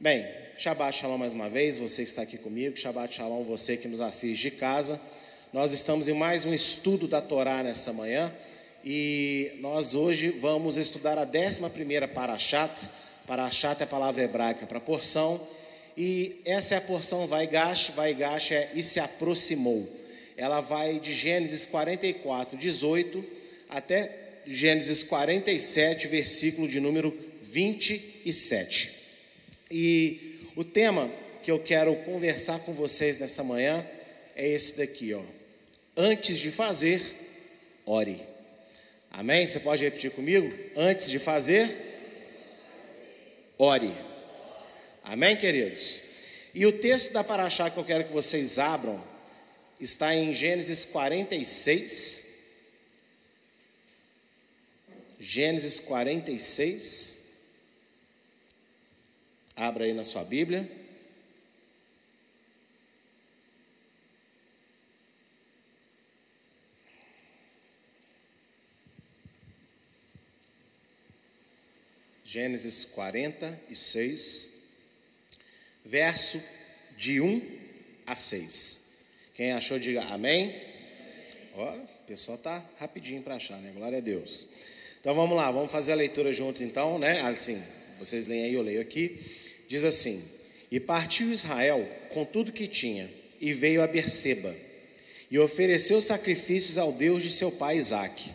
Bem, 0.00 0.26
Shabbat 0.58 0.98
Shalom 0.98 1.18
mais 1.18 1.32
uma 1.32 1.48
vez, 1.48 1.78
você 1.78 2.02
que 2.02 2.10
está 2.10 2.22
aqui 2.22 2.36
comigo, 2.36 2.76
Shabbat 2.76 3.14
Shalom 3.14 3.44
você 3.44 3.76
que 3.76 3.86
nos 3.86 4.00
assiste 4.00 4.42
de 4.42 4.50
casa. 4.50 5.00
Nós 5.52 5.72
estamos 5.72 6.08
em 6.08 6.12
mais 6.12 6.44
um 6.44 6.52
estudo 6.52 7.06
da 7.06 7.22
Torá 7.22 7.62
nessa 7.62 7.92
manhã 7.92 8.30
e 8.84 9.52
nós 9.60 9.94
hoje 9.94 10.30
vamos 10.30 10.76
estudar 10.76 11.16
a 11.16 11.22
11 11.22 12.08
Parashat. 12.12 12.90
Parashat 13.24 13.80
é 13.82 13.84
a 13.84 13.86
palavra 13.86 14.24
hebraica 14.24 14.66
para 14.66 14.80
porção 14.80 15.40
e 15.96 16.40
essa 16.44 16.74
é 16.74 16.78
a 16.78 16.82
porção 16.82 17.28
vai 17.28 17.46
gash, 17.46 17.92
vai 17.94 18.12
gash 18.14 18.50
é 18.50 18.72
e 18.74 18.82
se 18.82 18.98
aproximou. 18.98 19.88
Ela 20.36 20.60
vai 20.60 20.98
de 20.98 21.14
Gênesis 21.14 21.64
44, 21.66 22.58
18 22.58 23.24
até 23.70 24.40
Gênesis 24.44 25.04
47, 25.04 26.08
versículo 26.08 26.66
de 26.66 26.80
número 26.80 27.16
27. 27.40 29.03
E 29.76 30.50
o 30.54 30.62
tema 30.62 31.10
que 31.42 31.50
eu 31.50 31.58
quero 31.58 31.96
conversar 32.04 32.60
com 32.60 32.72
vocês 32.72 33.18
nessa 33.18 33.42
manhã 33.42 33.84
é 34.36 34.46
esse 34.46 34.78
daqui, 34.78 35.12
ó. 35.12 35.20
Antes 35.96 36.38
de 36.38 36.52
fazer, 36.52 37.02
ore. 37.84 38.22
Amém? 39.10 39.44
Você 39.44 39.58
pode 39.58 39.82
repetir 39.82 40.12
comigo? 40.12 40.56
Antes 40.76 41.10
de 41.10 41.18
fazer, 41.18 41.68
ore. 43.58 43.92
Amém, 45.02 45.36
queridos? 45.36 46.02
E 46.54 46.64
o 46.66 46.70
texto 46.70 47.12
da 47.12 47.24
Paraxá 47.24 47.68
que 47.68 47.76
eu 47.76 47.84
quero 47.84 48.04
que 48.04 48.12
vocês 48.12 48.60
abram 48.60 49.02
está 49.80 50.14
em 50.14 50.32
Gênesis 50.32 50.84
46. 50.84 52.26
Gênesis 55.18 55.80
46. 55.80 57.13
Abra 59.56 59.84
aí 59.84 59.92
na 59.92 60.02
sua 60.02 60.24
Bíblia. 60.24 60.68
Gênesis 72.24 72.84
46, 72.86 74.50
verso 75.84 76.42
de 76.96 77.20
1 77.20 77.40
a 78.08 78.16
6. 78.16 78.84
Quem 79.34 79.52
achou, 79.52 79.78
diga 79.78 80.02
amém. 80.06 80.52
Ó, 81.54 81.76
o 81.76 81.88
pessoal 82.08 82.36
tá 82.36 82.64
rapidinho 82.80 83.22
para 83.22 83.36
achar, 83.36 83.58
né? 83.58 83.70
Glória 83.72 83.98
a 83.98 84.00
Deus. 84.00 84.48
Então 85.00 85.14
vamos 85.14 85.36
lá, 85.36 85.48
vamos 85.52 85.70
fazer 85.70 85.92
a 85.92 85.94
leitura 85.94 86.32
juntos 86.32 86.60
então, 86.60 86.98
né? 86.98 87.20
Assim, 87.20 87.62
vocês 88.00 88.26
leem 88.26 88.46
aí, 88.46 88.54
eu 88.54 88.62
leio 88.62 88.80
aqui. 88.80 89.43
Diz 89.68 89.84
assim: 89.84 90.22
E 90.70 90.78
partiu 90.78 91.32
Israel 91.32 91.88
com 92.10 92.24
tudo 92.24 92.52
que 92.52 92.66
tinha, 92.66 93.10
e 93.40 93.52
veio 93.52 93.82
a 93.82 93.86
Berseba, 93.86 94.54
e 95.30 95.38
ofereceu 95.38 96.00
sacrifícios 96.00 96.78
ao 96.78 96.92
Deus 96.92 97.22
de 97.22 97.30
seu 97.30 97.50
pai 97.50 97.78
Isaque. 97.78 98.30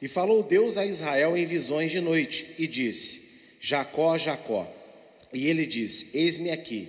E 0.00 0.06
falou 0.06 0.42
Deus 0.42 0.78
a 0.78 0.86
Israel 0.86 1.36
em 1.36 1.44
visões 1.44 1.90
de 1.90 2.00
noite, 2.00 2.54
e 2.58 2.66
disse: 2.66 3.28
Jacó, 3.60 4.16
Jacó. 4.16 4.72
E 5.32 5.48
ele 5.48 5.66
disse: 5.66 6.16
Eis-me 6.16 6.50
aqui. 6.50 6.88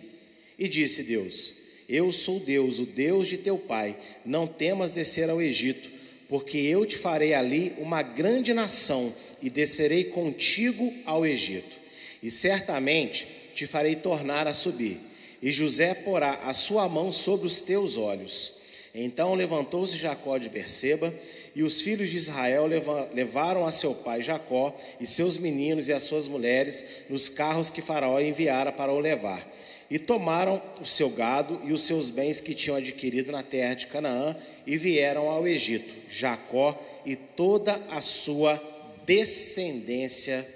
E 0.58 0.68
disse 0.68 1.04
Deus: 1.04 1.56
Eu 1.88 2.12
sou 2.12 2.40
Deus, 2.40 2.80
o 2.80 2.86
Deus 2.86 3.28
de 3.28 3.38
teu 3.38 3.58
pai. 3.58 3.98
Não 4.26 4.46
temas 4.46 4.92
descer 4.92 5.30
ao 5.30 5.42
Egito, 5.42 5.90
porque 6.28 6.58
eu 6.58 6.86
te 6.86 6.98
farei 6.98 7.34
ali 7.34 7.74
uma 7.80 8.02
grande 8.02 8.54
nação, 8.54 9.12
e 9.42 9.50
descerei 9.50 10.06
contigo 10.06 10.94
ao 11.06 11.26
Egito. 11.26 11.78
E 12.22 12.30
certamente 12.30 13.39
te 13.60 13.68
farei 13.68 13.94
tornar 13.94 14.48
a 14.48 14.54
subir, 14.54 15.02
e 15.42 15.52
José 15.52 15.94
porá 15.94 16.40
a 16.46 16.54
sua 16.54 16.88
mão 16.88 17.12
sobre 17.12 17.46
os 17.46 17.60
teus 17.60 17.98
olhos. 17.98 18.54
Então 18.96 19.34
levantou-se 19.34 19.98
Jacó 19.98 20.38
de 20.38 20.48
Berseba, 20.48 21.14
e 21.54 21.62
os 21.62 21.82
filhos 21.82 22.10
de 22.10 22.16
Israel 22.16 22.66
levaram 23.14 23.68
a 23.68 23.72
seu 23.72 23.94
pai 23.96 24.24
Jacó 24.24 24.74
e 25.02 25.06
seus 25.06 25.38
meninos 25.38 25.90
e 25.90 25.94
as 25.94 26.04
suas 26.04 26.26
mulheres 26.26 26.86
nos 27.10 27.28
carros 27.28 27.70
que 27.70 27.82
Faraó 27.82 28.18
enviara 28.22 28.72
para 28.72 28.94
o 28.94 29.00
levar. 29.00 29.46
E 29.90 30.00
tomaram 30.00 30.62
o 30.80 30.86
seu 30.86 31.10
gado 31.10 31.60
e 31.66 31.74
os 31.74 31.84
seus 31.84 32.10
bens 32.10 32.40
que 32.40 32.56
tinham 32.56 32.78
adquirido 32.78 33.30
na 33.30 33.44
terra 33.44 33.74
de 33.74 33.88
Canaã 33.88 34.38
e 34.66 34.78
vieram 34.78 35.28
ao 35.28 35.46
Egito, 35.46 35.94
Jacó 36.10 36.82
e 37.06 37.18
toda 37.18 37.76
a 37.90 38.00
sua 38.00 38.62
descendência 39.06 40.48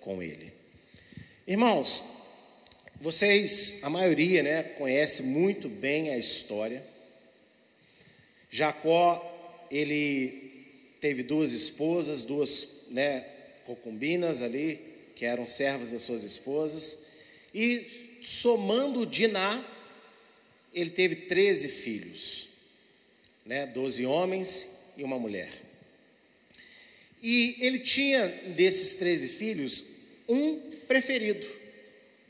com 0.00 0.22
ele. 0.22 0.52
Irmãos, 1.46 2.19
vocês, 3.00 3.80
a 3.82 3.88
maioria, 3.88 4.42
né, 4.42 4.62
conhece 4.62 5.22
muito 5.22 5.70
bem 5.70 6.10
a 6.10 6.18
história. 6.18 6.84
Jacó, 8.50 9.66
ele 9.70 10.66
teve 11.00 11.22
duas 11.22 11.52
esposas, 11.52 12.24
duas, 12.24 12.88
né, 12.90 13.24
concubinas 13.64 14.42
ali, 14.42 14.78
que 15.16 15.24
eram 15.24 15.46
servas 15.46 15.90
das 15.90 16.02
suas 16.02 16.24
esposas, 16.24 17.06
e 17.54 18.18
somando 18.22 19.06
Diná, 19.06 19.64
ele 20.74 20.90
teve 20.90 21.16
13 21.16 21.68
filhos, 21.68 22.48
né, 23.46 23.66
12 23.66 24.04
homens 24.04 24.68
e 24.98 25.02
uma 25.02 25.18
mulher. 25.18 25.50
E 27.22 27.56
ele 27.60 27.78
tinha 27.78 28.28
desses 28.56 28.96
13 28.96 29.28
filhos 29.28 29.84
um 30.28 30.58
preferido 30.86 31.59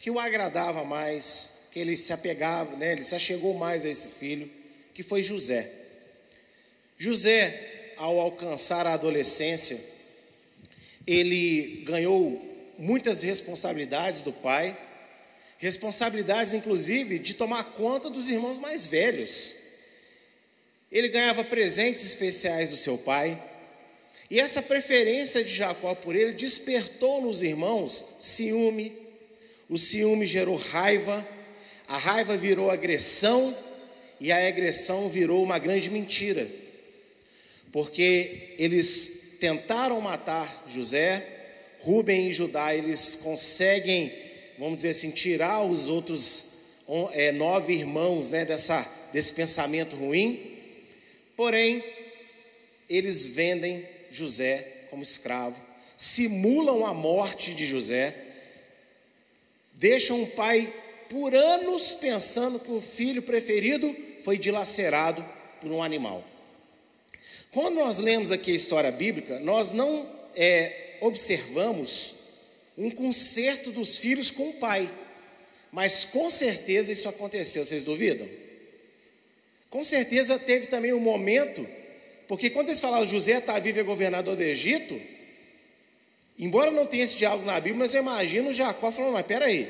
que 0.01 0.11
o 0.11 0.19
agradava 0.19 0.83
mais, 0.83 1.69
que 1.71 1.79
ele 1.79 1.95
se 1.95 2.11
apegava, 2.11 2.75
né, 2.75 2.93
ele 2.93 3.05
se 3.05 3.15
achegou 3.15 3.53
mais 3.53 3.85
a 3.85 3.89
esse 3.91 4.09
filho, 4.09 4.51
que 4.95 5.03
foi 5.03 5.23
José. 5.23 5.71
José, 6.97 7.93
ao 7.99 8.19
alcançar 8.19 8.87
a 8.87 8.95
adolescência, 8.95 9.79
ele 11.07 11.83
ganhou 11.85 12.43
muitas 12.79 13.21
responsabilidades 13.21 14.23
do 14.23 14.33
pai, 14.33 14.75
responsabilidades 15.59 16.55
inclusive 16.55 17.19
de 17.19 17.35
tomar 17.35 17.63
conta 17.73 18.09
dos 18.09 18.31
irmãos 18.31 18.59
mais 18.59 18.87
velhos. 18.87 19.55
Ele 20.91 21.11
ganhava 21.11 21.45
presentes 21.45 22.07
especiais 22.07 22.71
do 22.71 22.77
seu 22.79 22.97
pai, 22.97 23.39
e 24.31 24.41
essa 24.41 24.63
preferência 24.63 25.45
de 25.45 25.55
Jacó 25.55 25.95
por 25.95 26.17
ele 26.17 26.33
despertou 26.33 27.21
nos 27.21 27.43
irmãos 27.43 28.17
ciúme, 28.19 29.10
o 29.71 29.79
ciúme 29.79 30.27
gerou 30.27 30.57
raiva, 30.57 31.27
a 31.87 31.97
raiva 31.97 32.37
virou 32.37 32.73
agressão 32.73 33.57
e 34.19 34.33
a 34.33 34.49
agressão 34.49 35.09
virou 35.09 35.45
uma 35.45 35.61
grande 35.61 35.89
mentira. 35.89 36.47
Porque 37.71 38.57
eles 38.59 39.37
tentaram 39.39 40.01
matar 40.01 40.65
José, 40.69 41.25
Rubem 41.79 42.29
e 42.29 42.33
Judá, 42.33 42.75
eles 42.75 43.15
conseguem, 43.23 44.13
vamos 44.59 44.77
dizer 44.77 44.91
assim, 44.91 45.13
tirar 45.13 45.63
os 45.63 45.89
outros 45.89 46.47
é, 47.13 47.31
nove 47.31 47.73
irmãos 47.73 48.29
né, 48.29 48.45
dessa, 48.45 48.85
desse 49.13 49.33
pensamento 49.33 49.95
ruim. 49.95 50.59
Porém, 51.37 51.83
eles 52.89 53.25
vendem 53.25 53.87
José 54.11 54.67
como 54.91 55.05
escravo, 55.05 55.57
simulam 55.97 56.85
a 56.85 56.93
morte 56.93 57.55
de 57.55 57.65
José 57.65 58.30
deixam 59.81 60.21
um 60.21 60.27
pai 60.27 60.71
por 61.09 61.35
anos 61.35 61.95
pensando 61.95 62.61
que 62.61 62.71
o 62.71 62.83
filho 62.83 63.23
preferido 63.23 63.97
foi 64.21 64.37
dilacerado 64.37 65.25
por 65.59 65.73
um 65.73 65.83
animal. 65.83 66.23
Quando 67.51 67.77
nós 67.77 67.99
lemos 67.99 68.31
aqui 68.31 68.53
a 68.53 68.55
história 68.55 68.93
bíblica, 68.93 69.41
nós 69.41 69.73
não 69.73 70.07
é, 70.37 70.99
observamos 71.01 72.15
um 72.77 72.91
conserto 72.91 73.71
dos 73.73 73.97
filhos 73.97 74.31
com 74.31 74.51
o 74.51 74.55
pai, 74.55 74.89
mas 75.73 76.05
com 76.05 76.29
certeza 76.29 76.93
isso 76.93 77.09
aconteceu, 77.09 77.65
vocês 77.65 77.83
duvidam? 77.83 78.29
Com 79.71 79.83
certeza 79.83 80.39
teve 80.39 80.67
também 80.67 80.93
um 80.93 81.01
momento, 81.01 81.67
porque 82.29 82.51
quando 82.51 82.69
eles 82.69 82.81
falaram 82.81 83.07
José 83.07 83.39
está 83.39 83.59
vivo 83.59 83.81
é 83.81 83.83
governador 83.83 84.37
do 84.37 84.43
Egito, 84.43 85.01
Embora 86.41 86.71
não 86.71 86.87
tenha 86.87 87.05
esse 87.05 87.19
diálogo 87.19 87.45
na 87.45 87.61
Bíblia, 87.61 87.81
mas 87.81 87.93
eu 87.93 88.01
imagino 88.01 88.51
Jacó 88.51 88.91
falando: 88.91 89.13
Mas 89.13 89.27
peraí, 89.27 89.69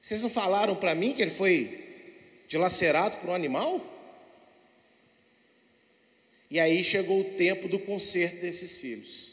vocês 0.00 0.22
não 0.22 0.30
falaram 0.30 0.74
para 0.74 0.94
mim 0.94 1.12
que 1.12 1.20
ele 1.20 1.30
foi 1.30 1.86
dilacerado 2.48 3.18
por 3.18 3.28
um 3.28 3.34
animal? 3.34 3.78
E 6.50 6.58
aí 6.58 6.82
chegou 6.82 7.20
o 7.20 7.34
tempo 7.36 7.68
do 7.68 7.78
conserto 7.78 8.40
desses 8.40 8.78
filhos. 8.78 9.32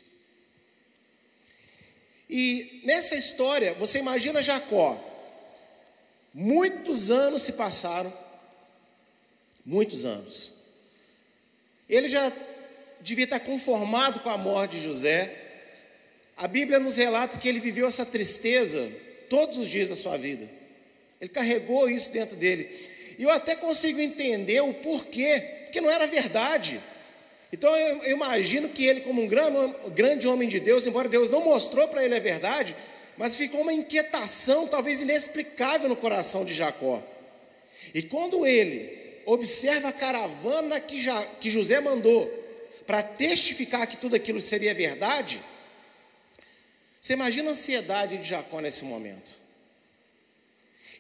E 2.30 2.81
nessa 2.83 3.16
história, 3.16 3.74
você 3.75 4.00
imagina 4.00 4.44
Jacó, 4.44 5.01
muitos 6.33 7.10
anos 7.10 7.44
se 7.44 7.54
passaram, 7.54 8.12
muitos 9.66 10.04
anos. 10.04 10.51
Ele 11.88 12.10
já 12.10 12.30
devia 13.06 13.25
estar 13.25 13.40
conformado 13.40 14.19
com 14.22 14.30
a 14.31 14.38
morte 14.38 14.78
de 14.78 14.84
José. 14.84 15.31
A 16.36 16.48
Bíblia 16.48 16.80
nos 16.80 16.98
relata 16.98 17.38
que 17.38 17.48
ele 17.48 17.60
viveu 17.60 17.88
essa 17.88 18.06
tristeza 18.06 18.92
todos 19.30 19.60
os 19.60 19.69
dias 19.69 19.90
da 19.90 19.96
sua 19.96 20.18
vida. 20.18 20.50
Ele 21.22 21.30
carregou 21.30 21.88
isso 21.88 22.12
dentro 22.12 22.36
dele. 22.36 22.68
E 23.18 23.24
eu 23.24 23.30
até 23.30 23.56
consigo 23.56 24.02
entender 24.02 24.60
o 24.62 24.74
porquê, 24.74 25.40
porque 25.66 25.80
não 25.80 25.90
era 25.90 26.07
verdade. 26.07 26.80
Então 27.54 27.74
eu, 27.78 28.12
imagino 28.12 28.69
que 28.69 28.86
ele, 28.86 29.02
como 29.02 29.22
um 29.22 29.28
grande 29.28 30.28
homem 30.28 30.50
de 30.50 30.60
Deus, 30.60 30.88
embora 30.88 31.08
Deus 31.08 31.30
não 31.30 31.46
mostrou 31.46 31.88
para 31.88 32.04
ele 32.04 32.16
a 32.16 32.19
verdade, 32.19 32.75
mas 33.18 33.36
ficou 33.36 33.62
uma 33.62 33.72
inquietação, 33.72 34.68
talvez 34.68 35.01
inexplicável, 35.01 35.88
no 35.88 35.96
coração 35.96 36.44
de 36.44 36.54
Jacó. 36.54 37.01
E 37.94 38.01
quando 38.01 38.48
ele 38.48 38.98
observa 39.28 39.90
a 39.90 39.94
caravana 39.94 40.80
que, 40.80 41.00
que 41.40 41.50
José 41.51 41.80
mandou 41.80 42.44
para 42.86 43.02
testificar 43.02 43.88
que 43.88 43.98
tudo 43.98 44.16
aquilo 44.16 44.40
seria 44.40 44.74
verdade, 44.74 45.42
você 47.02 47.14
imagina 47.14 47.50
a 47.50 47.52
ansiedade 47.52 48.18
de 48.18 48.28
Jacó 48.28 48.60
nesse 48.60 48.86
momento. 48.86 49.46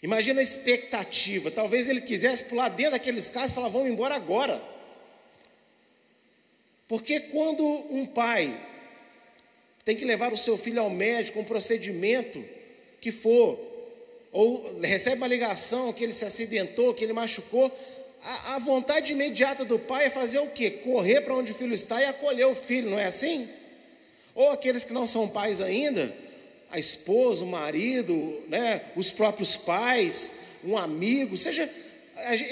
Imagina 0.03 0.39
a 0.39 0.43
expectativa. 0.43 1.49
Talvez 1.49 1.89
ele 1.89 2.01
quisesse 2.01 2.45
pular 2.45 2.69
dentro 2.69 2.91
daqueles 2.91 3.27
carros 3.27 3.51
e 3.51 3.55
falar: 3.55 3.69
vamos 3.69 3.89
embora 3.89 4.13
agora. 4.13 4.61
Porque 6.87 7.19
quando 7.19 7.65
um 7.89 8.05
pai 8.05 8.55
tem 9.83 9.95
que 9.95 10.05
levar 10.05 10.31
o 10.31 10.37
seu 10.37 10.57
filho 10.57 10.81
ao 10.81 10.89
médico, 10.89 11.39
um 11.39 11.43
procedimento 11.43 12.43
que 13.01 13.11
for, 13.11 13.59
ou 14.31 14.79
recebe 14.81 15.17
uma 15.17 15.27
ligação 15.27 15.91
que 15.91 16.03
ele 16.03 16.13
se 16.13 16.25
acidentou, 16.25 16.93
que 16.93 17.03
ele 17.03 17.13
machucou, 17.13 17.71
a, 18.25 18.55
a 18.55 18.59
vontade 18.59 19.13
imediata 19.13 19.63
do 19.63 19.77
pai 19.77 20.05
é 20.05 20.09
fazer 20.09 20.39
o 20.39 20.47
quê? 20.47 20.71
Correr 20.71 21.21
para 21.21 21.35
onde 21.35 21.51
o 21.51 21.55
filho 21.55 21.73
está 21.73 22.01
e 22.01 22.05
acolher 22.05 22.45
o 22.45 22.55
filho, 22.55 22.89
não 22.89 22.99
é 22.99 23.05
assim? 23.05 23.47
Ou 24.33 24.49
aqueles 24.49 24.83
que 24.83 24.93
não 24.93 25.05
são 25.05 25.27
pais 25.27 25.61
ainda, 25.61 26.11
a 26.71 26.79
esposa, 26.79 27.45
o 27.45 27.47
marido, 27.47 28.43
né, 28.47 28.81
os 28.95 29.11
próprios 29.11 29.55
pais, 29.55 30.31
um 30.63 30.75
amigo, 30.75 31.37
seja, 31.37 31.69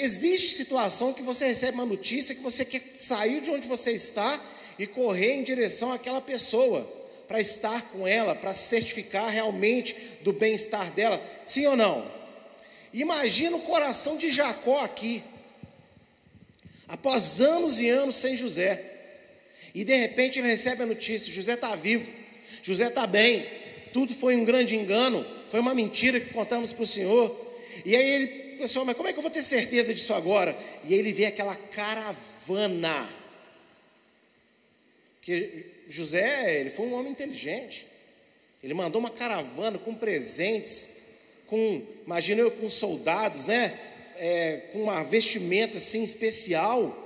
existe 0.00 0.54
situação 0.54 1.12
que 1.12 1.22
você 1.22 1.48
recebe 1.48 1.74
uma 1.74 1.84
notícia 1.84 2.34
que 2.34 2.40
você 2.40 2.64
quer 2.64 2.80
sair 2.96 3.40
de 3.40 3.50
onde 3.50 3.66
você 3.66 3.90
está 3.90 4.40
e 4.78 4.86
correr 4.86 5.32
em 5.32 5.42
direção 5.42 5.92
àquela 5.92 6.20
pessoa 6.20 6.88
para 7.26 7.40
estar 7.40 7.82
com 7.90 8.06
ela, 8.06 8.34
para 8.34 8.52
certificar 8.52 9.28
realmente 9.28 9.96
do 10.22 10.32
bem-estar 10.32 10.90
dela, 10.92 11.20
sim 11.44 11.66
ou 11.66 11.76
não? 11.76 12.06
Imagina 12.92 13.56
o 13.56 13.62
coração 13.62 14.16
de 14.16 14.30
Jacó 14.30 14.78
aqui, 14.78 15.22
após 16.94 17.40
anos 17.40 17.80
e 17.80 17.88
anos 17.88 18.14
sem 18.14 18.36
José, 18.36 18.80
e 19.74 19.82
de 19.82 19.96
repente 19.96 20.38
ele 20.38 20.46
recebe 20.46 20.84
a 20.84 20.86
notícia: 20.86 21.32
José 21.32 21.54
está 21.54 21.74
vivo, 21.74 22.08
José 22.62 22.86
está 22.86 23.04
bem, 23.04 23.44
tudo 23.92 24.14
foi 24.14 24.36
um 24.36 24.44
grande 24.44 24.76
engano, 24.76 25.26
foi 25.48 25.58
uma 25.58 25.74
mentira 25.74 26.20
que 26.20 26.32
contamos 26.32 26.72
para 26.72 26.84
o 26.84 26.86
Senhor. 26.86 27.54
E 27.84 27.96
aí 27.96 28.08
ele 28.08 28.26
pensou: 28.58 28.84
mas 28.84 28.96
como 28.96 29.08
é 29.08 29.12
que 29.12 29.18
eu 29.18 29.22
vou 29.22 29.30
ter 29.30 29.42
certeza 29.42 29.92
disso 29.92 30.14
agora? 30.14 30.56
E 30.84 30.94
aí 30.94 31.00
ele 31.00 31.12
vê 31.12 31.26
aquela 31.26 31.56
caravana 31.56 33.08
que 35.20 35.66
José, 35.88 36.60
ele 36.60 36.70
foi 36.70 36.86
um 36.86 36.94
homem 36.94 37.10
inteligente. 37.10 37.86
Ele 38.62 38.72
mandou 38.72 39.00
uma 39.00 39.10
caravana 39.10 39.78
com 39.78 39.94
presentes, 39.94 40.90
com, 41.46 41.82
imagina 42.06 42.40
eu 42.40 42.50
com 42.52 42.70
soldados, 42.70 43.46
né? 43.46 43.78
É, 44.16 44.68
com 44.72 44.82
uma 44.84 45.02
vestimenta 45.02 45.78
assim 45.78 46.02
especial. 46.02 47.00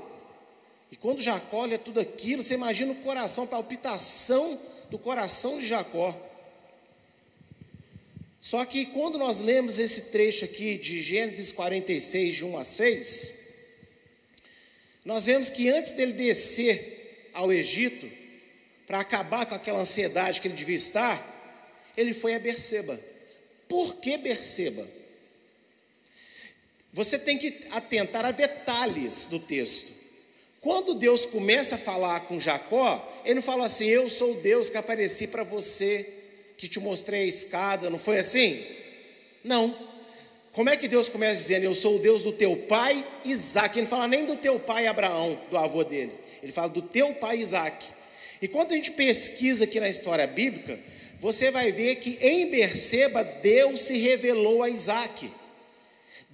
E 0.90 0.96
quando 0.96 1.22
Jacó 1.22 1.58
olha 1.58 1.78
tudo 1.78 2.00
aquilo, 2.00 2.42
você 2.42 2.54
imagina 2.54 2.92
o 2.92 2.96
coração, 2.96 3.44
a 3.44 3.46
palpitação 3.46 4.58
do 4.90 4.98
coração 4.98 5.58
de 5.58 5.66
Jacó. 5.66 6.16
Só 8.40 8.64
que 8.64 8.86
quando 8.86 9.18
nós 9.18 9.40
lemos 9.40 9.78
esse 9.78 10.12
trecho 10.12 10.44
aqui 10.44 10.78
de 10.78 11.02
Gênesis 11.02 11.52
46, 11.52 12.36
de 12.36 12.44
1 12.44 12.58
a 12.58 12.64
6, 12.64 13.34
nós 15.04 15.26
vemos 15.26 15.50
que 15.50 15.68
antes 15.68 15.92
dele 15.92 16.12
descer 16.12 17.30
ao 17.34 17.52
Egito, 17.52 18.08
para 18.86 19.00
acabar 19.00 19.44
com 19.44 19.54
aquela 19.54 19.80
ansiedade 19.80 20.40
que 20.40 20.48
ele 20.48 20.54
devia 20.54 20.76
estar, 20.76 21.22
ele 21.96 22.14
foi 22.14 22.34
a 22.34 22.38
Berseba. 22.38 22.98
Por 23.68 23.96
que 23.96 24.16
Berseba? 24.16 24.86
Você 26.92 27.18
tem 27.18 27.38
que 27.38 27.54
atentar 27.70 28.24
a 28.24 28.30
detalhes 28.30 29.26
do 29.26 29.38
texto. 29.38 29.92
Quando 30.60 30.94
Deus 30.94 31.24
começa 31.24 31.76
a 31.76 31.78
falar 31.78 32.20
com 32.20 32.40
Jacó, 32.40 33.20
ele 33.24 33.36
não 33.36 33.42
fala 33.42 33.66
assim: 33.66 33.86
Eu 33.86 34.08
sou 34.08 34.32
o 34.32 34.40
Deus 34.40 34.68
que 34.68 34.76
apareci 34.76 35.28
para 35.28 35.42
você, 35.42 36.06
que 36.56 36.66
te 36.68 36.80
mostrei 36.80 37.22
a 37.22 37.26
escada, 37.26 37.88
não 37.88 37.98
foi 37.98 38.18
assim? 38.18 38.64
Não. 39.44 39.74
Como 40.52 40.68
é 40.68 40.76
que 40.76 40.88
Deus 40.88 41.08
começa 41.08 41.40
dizendo: 41.40 41.64
Eu 41.64 41.74
sou 41.74 41.96
o 41.96 41.98
Deus 42.00 42.24
do 42.24 42.32
teu 42.32 42.56
pai 42.56 43.06
Isaac? 43.24 43.78
Ele 43.78 43.82
não 43.82 43.90
fala 43.90 44.08
nem 44.08 44.24
do 44.24 44.36
teu 44.36 44.58
pai 44.58 44.86
Abraão, 44.86 45.40
do 45.50 45.56
avô 45.56 45.84
dele. 45.84 46.12
Ele 46.42 46.50
fala 46.50 46.68
do 46.68 46.82
teu 46.82 47.14
pai 47.14 47.38
Isaac. 47.38 47.86
E 48.42 48.48
quando 48.48 48.72
a 48.72 48.74
gente 48.74 48.92
pesquisa 48.92 49.64
aqui 49.64 49.78
na 49.78 49.88
história 49.88 50.26
bíblica, 50.26 50.78
você 51.20 51.50
vai 51.50 51.70
ver 51.70 51.96
que 51.96 52.18
em 52.20 52.50
Berseba 52.50 53.22
Deus 53.22 53.82
se 53.82 53.98
revelou 53.98 54.62
a 54.62 54.70
Isaac. 54.70 55.30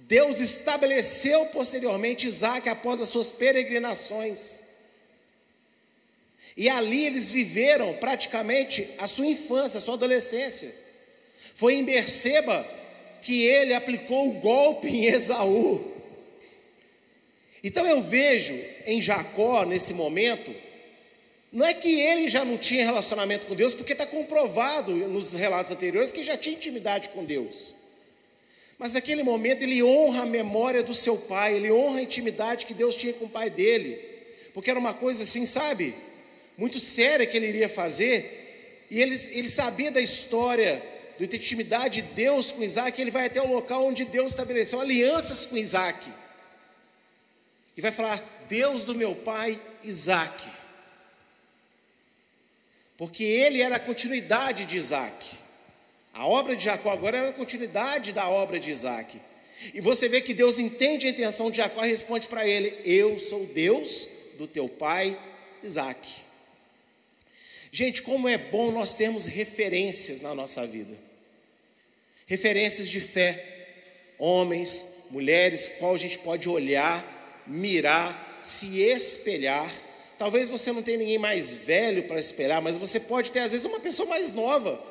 Deus 0.07 0.39
estabeleceu 0.39 1.47
posteriormente 1.47 2.27
Isaac 2.27 2.69
após 2.69 3.01
as 3.01 3.09
suas 3.09 3.31
peregrinações. 3.31 4.63
E 6.55 6.69
ali 6.69 7.05
eles 7.05 7.31
viveram 7.31 7.93
praticamente 7.95 8.87
a 8.99 9.07
sua 9.07 9.25
infância, 9.25 9.79
a 9.79 9.81
sua 9.81 9.95
adolescência. 9.95 10.73
Foi 11.55 11.73
em 11.73 11.83
Berseba 11.83 12.65
que 13.23 13.43
ele 13.45 13.73
aplicou 13.73 14.29
o 14.29 14.33
golpe 14.33 14.87
em 14.87 15.05
Esaú. 15.05 15.93
Então 17.63 17.85
eu 17.85 17.99
vejo 18.01 18.53
em 18.85 19.01
Jacó, 19.01 19.65
nesse 19.65 19.91
momento, 19.91 20.53
não 21.51 21.65
é 21.65 21.73
que 21.73 21.99
ele 21.99 22.29
já 22.29 22.45
não 22.45 22.59
tinha 22.59 22.85
relacionamento 22.85 23.47
com 23.47 23.55
Deus, 23.55 23.73
porque 23.73 23.93
está 23.93 24.05
comprovado 24.05 24.91
nos 24.91 25.33
relatos 25.33 25.71
anteriores 25.71 26.11
que 26.11 26.23
já 26.23 26.37
tinha 26.37 26.55
intimidade 26.55 27.09
com 27.09 27.25
Deus. 27.25 27.84
Mas 28.77 28.93
naquele 28.93 29.23
momento 29.23 29.61
ele 29.61 29.81
honra 29.81 30.23
a 30.23 30.25
memória 30.25 30.83
do 30.83 30.93
seu 30.93 31.17
pai, 31.17 31.55
ele 31.55 31.71
honra 31.71 31.99
a 31.99 32.03
intimidade 32.03 32.65
que 32.65 32.73
Deus 32.73 32.95
tinha 32.95 33.13
com 33.13 33.25
o 33.25 33.29
pai 33.29 33.49
dele, 33.49 33.99
porque 34.53 34.69
era 34.69 34.79
uma 34.79 34.93
coisa 34.93 35.23
assim, 35.23 35.45
sabe, 35.45 35.93
muito 36.57 36.79
séria 36.79 37.25
que 37.25 37.37
ele 37.37 37.47
iria 37.47 37.69
fazer, 37.69 38.85
e 38.89 39.01
ele, 39.01 39.15
ele 39.31 39.49
sabia 39.49 39.91
da 39.91 40.01
história, 40.01 40.81
da 41.17 41.25
intimidade 41.25 42.01
de 42.01 42.07
Deus 42.13 42.51
com 42.51 42.63
Isaac, 42.63 43.01
ele 43.01 43.11
vai 43.11 43.27
até 43.27 43.41
o 43.41 43.51
local 43.51 43.85
onde 43.85 44.03
Deus 44.03 44.31
estabeleceu 44.31 44.81
alianças 44.81 45.45
com 45.45 45.57
Isaac, 45.57 46.09
e 47.77 47.81
vai 47.81 47.91
falar: 47.91 48.23
Deus 48.47 48.85
do 48.85 48.95
meu 48.95 49.15
pai 49.15 49.59
Isaac. 49.83 50.43
Porque 52.97 53.23
ele 53.23 53.61
era 53.61 53.75
a 53.75 53.79
continuidade 53.79 54.65
de 54.65 54.77
Isaac. 54.77 55.37
A 56.15 56.25
obra 56.25 56.55
de 56.55 56.63
Jacó 56.63 56.89
agora 56.89 57.17
era 57.17 57.29
a 57.29 57.33
continuidade 57.33 58.11
da 58.11 58.27
obra 58.27 58.59
de 58.59 58.71
Isaac. 58.71 59.19
E 59.73 59.79
você 59.79 60.09
vê 60.09 60.19
que 60.19 60.33
Deus 60.33 60.57
entende 60.57 61.05
a 61.05 61.09
intenção 61.11 61.51
de 61.51 61.57
Jacó 61.57 61.85
e 61.85 61.89
responde 61.89 62.27
para 62.27 62.47
ele: 62.47 62.73
Eu 62.83 63.19
sou 63.19 63.45
Deus 63.45 64.09
do 64.39 64.47
teu 64.47 64.67
pai 64.67 65.15
Isaac. 65.61 65.99
Gente, 67.71 68.01
como 68.01 68.27
é 68.27 68.37
bom 68.37 68.71
nós 68.71 68.95
termos 68.95 69.25
referências 69.25 70.21
na 70.21 70.33
nossa 70.33 70.65
vida 70.65 71.05
referências 72.27 72.89
de 72.89 72.99
fé, 72.99 74.15
homens, 74.17 75.03
mulheres, 75.11 75.73
qual 75.77 75.93
a 75.93 75.97
gente 75.97 76.17
pode 76.17 76.49
olhar, 76.49 77.43
mirar, 77.45 78.39
se 78.41 78.81
espelhar 78.81 79.71
Talvez 80.17 80.49
você 80.49 80.71
não 80.71 80.81
tenha 80.81 80.97
ninguém 80.97 81.17
mais 81.17 81.53
velho 81.53 82.03
para 82.03 82.19
esperar, 82.19 82.61
mas 82.61 82.77
você 82.77 82.99
pode 82.99 83.31
ter, 83.31 83.39
às 83.39 83.51
vezes, 83.51 83.65
uma 83.65 83.79
pessoa 83.79 84.07
mais 84.07 84.33
nova, 84.33 84.81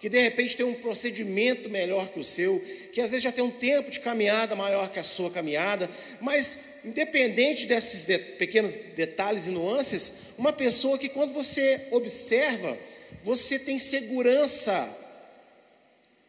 que 0.00 0.08
de 0.08 0.20
repente 0.20 0.56
tem 0.56 0.64
um 0.64 0.74
procedimento 0.74 1.68
melhor 1.68 2.08
que 2.08 2.20
o 2.20 2.24
seu, 2.24 2.62
que 2.92 3.00
às 3.00 3.10
vezes 3.10 3.24
já 3.24 3.32
tem 3.32 3.42
um 3.42 3.50
tempo 3.50 3.90
de 3.90 3.98
caminhada 4.00 4.54
maior 4.54 4.90
que 4.90 4.98
a 4.98 5.02
sua 5.02 5.30
caminhada, 5.30 5.90
mas 6.20 6.78
independente 6.84 7.66
desses 7.66 8.04
de, 8.04 8.18
pequenos 8.18 8.74
detalhes 8.94 9.48
e 9.48 9.50
nuances, 9.50 10.12
uma 10.38 10.52
pessoa 10.52 10.98
que 10.98 11.08
quando 11.08 11.32
você 11.32 11.88
observa, 11.90 12.78
você 13.22 13.58
tem 13.58 13.78
segurança 13.78 14.96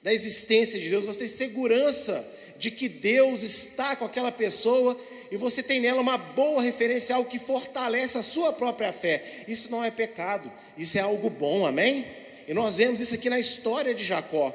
da 0.01 0.13
existência 0.13 0.79
de 0.79 0.89
Deus, 0.89 1.05
você 1.05 1.19
tem 1.19 1.27
segurança 1.27 2.37
de 2.57 2.71
que 2.71 2.89
Deus 2.89 3.43
está 3.43 3.95
com 3.95 4.05
aquela 4.05 4.31
pessoa 4.31 4.99
e 5.31 5.37
você 5.37 5.61
tem 5.61 5.79
nela 5.79 6.01
uma 6.01 6.17
boa 6.17 6.61
referência, 6.61 7.15
algo 7.15 7.29
que 7.29 7.39
fortalece 7.39 8.17
a 8.17 8.23
sua 8.23 8.51
própria 8.51 8.91
fé. 8.91 9.23
Isso 9.47 9.69
não 9.71 9.83
é 9.83 9.91
pecado, 9.91 10.51
isso 10.77 10.97
é 10.97 11.01
algo 11.01 11.29
bom, 11.29 11.65
amém? 11.65 12.05
E 12.49 12.53
nós 12.53 12.77
vemos 12.77 12.99
isso 12.99 13.15
aqui 13.15 13.29
na 13.29 13.39
história 13.39 13.93
de 13.93 14.03
Jacó. 14.03 14.53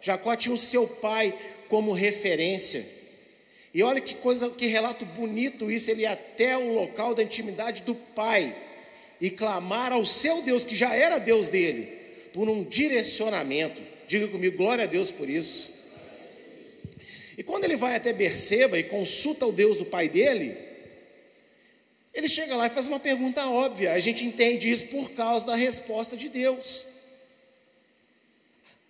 Jacó 0.00 0.34
tinha 0.34 0.54
o 0.54 0.58
seu 0.58 0.86
pai 0.86 1.34
como 1.68 1.92
referência. 1.92 2.86
E 3.74 3.82
olha 3.82 4.00
que 4.00 4.14
coisa, 4.14 4.48
que 4.48 4.66
relato 4.66 5.04
bonito 5.04 5.70
isso, 5.70 5.90
ele 5.90 6.02
ia 6.02 6.12
até 6.12 6.56
o 6.56 6.72
local 6.72 7.14
da 7.14 7.22
intimidade 7.22 7.82
do 7.82 7.94
pai 7.94 8.54
e 9.20 9.28
clamar 9.28 9.92
ao 9.92 10.06
seu 10.06 10.40
Deus, 10.42 10.64
que 10.64 10.76
já 10.76 10.94
era 10.94 11.18
Deus 11.18 11.48
dele, 11.48 11.88
por 12.32 12.48
um 12.48 12.62
direcionamento 12.62 13.92
Diga 14.12 14.28
comigo, 14.28 14.58
glória 14.58 14.84
a 14.84 14.86
Deus 14.86 15.10
por 15.10 15.26
isso. 15.26 15.72
E 17.38 17.42
quando 17.42 17.64
ele 17.64 17.76
vai 17.76 17.96
até 17.96 18.12
Berseba 18.12 18.78
e 18.78 18.82
consulta 18.82 19.46
o 19.46 19.52
Deus 19.52 19.78
do 19.78 19.86
pai 19.86 20.06
dele, 20.06 20.54
ele 22.12 22.28
chega 22.28 22.54
lá 22.54 22.66
e 22.66 22.70
faz 22.70 22.86
uma 22.86 23.00
pergunta 23.00 23.48
óbvia. 23.48 23.92
A 23.92 23.98
gente 23.98 24.22
entende 24.22 24.70
isso 24.70 24.84
por 24.88 25.12
causa 25.12 25.46
da 25.46 25.56
resposta 25.56 26.14
de 26.14 26.28
Deus. 26.28 26.91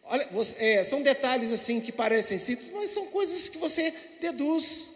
Olha, 0.05 0.27
você, 0.31 0.65
é, 0.65 0.83
são 0.83 1.03
detalhes 1.03 1.53
assim 1.53 1.81
que 1.81 1.93
parecem 1.93 2.39
simples, 2.39 2.71
mas 2.73 2.91
são 2.91 3.07
coisas 3.07 3.49
que 3.49 3.59
você 3.59 3.93
deduz. 4.21 4.91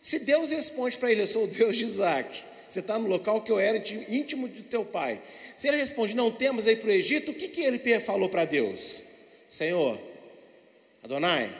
Se 0.00 0.20
Deus 0.20 0.50
responde 0.50 0.98
para 0.98 1.10
ele, 1.10 1.22
eu 1.22 1.26
sou 1.26 1.44
o 1.44 1.46
Deus 1.46 1.76
de 1.76 1.84
Isaac, 1.84 2.42
você 2.66 2.80
está 2.80 2.98
no 2.98 3.08
local 3.08 3.42
que 3.42 3.50
eu 3.50 3.58
era 3.58 3.78
íntimo 4.08 4.48
de 4.48 4.62
teu 4.62 4.84
pai. 4.84 5.20
Se 5.56 5.68
ele 5.68 5.78
responde, 5.78 6.14
não 6.14 6.30
temos 6.30 6.66
aí 6.66 6.76
para 6.76 6.88
o 6.88 6.92
Egito, 6.92 7.30
o 7.30 7.34
que, 7.34 7.48
que 7.48 7.62
ele 7.62 7.78
falou 8.00 8.28
para 8.28 8.44
Deus? 8.44 9.04
Senhor, 9.48 9.98
Adonai, 11.02 11.50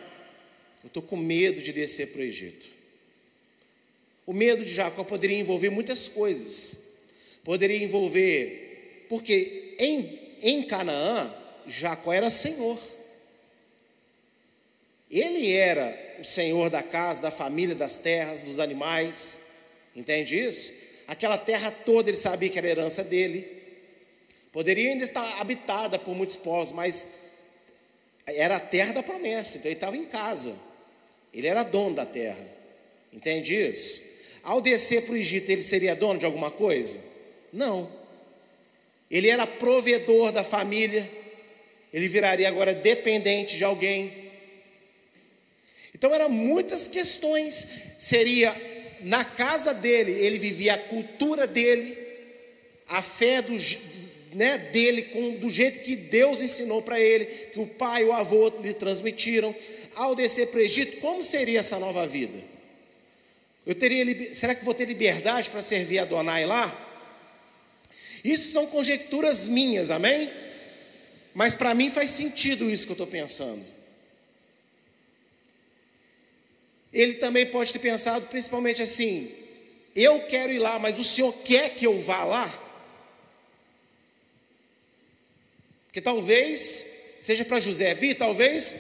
eu 0.82 0.88
estou 0.88 1.02
com 1.02 1.16
medo 1.16 1.60
de 1.60 1.72
descer 1.72 2.08
para 2.08 2.20
o 2.20 2.24
Egito. 2.24 2.66
O 4.26 4.32
medo 4.34 4.64
de 4.64 4.74
Jacó 4.74 5.02
poderia 5.02 5.38
envolver 5.38 5.70
muitas 5.70 6.06
coisas. 6.06 6.76
Poderia 7.42 7.82
envolver, 7.82 9.06
porque 9.08 9.74
em, 9.78 10.36
em 10.42 10.62
Canaã, 10.64 11.34
Jacó 11.68 12.12
era 12.12 12.30
senhor. 12.30 12.78
Ele 15.10 15.52
era 15.52 16.16
o 16.18 16.24
senhor 16.24 16.68
da 16.70 16.82
casa, 16.82 17.22
da 17.22 17.30
família, 17.30 17.74
das 17.74 18.00
terras, 18.00 18.42
dos 18.42 18.58
animais. 18.58 19.40
Entende 19.94 20.38
isso? 20.38 20.72
Aquela 21.06 21.38
terra 21.38 21.70
toda 21.70 22.10
ele 22.10 22.16
sabia 22.16 22.48
que 22.48 22.58
era 22.58 22.68
herança 22.68 23.02
dele. 23.02 23.46
Poderia 24.52 24.90
ainda 24.90 25.04
estar 25.04 25.40
habitada 25.40 25.98
por 25.98 26.14
muitos 26.14 26.36
povos, 26.36 26.72
mas 26.72 27.06
era 28.26 28.56
a 28.56 28.60
terra 28.60 28.92
da 28.92 29.02
promessa, 29.02 29.56
então 29.56 29.70
ele 29.70 29.76
estava 29.76 29.96
em 29.96 30.04
casa. 30.04 30.54
Ele 31.32 31.46
era 31.46 31.62
dono 31.62 31.94
da 31.94 32.04
terra. 32.04 32.44
Entende 33.12 33.54
isso? 33.54 34.02
Ao 34.42 34.60
descer 34.60 35.04
para 35.04 35.14
o 35.14 35.16
Egito, 35.16 35.50
ele 35.50 35.62
seria 35.62 35.94
dono 35.94 36.18
de 36.18 36.26
alguma 36.26 36.50
coisa? 36.50 36.98
Não. 37.52 37.90
Ele 39.10 39.28
era 39.28 39.46
provedor 39.46 40.32
da 40.32 40.44
família, 40.44 41.10
ele 41.92 42.08
viraria 42.08 42.48
agora 42.48 42.74
dependente 42.74 43.56
de 43.56 43.64
alguém. 43.64 44.12
Então 45.94 46.14
eram 46.14 46.28
muitas 46.28 46.86
questões. 46.86 47.66
Seria 47.98 48.54
na 49.00 49.24
casa 49.24 49.72
dele, 49.72 50.12
ele 50.12 50.38
vivia 50.38 50.74
a 50.74 50.78
cultura 50.78 51.46
dele, 51.46 51.96
a 52.88 53.00
fé 53.02 53.42
do, 53.42 53.54
né, 54.34 54.58
dele, 54.58 55.02
com, 55.02 55.36
do 55.36 55.48
jeito 55.50 55.80
que 55.80 55.96
Deus 55.96 56.40
ensinou 56.40 56.82
para 56.82 57.00
ele, 57.00 57.24
que 57.24 57.60
o 57.60 57.66
pai 57.66 58.02
e 58.02 58.06
o 58.06 58.12
avô 58.12 58.52
lhe 58.60 58.72
transmitiram. 58.72 59.54
Ao 59.94 60.14
descer 60.14 60.48
para 60.48 60.60
o 60.60 60.62
Egito, 60.62 60.98
como 60.98 61.24
seria 61.24 61.60
essa 61.60 61.78
nova 61.78 62.06
vida? 62.06 62.38
Eu 63.66 63.74
teria, 63.74 64.34
será 64.34 64.54
que 64.54 64.64
vou 64.64 64.74
ter 64.74 64.84
liberdade 64.84 65.50
para 65.50 65.60
servir 65.60 65.98
a 65.98 66.02
Adonai 66.02 66.46
lá? 66.46 66.86
Isso 68.22 68.52
são 68.52 68.66
conjecturas 68.66 69.46
minhas, 69.46 69.90
amém? 69.90 70.30
Mas 71.38 71.54
para 71.54 71.72
mim 71.72 71.88
faz 71.88 72.10
sentido 72.10 72.68
isso 72.68 72.84
que 72.84 72.90
eu 72.90 72.94
estou 72.94 73.06
pensando. 73.06 73.64
Ele 76.92 77.14
também 77.14 77.46
pode 77.46 77.72
ter 77.72 77.78
pensado 77.78 78.26
principalmente 78.26 78.82
assim: 78.82 79.32
eu 79.94 80.26
quero 80.26 80.50
ir 80.50 80.58
lá, 80.58 80.80
mas 80.80 80.98
o 80.98 81.04
Senhor 81.04 81.32
quer 81.44 81.76
que 81.76 81.86
eu 81.86 82.00
vá 82.00 82.24
lá? 82.24 82.44
Porque 85.86 86.00
talvez 86.00 86.86
seja 87.20 87.44
para 87.44 87.60
José 87.60 87.94
vir, 87.94 88.16
talvez 88.16 88.74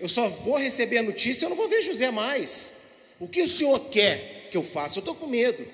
eu 0.00 0.08
só 0.08 0.28
vou 0.28 0.56
receber 0.56 0.98
a 0.98 1.02
notícia 1.04 1.44
e 1.44 1.46
eu 1.46 1.50
não 1.50 1.56
vou 1.56 1.68
ver 1.68 1.82
José 1.82 2.10
mais. 2.10 2.78
O 3.20 3.28
que 3.28 3.42
o 3.42 3.46
Senhor 3.46 3.78
quer 3.90 4.48
que 4.50 4.56
eu 4.56 4.64
faça? 4.64 4.98
Eu 4.98 5.02
estou 5.02 5.14
com 5.14 5.28
medo. 5.28 5.64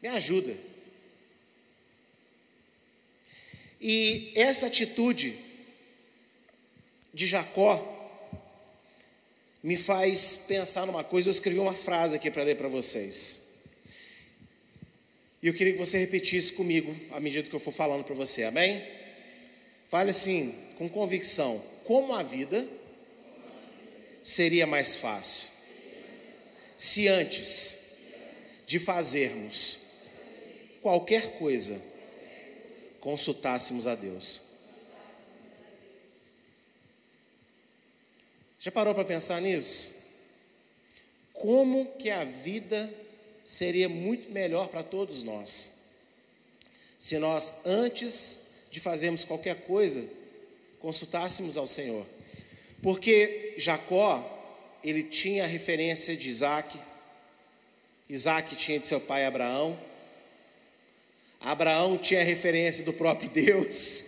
Me 0.00 0.08
ajuda. 0.08 0.54
E 3.80 4.32
essa 4.34 4.66
atitude 4.66 5.36
de 7.12 7.26
Jacó 7.26 7.92
me 9.62 9.76
faz 9.76 10.44
pensar 10.48 10.86
numa 10.86 11.02
coisa. 11.02 11.28
Eu 11.28 11.32
escrevi 11.32 11.58
uma 11.58 11.74
frase 11.74 12.16
aqui 12.16 12.30
para 12.30 12.42
ler 12.42 12.56
para 12.56 12.68
vocês. 12.68 13.46
E 15.42 15.48
eu 15.48 15.54
queria 15.54 15.72
que 15.72 15.78
você 15.78 15.98
repetisse 15.98 16.52
comigo 16.52 16.94
à 17.12 17.20
medida 17.20 17.48
que 17.48 17.54
eu 17.54 17.60
for 17.60 17.72
falando 17.72 18.04
para 18.04 18.14
você, 18.14 18.44
amém? 18.44 18.82
Fale 19.88 20.10
assim, 20.10 20.54
com 20.78 20.88
convicção: 20.88 21.62
como 21.84 22.14
a 22.14 22.22
vida 22.22 22.66
seria 24.22 24.66
mais 24.66 24.96
fácil 24.96 25.48
se 26.76 27.08
antes 27.08 27.78
de 28.66 28.78
fazermos 28.78 29.78
qualquer 30.82 31.38
coisa 31.38 31.80
consultássemos 33.06 33.86
a 33.86 33.94
Deus. 33.94 34.40
Já 38.58 38.72
parou 38.72 38.92
para 38.96 39.04
pensar 39.04 39.40
nisso? 39.40 39.94
Como 41.32 41.86
que 41.98 42.10
a 42.10 42.24
vida 42.24 42.92
seria 43.44 43.88
muito 43.88 44.28
melhor 44.32 44.66
para 44.66 44.82
todos 44.82 45.22
nós 45.22 45.74
se 46.98 47.16
nós 47.18 47.64
antes 47.64 48.40
de 48.72 48.80
fazermos 48.80 49.22
qualquer 49.22 49.54
coisa 49.62 50.04
consultássemos 50.80 51.56
ao 51.56 51.68
Senhor. 51.68 52.04
Porque 52.82 53.54
Jacó, 53.56 54.80
ele 54.82 55.04
tinha 55.04 55.44
a 55.44 55.46
referência 55.46 56.16
de 56.16 56.28
Isaac, 56.28 56.76
Isaac 58.08 58.56
tinha 58.56 58.80
de 58.80 58.88
seu 58.88 59.00
pai 59.00 59.24
Abraão, 59.24 59.78
Abraão 61.40 61.98
tinha 61.98 62.24
referência 62.24 62.84
do 62.84 62.92
próprio 62.92 63.28
Deus. 63.30 64.04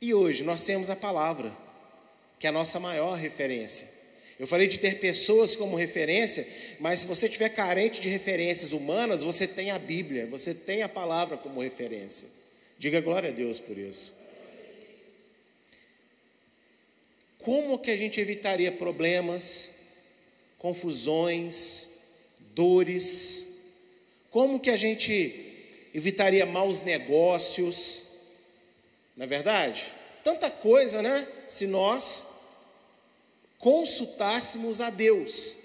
E 0.00 0.14
hoje 0.14 0.42
nós 0.42 0.64
temos 0.64 0.88
a 0.88 0.96
palavra, 0.96 1.52
que 2.38 2.46
é 2.46 2.50
a 2.50 2.52
nossa 2.52 2.80
maior 2.80 3.18
referência. 3.18 4.00
Eu 4.38 4.46
falei 4.46 4.66
de 4.66 4.78
ter 4.78 4.98
pessoas 4.98 5.54
como 5.54 5.76
referência, 5.76 6.48
mas 6.78 7.00
se 7.00 7.06
você 7.06 7.26
estiver 7.26 7.50
carente 7.50 8.00
de 8.00 8.08
referências 8.08 8.72
humanas, 8.72 9.22
você 9.22 9.46
tem 9.46 9.70
a 9.70 9.78
Bíblia, 9.78 10.26
você 10.26 10.54
tem 10.54 10.82
a 10.82 10.88
palavra 10.88 11.36
como 11.36 11.60
referência. 11.60 12.26
Diga 12.78 13.02
glória 13.02 13.28
a 13.28 13.32
Deus 13.32 13.60
por 13.60 13.76
isso. 13.76 14.14
Como 17.36 17.78
que 17.78 17.90
a 17.90 17.96
gente 17.98 18.18
evitaria 18.18 18.72
problemas, 18.72 19.72
confusões, 20.56 21.88
dores? 22.54 23.49
Como 24.30 24.60
que 24.60 24.70
a 24.70 24.76
gente 24.76 25.88
evitaria 25.92 26.46
maus 26.46 26.82
negócios? 26.82 28.04
Não 29.16 29.24
é 29.24 29.26
verdade? 29.26 29.92
Tanta 30.22 30.50
coisa, 30.50 31.02
né? 31.02 31.26
Se 31.48 31.66
nós 31.66 32.26
consultássemos 33.58 34.80
a 34.80 34.88
Deus. 34.88 35.56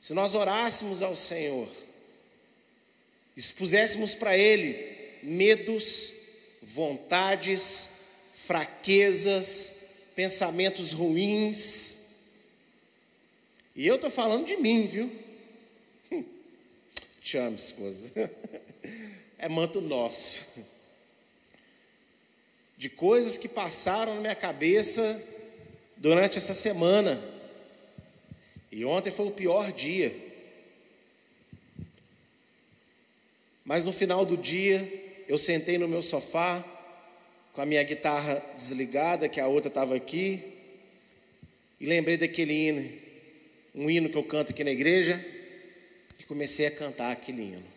Se 0.00 0.12
nós 0.14 0.34
orássemos 0.34 1.00
ao 1.00 1.14
Senhor, 1.14 1.68
expuséssemos 3.36 4.14
para 4.14 4.36
Ele 4.36 5.20
medos, 5.22 6.12
vontades, 6.60 8.00
fraquezas, 8.32 9.76
pensamentos 10.16 10.92
ruins, 10.92 12.01
e 13.74 13.86
eu 13.86 13.94
estou 13.94 14.10
falando 14.10 14.46
de 14.46 14.56
mim, 14.56 14.86
viu? 14.86 15.10
Te 17.22 17.38
amo, 17.38 17.56
esposa. 17.56 18.10
É 19.38 19.48
manto 19.48 19.80
nosso. 19.80 20.64
De 22.78 22.88
coisas 22.88 23.36
que 23.36 23.48
passaram 23.48 24.14
na 24.14 24.20
minha 24.20 24.34
cabeça 24.36 25.20
durante 25.96 26.38
essa 26.38 26.54
semana. 26.54 27.20
E 28.70 28.84
ontem 28.84 29.10
foi 29.10 29.26
o 29.26 29.32
pior 29.32 29.72
dia. 29.72 30.14
Mas 33.64 33.84
no 33.84 33.92
final 33.92 34.24
do 34.24 34.36
dia, 34.36 34.80
eu 35.26 35.36
sentei 35.38 35.76
no 35.76 35.88
meu 35.88 36.02
sofá, 36.02 36.64
com 37.52 37.60
a 37.60 37.66
minha 37.66 37.82
guitarra 37.82 38.40
desligada, 38.56 39.28
que 39.28 39.40
a 39.40 39.48
outra 39.48 39.68
estava 39.68 39.96
aqui, 39.96 40.40
e 41.80 41.86
lembrei 41.86 42.16
daquele 42.16 42.52
hino 42.52 43.01
um 43.74 43.88
hino 43.90 44.08
que 44.08 44.16
eu 44.16 44.24
canto 44.24 44.52
aqui 44.52 44.62
na 44.62 44.70
igreja 44.70 45.24
e 46.18 46.24
comecei 46.24 46.66
a 46.66 46.70
cantar 46.70 47.12
aquele 47.12 47.42
hino. 47.42 47.72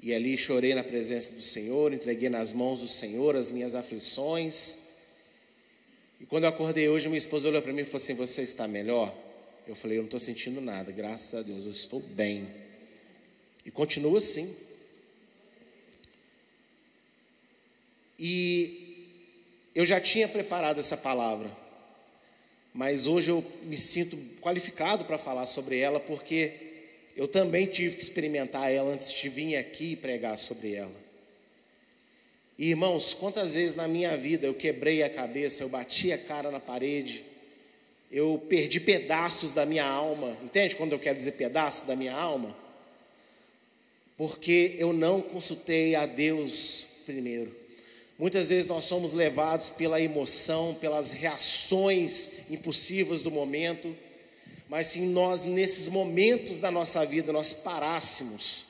E 0.00 0.14
ali 0.14 0.36
chorei 0.36 0.74
na 0.74 0.84
presença 0.84 1.34
do 1.34 1.42
Senhor, 1.42 1.92
entreguei 1.92 2.28
nas 2.28 2.52
mãos 2.52 2.80
do 2.80 2.88
Senhor 2.88 3.34
as 3.34 3.50
minhas 3.50 3.74
aflições. 3.74 4.78
E 6.20 6.26
quando 6.26 6.44
eu 6.44 6.50
acordei 6.50 6.88
hoje, 6.88 7.08
minha 7.08 7.18
esposa 7.18 7.48
olhou 7.48 7.62
para 7.62 7.72
mim 7.72 7.82
e 7.82 7.84
falou 7.84 8.02
assim: 8.02 8.14
Você 8.14 8.42
está 8.42 8.68
melhor? 8.68 9.14
Eu 9.66 9.74
falei: 9.74 9.96
Eu 9.98 10.02
não 10.02 10.06
estou 10.06 10.20
sentindo 10.20 10.60
nada, 10.60 10.92
graças 10.92 11.34
a 11.34 11.42
Deus, 11.42 11.64
eu 11.64 11.70
estou 11.70 12.00
bem. 12.00 12.48
E 13.64 13.70
continua 13.70 14.18
assim. 14.18 14.54
E 18.18 19.08
eu 19.74 19.84
já 19.84 20.00
tinha 20.00 20.28
preparado 20.28 20.78
essa 20.78 20.96
palavra, 20.96 21.50
mas 22.76 23.06
hoje 23.06 23.30
eu 23.30 23.42
me 23.62 23.76
sinto 23.76 24.18
qualificado 24.42 25.06
para 25.06 25.16
falar 25.16 25.46
sobre 25.46 25.78
ela, 25.78 25.98
porque 25.98 26.52
eu 27.16 27.26
também 27.26 27.64
tive 27.64 27.96
que 27.96 28.02
experimentar 28.02 28.70
ela 28.70 28.92
antes 28.92 29.10
de 29.10 29.30
vir 29.30 29.56
aqui 29.56 29.92
e 29.92 29.96
pregar 29.96 30.36
sobre 30.36 30.74
ela. 30.74 30.94
Irmãos, 32.58 33.14
quantas 33.14 33.54
vezes 33.54 33.76
na 33.76 33.88
minha 33.88 34.14
vida 34.14 34.46
eu 34.46 34.52
quebrei 34.52 35.02
a 35.02 35.08
cabeça, 35.08 35.62
eu 35.62 35.70
bati 35.70 36.12
a 36.12 36.18
cara 36.18 36.50
na 36.50 36.60
parede, 36.60 37.24
eu 38.12 38.44
perdi 38.46 38.78
pedaços 38.78 39.54
da 39.54 39.64
minha 39.64 39.86
alma, 39.86 40.36
entende 40.44 40.76
quando 40.76 40.92
eu 40.92 40.98
quero 40.98 41.16
dizer 41.16 41.32
pedaços 41.32 41.88
da 41.88 41.96
minha 41.96 42.14
alma? 42.14 42.54
Porque 44.18 44.76
eu 44.78 44.92
não 44.92 45.22
consultei 45.22 45.94
a 45.94 46.04
Deus 46.04 46.86
primeiro. 47.06 47.56
Muitas 48.18 48.48
vezes 48.48 48.66
nós 48.66 48.84
somos 48.84 49.12
levados 49.12 49.68
pela 49.68 50.00
emoção, 50.00 50.74
pelas 50.80 51.10
reações 51.10 52.50
impulsivas 52.50 53.20
do 53.20 53.30
momento, 53.30 53.94
mas 54.68 54.88
se 54.88 55.00
nós, 55.00 55.44
nesses 55.44 55.88
momentos 55.88 56.58
da 56.58 56.70
nossa 56.70 57.04
vida, 57.04 57.32
nós 57.32 57.52
parássemos 57.52 58.64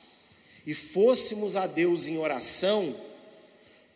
e 0.65 0.73
fôssemos 0.73 1.55
a 1.55 1.65
Deus 1.65 2.07
em 2.07 2.17
oração, 2.17 2.93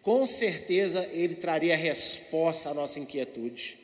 com 0.01 0.25
certeza 0.25 1.07
Ele 1.11 1.35
traria 1.35 1.75
resposta 1.75 2.69
à 2.69 2.73
nossa 2.73 2.99
inquietude. 2.99 3.77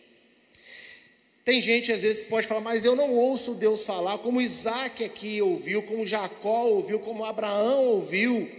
Tem 1.44 1.62
gente 1.62 1.92
às 1.92 2.02
vezes 2.02 2.22
que 2.22 2.30
pode 2.30 2.48
falar, 2.48 2.62
mas 2.62 2.86
eu 2.86 2.96
não 2.96 3.14
ouço 3.14 3.54
Deus 3.54 3.84
falar, 3.84 4.18
como 4.18 4.42
Isaac 4.42 5.04
aqui 5.04 5.42
ouviu, 5.42 5.84
como 5.84 6.06
Jacó 6.06 6.66
ouviu, 6.66 7.00
como 7.00 7.24
Abraão 7.24 7.86
ouviu. 7.86 8.50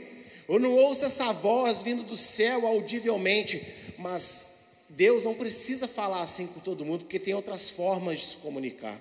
Eu 0.49 0.59
não 0.59 0.75
ouço 0.75 1.05
essa 1.05 1.31
voz 1.33 1.83
vindo 1.83 2.03
do 2.03 2.17
céu 2.17 2.67
audivelmente, 2.67 3.63
mas 3.99 4.59
Deus 4.89 5.25
não 5.25 5.35
precisa 5.35 5.87
falar 5.87 6.23
assim 6.23 6.47
com 6.47 6.61
todo 6.61 6.85
mundo, 6.85 7.05
porque 7.05 7.19
tem 7.19 7.35
outras 7.35 7.69
formas 7.69 8.21
de 8.21 8.25
se 8.25 8.37
comunicar. 8.39 8.99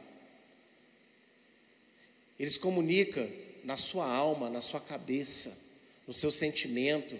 Ele 2.38 2.52
se 2.52 2.60
comunica 2.60 3.28
na 3.64 3.78
sua 3.78 4.06
alma, 4.06 4.50
na 4.50 4.60
sua 4.60 4.82
cabeça, 4.82 5.58
no 6.06 6.14
seu 6.14 6.32
sentimento. 6.32 7.16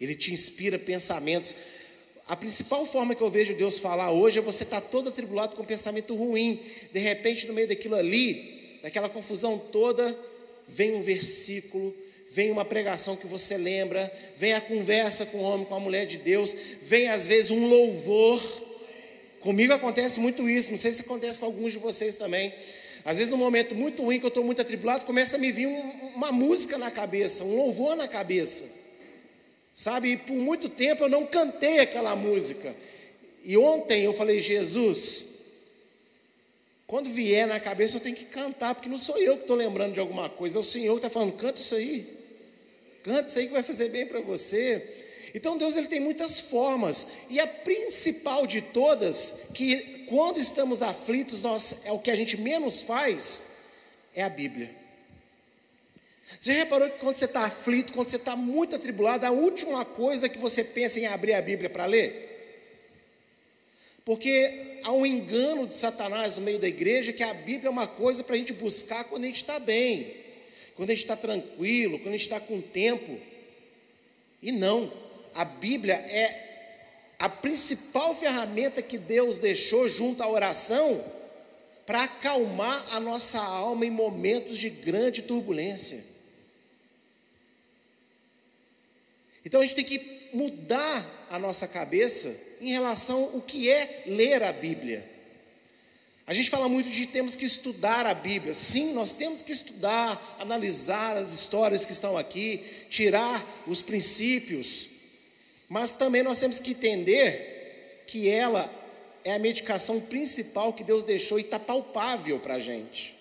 Ele 0.00 0.14
te 0.14 0.32
inspira 0.32 0.78
pensamentos. 0.78 1.54
A 2.26 2.36
principal 2.36 2.86
forma 2.86 3.14
que 3.14 3.22
eu 3.22 3.30
vejo 3.30 3.54
Deus 3.54 3.78
falar 3.78 4.12
hoje 4.12 4.38
é 4.38 4.42
você 4.42 4.62
estar 4.62 4.80
tá 4.80 4.88
todo 4.88 5.08
atribulado 5.08 5.56
com 5.56 5.62
um 5.62 5.66
pensamento 5.66 6.14
ruim. 6.14 6.60
De 6.92 7.00
repente, 7.00 7.46
no 7.46 7.52
meio 7.52 7.66
daquilo 7.66 7.96
ali, 7.96 8.78
daquela 8.82 9.08
confusão 9.08 9.58
toda, 9.58 10.16
vem 10.66 10.94
um 10.94 11.02
versículo, 11.02 11.94
vem 12.30 12.50
uma 12.50 12.64
pregação 12.64 13.16
que 13.16 13.26
você 13.26 13.56
lembra, 13.56 14.12
vem 14.36 14.52
a 14.52 14.60
conversa 14.60 15.26
com 15.26 15.38
o 15.38 15.42
homem, 15.42 15.66
com 15.66 15.74
a 15.74 15.80
mulher 15.80 16.06
de 16.06 16.18
Deus, 16.18 16.54
vem 16.82 17.08
às 17.08 17.26
vezes 17.26 17.50
um 17.50 17.66
louvor. 17.66 18.42
Comigo 19.40 19.72
acontece 19.72 20.20
muito 20.20 20.48
isso, 20.48 20.70
não 20.70 20.78
sei 20.78 20.92
se 20.92 21.02
acontece 21.02 21.40
com 21.40 21.46
alguns 21.46 21.72
de 21.72 21.78
vocês 21.78 22.16
também. 22.16 22.52
Às 23.04 23.16
vezes, 23.16 23.30
num 23.30 23.38
momento 23.38 23.74
muito 23.74 24.02
ruim, 24.02 24.18
que 24.18 24.26
eu 24.26 24.28
estou 24.28 24.44
muito 24.44 24.60
atribulado, 24.60 25.06
começa 25.06 25.36
a 25.36 25.38
me 25.38 25.50
vir 25.50 25.66
um, 25.66 25.80
uma 26.14 26.30
música 26.30 26.76
na 26.76 26.90
cabeça, 26.90 27.44
um 27.44 27.56
louvor 27.56 27.96
na 27.96 28.06
cabeça. 28.06 28.66
Sabe, 29.72 30.12
e 30.12 30.16
por 30.16 30.36
muito 30.36 30.68
tempo 30.68 31.04
eu 31.04 31.08
não 31.08 31.24
cantei 31.24 31.78
aquela 31.78 32.14
música. 32.16 32.74
E 33.44 33.56
ontem 33.56 34.02
eu 34.04 34.12
falei, 34.12 34.40
Jesus, 34.40 35.24
quando 36.86 37.08
vier 37.08 37.46
na 37.46 37.60
cabeça 37.60 37.96
eu 37.96 38.00
tenho 38.00 38.16
que 38.16 38.24
cantar, 38.24 38.74
porque 38.74 38.88
não 38.88 38.98
sou 38.98 39.16
eu 39.18 39.36
que 39.36 39.42
estou 39.42 39.56
lembrando 39.56 39.94
de 39.94 40.00
alguma 40.00 40.28
coisa, 40.28 40.58
é 40.58 40.60
o 40.60 40.64
Senhor 40.64 40.92
que 40.94 41.06
está 41.06 41.10
falando, 41.10 41.32
canta 41.32 41.60
isso 41.60 41.74
aí. 41.76 42.17
Canta 43.08 43.26
isso 43.26 43.38
aí 43.38 43.46
que 43.46 43.52
vai 43.54 43.62
fazer 43.62 43.88
bem 43.88 44.04
para 44.04 44.20
você. 44.20 44.86
Então 45.34 45.56
Deus 45.56 45.76
ele 45.76 45.88
tem 45.88 45.98
muitas 45.98 46.38
formas, 46.38 47.08
e 47.30 47.40
a 47.40 47.46
principal 47.46 48.46
de 48.46 48.60
todas, 48.60 49.46
que 49.54 50.04
quando 50.06 50.38
estamos 50.38 50.82
aflitos, 50.82 51.40
nós, 51.40 51.86
é 51.86 51.92
o 51.92 51.98
que 51.98 52.10
a 52.10 52.16
gente 52.16 52.36
menos 52.38 52.82
faz, 52.82 53.44
é 54.14 54.22
a 54.22 54.28
Bíblia. 54.28 54.70
Você 56.38 56.52
já 56.52 56.58
reparou 56.58 56.90
que 56.90 56.98
quando 56.98 57.16
você 57.16 57.24
está 57.24 57.46
aflito, 57.46 57.94
quando 57.94 58.08
você 58.08 58.16
está 58.16 58.36
muito 58.36 58.76
atribulado, 58.76 59.24
a 59.24 59.30
última 59.30 59.86
coisa 59.86 60.28
que 60.28 60.38
você 60.38 60.62
pensa 60.62 61.00
em 61.00 61.06
abrir 61.06 61.32
a 61.32 61.40
Bíblia 61.40 61.70
para 61.70 61.86
ler? 61.86 62.26
Porque 64.04 64.80
há 64.82 64.92
um 64.92 65.06
engano 65.06 65.66
de 65.66 65.76
Satanás 65.76 66.36
no 66.36 66.42
meio 66.42 66.58
da 66.58 66.68
igreja 66.68 67.12
que 67.12 67.22
a 67.22 67.32
Bíblia 67.32 67.68
é 67.68 67.70
uma 67.70 67.86
coisa 67.86 68.22
para 68.22 68.34
a 68.34 68.38
gente 68.38 68.52
buscar 68.52 69.04
quando 69.04 69.24
a 69.24 69.26
gente 69.26 69.36
está 69.36 69.58
bem, 69.58 70.27
quando 70.78 70.90
a 70.90 70.94
gente 70.94 71.02
está 71.02 71.16
tranquilo, 71.16 71.98
quando 71.98 72.14
a 72.14 72.16
gente 72.16 72.20
está 72.20 72.38
com 72.38 72.60
tempo. 72.60 73.18
E 74.40 74.52
não, 74.52 74.92
a 75.34 75.44
Bíblia 75.44 75.94
é 75.94 77.16
a 77.18 77.28
principal 77.28 78.14
ferramenta 78.14 78.80
que 78.80 78.96
Deus 78.96 79.40
deixou 79.40 79.88
junto 79.88 80.22
à 80.22 80.28
oração 80.28 81.04
para 81.84 82.04
acalmar 82.04 82.94
a 82.94 83.00
nossa 83.00 83.40
alma 83.40 83.84
em 83.84 83.90
momentos 83.90 84.56
de 84.56 84.70
grande 84.70 85.22
turbulência. 85.22 86.04
Então 89.44 89.60
a 89.60 89.64
gente 89.64 89.74
tem 89.74 89.84
que 89.84 90.28
mudar 90.32 91.26
a 91.28 91.40
nossa 91.40 91.66
cabeça 91.66 92.56
em 92.60 92.70
relação 92.70 93.32
ao 93.34 93.40
que 93.40 93.68
é 93.68 94.04
ler 94.06 94.44
a 94.44 94.52
Bíblia. 94.52 95.04
A 96.28 96.34
gente 96.34 96.50
fala 96.50 96.68
muito 96.68 96.90
de 96.90 97.06
temos 97.06 97.34
que 97.34 97.46
estudar 97.46 98.04
a 98.04 98.12
Bíblia. 98.12 98.52
Sim, 98.52 98.92
nós 98.92 99.14
temos 99.14 99.40
que 99.40 99.50
estudar, 99.50 100.36
analisar 100.38 101.16
as 101.16 101.32
histórias 101.32 101.86
que 101.86 101.92
estão 101.92 102.18
aqui, 102.18 102.62
tirar 102.90 103.42
os 103.66 103.80
princípios. 103.80 104.90
Mas 105.70 105.94
também 105.94 106.22
nós 106.22 106.38
temos 106.38 106.60
que 106.60 106.72
entender 106.72 108.04
que 108.06 108.28
ela 108.28 108.70
é 109.24 109.32
a 109.32 109.38
medicação 109.38 110.02
principal 110.02 110.74
que 110.74 110.84
Deus 110.84 111.06
deixou 111.06 111.38
e 111.38 111.42
está 111.42 111.58
palpável 111.58 112.38
para 112.38 112.56
a 112.56 112.60
gente. 112.60 113.16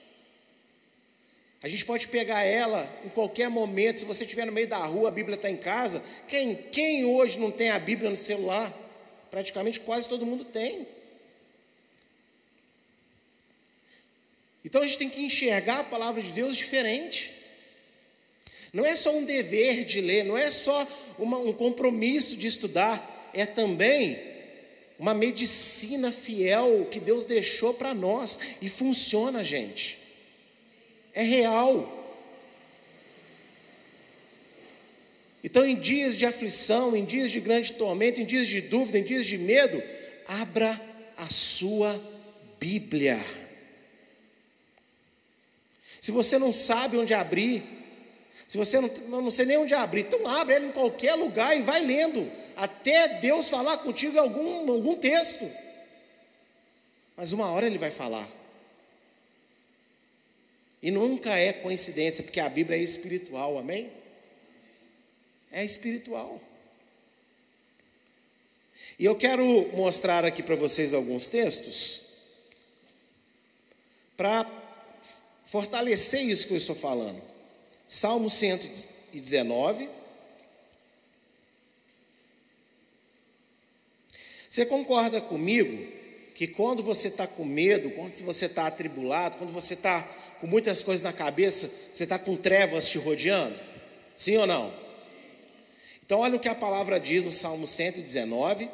A 1.63 1.69
gente 1.69 1.85
pode 1.85 2.09
pegar 2.09 2.43
ela 2.43 2.93
em 3.05 3.09
qualquer 3.09 3.49
momento. 3.49 4.01
Se 4.01 4.05
você 4.05 4.25
estiver 4.25 4.45
no 4.45 4.51
meio 4.51 4.67
da 4.67 4.85
rua, 4.85 5.07
a 5.07 5.11
Bíblia 5.11 5.35
está 5.35 5.49
em 5.49 5.55
casa. 5.55 6.03
Quem, 6.27 6.55
quem 6.55 7.05
hoje 7.05 7.39
não 7.39 7.51
tem 7.51 7.69
a 7.69 7.79
Bíblia 7.79 8.09
no 8.09 8.17
celular? 8.17 8.69
Praticamente 9.31 9.79
quase 9.79 10.09
todo 10.09 10.25
mundo 10.25 10.43
tem. 10.43 10.96
Então 14.67 14.83
a 14.83 14.85
gente 14.85 14.99
tem 14.99 15.09
que 15.09 15.23
enxergar 15.23 15.79
a 15.79 15.83
palavra 15.85 16.21
de 16.21 16.31
Deus 16.31 16.55
diferente. 16.55 17.33
Não 18.71 18.85
é 18.85 18.95
só 18.95 19.15
um 19.15 19.25
dever 19.25 19.85
de 19.85 20.01
ler, 20.01 20.25
não 20.25 20.37
é 20.37 20.51
só 20.51 20.85
uma, 21.17 21.39
um 21.39 21.53
compromisso 21.53 22.35
de 22.35 22.45
estudar, 22.45 23.31
é 23.33 23.45
também 23.45 24.19
uma 24.99 25.13
medicina 25.13 26.11
fiel 26.11 26.87
que 26.91 26.99
Deus 26.99 27.23
deixou 27.23 27.73
para 27.73 27.93
nós 27.93 28.37
e 28.61 28.67
funciona, 28.67 29.41
gente 29.41 30.05
é 31.17 31.23
real. 31.23 31.95
Então, 35.43 35.65
em 35.65 35.75
dias 35.75 36.15
de 36.15 36.27
aflição, 36.27 36.95
em 36.95 37.03
dias 37.03 37.31
de 37.31 37.39
grande 37.39 37.73
tormento, 37.73 38.21
em 38.21 38.25
dias 38.25 38.45
de 38.45 38.61
dúvida, 38.61 38.99
em 38.99 39.03
dias 39.03 39.25
de 39.25 39.35
medo, 39.35 39.81
abra 40.27 40.79
a 41.17 41.27
sua 41.27 41.99
Bíblia. 42.59 43.19
Se 46.07 46.11
você 46.13 46.39
não 46.39 46.53
sabe 46.53 46.95
onde 46.95 47.13
abrir, 47.13 47.61
se 48.47 48.57
você 48.57 48.79
não, 48.79 48.87
não 49.23 49.29
sei 49.29 49.45
nem 49.45 49.57
onde 49.57 49.73
abrir, 49.73 50.05
então 50.05 50.25
abre 50.25 50.55
ela 50.55 50.65
em 50.65 50.71
qualquer 50.71 51.15
lugar 51.15 51.57
e 51.57 51.59
vai 51.59 51.83
lendo, 51.83 52.31
até 52.55 53.19
Deus 53.19 53.49
falar 53.49 53.79
contigo 53.79 54.17
algum, 54.17 54.71
algum 54.71 54.95
texto. 54.95 55.45
Mas 57.17 57.33
uma 57.33 57.51
hora 57.51 57.65
Ele 57.65 57.77
vai 57.77 57.91
falar. 57.91 58.25
E 60.81 60.91
nunca 60.91 61.37
é 61.37 61.51
coincidência, 61.51 62.23
porque 62.23 62.39
a 62.39 62.47
Bíblia 62.47 62.77
é 62.77 62.81
espiritual, 62.81 63.57
amém? 63.57 63.91
É 65.51 65.65
espiritual. 65.65 66.39
E 68.97 69.03
eu 69.03 69.17
quero 69.17 69.43
mostrar 69.75 70.23
aqui 70.23 70.41
para 70.41 70.55
vocês 70.55 70.93
alguns 70.93 71.27
textos 71.27 72.03
para 74.15 74.66
fortalecer 75.47 76.21
isso 76.21 76.45
que 76.47 76.53
eu 76.53 76.57
estou 76.57 76.75
falando. 76.75 77.21
Salmo 77.87 78.29
119. 78.29 79.89
Você 84.47 84.65
concorda 84.65 85.19
comigo 85.19 85.91
que 86.35 86.47
quando 86.47 86.83
você 86.83 87.07
está 87.07 87.25
com 87.25 87.45
medo, 87.45 87.89
quando 87.91 88.15
você 88.23 88.45
está 88.45 88.67
atribulado, 88.67 89.37
quando 89.37 89.51
você 89.51 89.73
está 89.73 90.01
com 90.39 90.47
muitas 90.47 90.83
coisas 90.83 91.03
na 91.03 91.13
cabeça, 91.13 91.67
você 91.67 92.03
está 92.03 92.19
com 92.19 92.35
trevas 92.35 92.89
te 92.89 92.97
rodeando? 92.97 93.57
Sim 94.15 94.37
ou 94.37 94.47
não? 94.47 94.73
Então, 96.05 96.19
olha 96.19 96.35
o 96.35 96.39
que 96.39 96.47
a 96.47 96.55
palavra 96.55 96.99
diz 96.99 97.23
no 97.23 97.31
Salmo 97.31 97.67
119, 97.67 98.69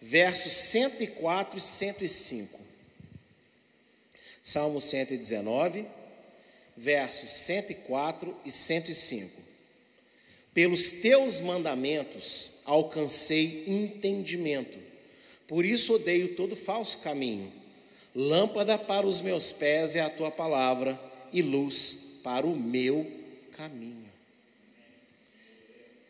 versos 0.00 0.52
104 0.52 1.58
e 1.58 1.60
105. 1.60 2.67
Salmo 4.48 4.80
119, 4.80 5.84
versos 6.74 7.28
104 7.28 8.34
e 8.46 8.50
105. 8.50 9.42
Pelos 10.54 10.90
teus 11.02 11.38
mandamentos 11.38 12.54
alcancei 12.64 13.64
entendimento. 13.66 14.78
Por 15.46 15.66
isso 15.66 15.96
odeio 15.96 16.34
todo 16.34 16.56
falso 16.56 17.00
caminho. 17.00 17.52
Lâmpada 18.14 18.78
para 18.78 19.06
os 19.06 19.20
meus 19.20 19.52
pés 19.52 19.94
é 19.94 20.00
a 20.00 20.08
tua 20.08 20.30
palavra 20.30 20.98
e 21.30 21.42
luz 21.42 22.20
para 22.24 22.46
o 22.46 22.56
meu 22.56 23.06
caminho. 23.54 24.08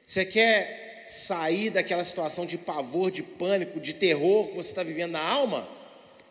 Você 0.07 0.25
quer 0.25 1.09
sair 1.11 1.71
daquela 1.71 2.05
situação 2.05 2.47
de 2.47 2.57
pavor, 2.57 3.11
de 3.11 3.25
pânico, 3.25 3.81
de 3.81 3.95
terror 3.95 4.47
que 4.47 4.55
você 4.55 4.71
está 4.71 4.85
vivendo 4.85 5.11
na 5.11 5.29
alma? 5.29 5.69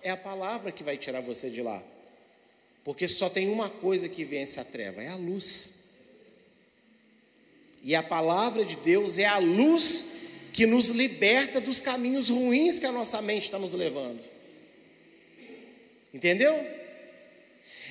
É 0.02 0.10
a 0.10 0.16
palavra 0.16 0.72
que 0.72 0.84
vai 0.84 0.96
tirar 0.96 1.20
você 1.20 1.50
de 1.50 1.62
lá. 1.62 1.84
Porque 2.88 3.06
só 3.06 3.30
tem 3.30 3.50
uma 3.50 3.70
coisa 3.70 4.08
que 4.08 4.24
vence 4.24 4.62
a 4.62 4.64
treva: 4.64 5.04
é 5.04 5.10
a 5.10 5.16
luz. 5.18 5.74
E 7.84 7.94
a 7.94 8.02
palavra 8.02 8.64
de 8.64 8.78
Deus 8.78 9.18
é 9.18 9.26
a 9.26 9.40
luz 9.40 10.06
que 10.54 10.66
nos 10.66 10.88
liberta 10.88 11.60
dos 11.60 11.82
caminhos 11.82 12.30
ruins 12.30 12.80
que 12.80 12.86
a 12.86 12.92
nossa 12.94 13.22
mente 13.22 13.44
está 13.44 13.60
nos 13.60 13.74
levando. 13.74 14.24
Entendeu? 16.14 16.58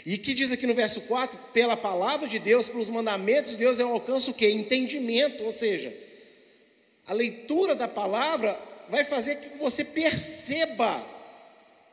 E 0.06 0.16
que 0.16 0.32
diz 0.32 0.50
aqui 0.50 0.66
no 0.66 0.72
verso 0.72 1.02
4: 1.02 1.38
pela 1.52 1.76
palavra 1.76 2.26
de 2.26 2.38
Deus, 2.38 2.70
pelos 2.70 2.88
mandamentos 2.88 3.50
de 3.50 3.58
Deus, 3.58 3.78
eu 3.78 3.92
alcanço 3.92 4.30
o 4.30 4.34
que? 4.34 4.48
Entendimento, 4.48 5.44
ou 5.44 5.52
seja, 5.52 5.94
a 7.06 7.12
leitura 7.12 7.74
da 7.74 7.86
palavra 7.86 8.58
vai 8.88 9.04
fazer 9.04 9.36
que 9.36 9.58
você 9.58 9.84
perceba 9.84 11.06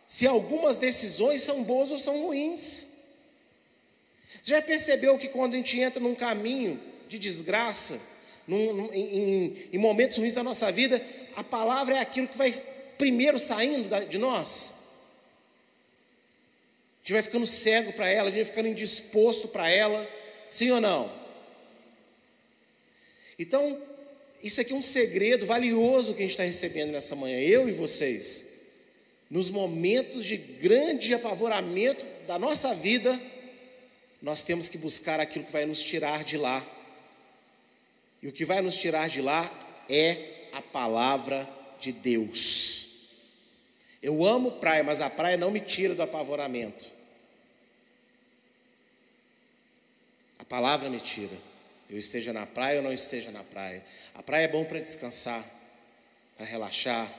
se 0.08 0.26
algumas 0.26 0.78
decisões 0.78 1.42
são 1.42 1.66
boas 1.66 1.92
ou 1.92 2.00
são 2.00 2.22
ruins. 2.22 2.93
Você 4.44 4.52
já 4.56 4.62
percebeu 4.62 5.18
que 5.18 5.30
quando 5.30 5.54
a 5.54 5.58
gente 5.58 5.80
entra 5.80 6.02
num 6.02 6.14
caminho 6.14 6.78
de 7.08 7.18
desgraça, 7.18 7.98
num, 8.46 8.92
em, 8.92 9.70
em, 9.72 9.78
momentos 9.78 10.18
ruins 10.18 10.34
da 10.34 10.44
nossa 10.44 10.70
vida, 10.70 11.02
a 11.38 11.42
palavra 11.42 11.96
é 11.96 12.00
aquilo 12.02 12.28
que 12.28 12.38
vai 12.38 12.52
primeiro 12.98 13.40
saindo 13.40 13.88
de 14.06 14.18
nós? 14.18 14.74
A 16.98 17.04
gente 17.04 17.14
vai 17.14 17.22
ficando 17.22 17.48
cego 17.48 17.94
para 17.94 18.10
ela, 18.10 18.28
a 18.28 18.32
gente 18.32 18.44
vai 18.44 18.52
ficando 18.52 18.68
indisposto 18.68 19.48
para 19.48 19.70
ela, 19.70 20.06
sim 20.50 20.72
ou 20.72 20.82
não? 20.82 21.10
Então, 23.40 23.82
isso 24.44 24.60
aqui 24.60 24.74
é 24.74 24.76
um 24.76 24.82
segredo 24.82 25.46
valioso 25.46 26.14
que 26.14 26.20
a 26.20 26.24
gente 26.24 26.32
está 26.32 26.44
recebendo 26.44 26.92
nessa 26.92 27.16
manhã, 27.16 27.40
eu 27.40 27.70
e 27.70 27.72
vocês. 27.72 28.56
Nos 29.30 29.50
momentos 29.50 30.26
de 30.26 30.36
grande 30.36 31.14
apavoramento 31.14 32.06
da 32.28 32.38
nossa 32.38 32.76
vida, 32.76 33.18
nós 34.24 34.42
temos 34.42 34.70
que 34.70 34.78
buscar 34.78 35.20
aquilo 35.20 35.44
que 35.44 35.52
vai 35.52 35.66
nos 35.66 35.84
tirar 35.84 36.24
de 36.24 36.38
lá. 36.38 36.66
E 38.22 38.28
o 38.30 38.32
que 38.32 38.46
vai 38.46 38.62
nos 38.62 38.78
tirar 38.78 39.10
de 39.10 39.22
lá 39.22 39.52
é 39.90 40.48
a 40.54 40.62
palavra 40.62 41.48
de 41.78 41.92
Deus. 41.92 43.10
Eu 44.02 44.26
amo 44.26 44.54
praia, 44.54 44.82
mas 44.82 45.02
a 45.02 45.10
praia 45.10 45.36
não 45.36 45.52
me 45.52 45.60
tira 45.60 45.94
do 45.94 46.02
apavoramento. 46.02 46.86
A 50.40 50.46
palavra 50.46 50.90
me 50.90 51.02
tira. 51.02 51.38
Eu 51.90 52.00
esteja 52.00 52.32
na 52.32 52.46
praia 52.46 52.78
ou 52.78 52.84
não 52.84 52.94
esteja 52.94 53.30
na 53.30 53.44
praia. 53.44 53.84
A 54.16 54.24
praia 54.24 54.46
é 54.46 54.48
bom 54.48 54.64
para 54.64 54.80
descansar, 54.80 55.44
para 56.38 56.46
relaxar. 56.46 57.12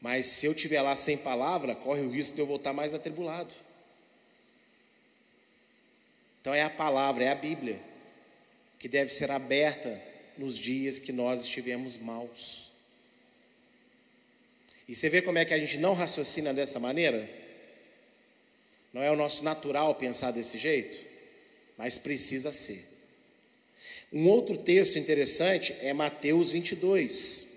Mas 0.00 0.24
se 0.24 0.46
eu 0.46 0.52
estiver 0.52 0.80
lá 0.80 0.96
sem 0.96 1.18
palavra, 1.18 1.74
corre 1.74 2.00
o 2.00 2.10
risco 2.10 2.36
de 2.36 2.40
eu 2.40 2.46
voltar 2.46 2.72
mais 2.72 2.94
atribulado. 2.94 3.67
Então 6.48 6.56
é 6.56 6.62
a 6.62 6.70
palavra, 6.70 7.24
é 7.24 7.28
a 7.28 7.34
Bíblia, 7.34 7.78
que 8.78 8.88
deve 8.88 9.12
ser 9.12 9.30
aberta 9.30 10.02
nos 10.38 10.56
dias 10.56 10.98
que 10.98 11.12
nós 11.12 11.42
estivemos 11.42 11.98
maus. 11.98 12.70
E 14.88 14.96
você 14.96 15.10
vê 15.10 15.20
como 15.20 15.36
é 15.36 15.44
que 15.44 15.52
a 15.52 15.58
gente 15.58 15.76
não 15.76 15.92
raciocina 15.92 16.54
dessa 16.54 16.80
maneira? 16.80 17.28
Não 18.94 19.02
é 19.02 19.10
o 19.10 19.14
nosso 19.14 19.44
natural 19.44 19.94
pensar 19.96 20.30
desse 20.30 20.56
jeito, 20.56 20.98
mas 21.76 21.98
precisa 21.98 22.50
ser. 22.50 22.82
Um 24.10 24.26
outro 24.26 24.56
texto 24.56 24.98
interessante 24.98 25.76
é 25.82 25.92
Mateus 25.92 26.52
22. 26.52 27.47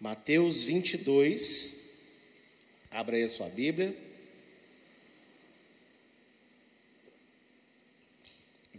Mateus 0.00 0.62
22, 0.62 1.76
abra 2.90 3.16
aí 3.16 3.22
a 3.22 3.28
sua 3.28 3.48
Bíblia. 3.48 3.94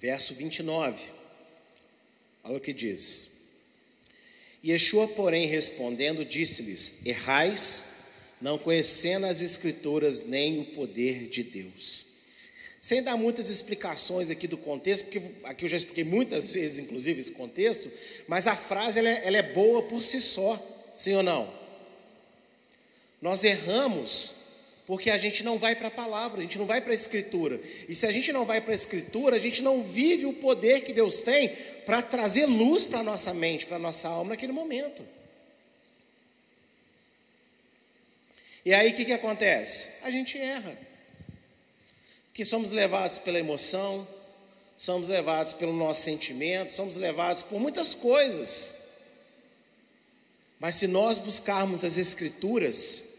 verso 0.02 0.34
29. 0.34 1.00
Olha 2.44 2.58
o 2.58 2.60
que 2.60 2.74
diz. 2.74 3.30
Yeshua, 4.66 5.08
porém, 5.10 5.46
respondendo, 5.46 6.26
disse-lhes: 6.26 7.06
Errais, 7.06 7.86
não 8.42 8.58
conhecendo 8.58 9.28
as 9.28 9.42
Escrituras 9.42 10.26
nem 10.26 10.60
o 10.60 10.66
poder 10.74 11.28
de 11.28 11.44
Deus. 11.44 12.08
Sem 12.80 13.04
dar 13.04 13.16
muitas 13.16 13.52
explicações 13.52 14.32
aqui 14.32 14.48
do 14.48 14.58
contexto, 14.58 15.06
porque 15.06 15.22
aqui 15.44 15.66
eu 15.66 15.70
já 15.70 15.78
expliquei 15.78 16.04
muitas 16.04 16.50
vezes, 16.50 16.80
inclusive, 16.80 17.22
esse 17.22 17.34
contexto, 17.34 17.92
mas 18.28 18.48
a 18.48 18.56
frase 18.56 18.98
ela 18.98 19.10
é, 19.10 19.28
ela 19.28 19.38
é 19.38 19.54
boa 19.54 19.84
por 19.84 20.04
si 20.04 20.20
só, 20.20 20.56
sim 21.02 21.16
ou 21.16 21.24
não? 21.24 21.52
Nós 23.22 23.44
erramos 23.44 24.36
porque 24.86 25.10
a 25.10 25.18
gente 25.18 25.44
não 25.44 25.58
vai 25.58 25.76
para 25.76 25.88
a 25.88 25.92
palavra, 25.92 26.40
a 26.40 26.42
gente 26.42 26.58
não 26.58 26.66
vai 26.66 26.82
para 26.82 26.92
a 26.92 26.96
escritura. 26.96 27.60
E 27.88 27.96
se 27.96 28.06
a 28.06 28.12
gente 28.12 28.32
não 28.34 28.46
vai 28.46 28.60
para 28.60 28.72
a 28.72 28.76
escritura, 28.76 29.36
a 29.36 29.40
gente 29.40 29.62
não 29.62 29.82
vive 29.82 30.26
o 30.26 30.34
poder 30.34 30.82
que 30.82 30.92
Deus 30.92 31.22
tem 31.22 31.50
para 31.86 32.02
trazer 32.02 32.46
luz 32.46 32.86
para 32.86 33.00
a 33.00 33.04
nossa 33.04 33.34
mente, 33.34 33.66
para 33.66 33.78
a 33.78 33.80
nossa 33.80 34.10
alma 34.10 34.32
naquele 34.32 34.52
momento. 34.52 35.04
E 38.66 38.74
aí 38.74 38.92
o 38.92 38.96
que, 38.96 39.06
que 39.06 39.14
acontece? 39.14 40.04
A 40.04 40.12
gente 40.12 40.38
erra. 40.38 40.78
Que 42.34 42.44
somos 42.46 42.72
levados 42.72 43.18
pela 43.18 43.40
emoção, 43.40 44.08
somos 44.78 45.08
levados 45.08 45.54
pelo 45.54 45.74
nosso 45.74 46.02
sentimento, 46.02 46.72
somos 46.72 46.96
levados 46.96 47.44
por 47.44 47.60
muitas 47.60 47.94
coisas. 47.94 48.81
Mas 50.62 50.76
se 50.76 50.86
nós 50.86 51.18
buscarmos 51.18 51.84
as 51.84 51.98
Escrituras, 51.98 53.16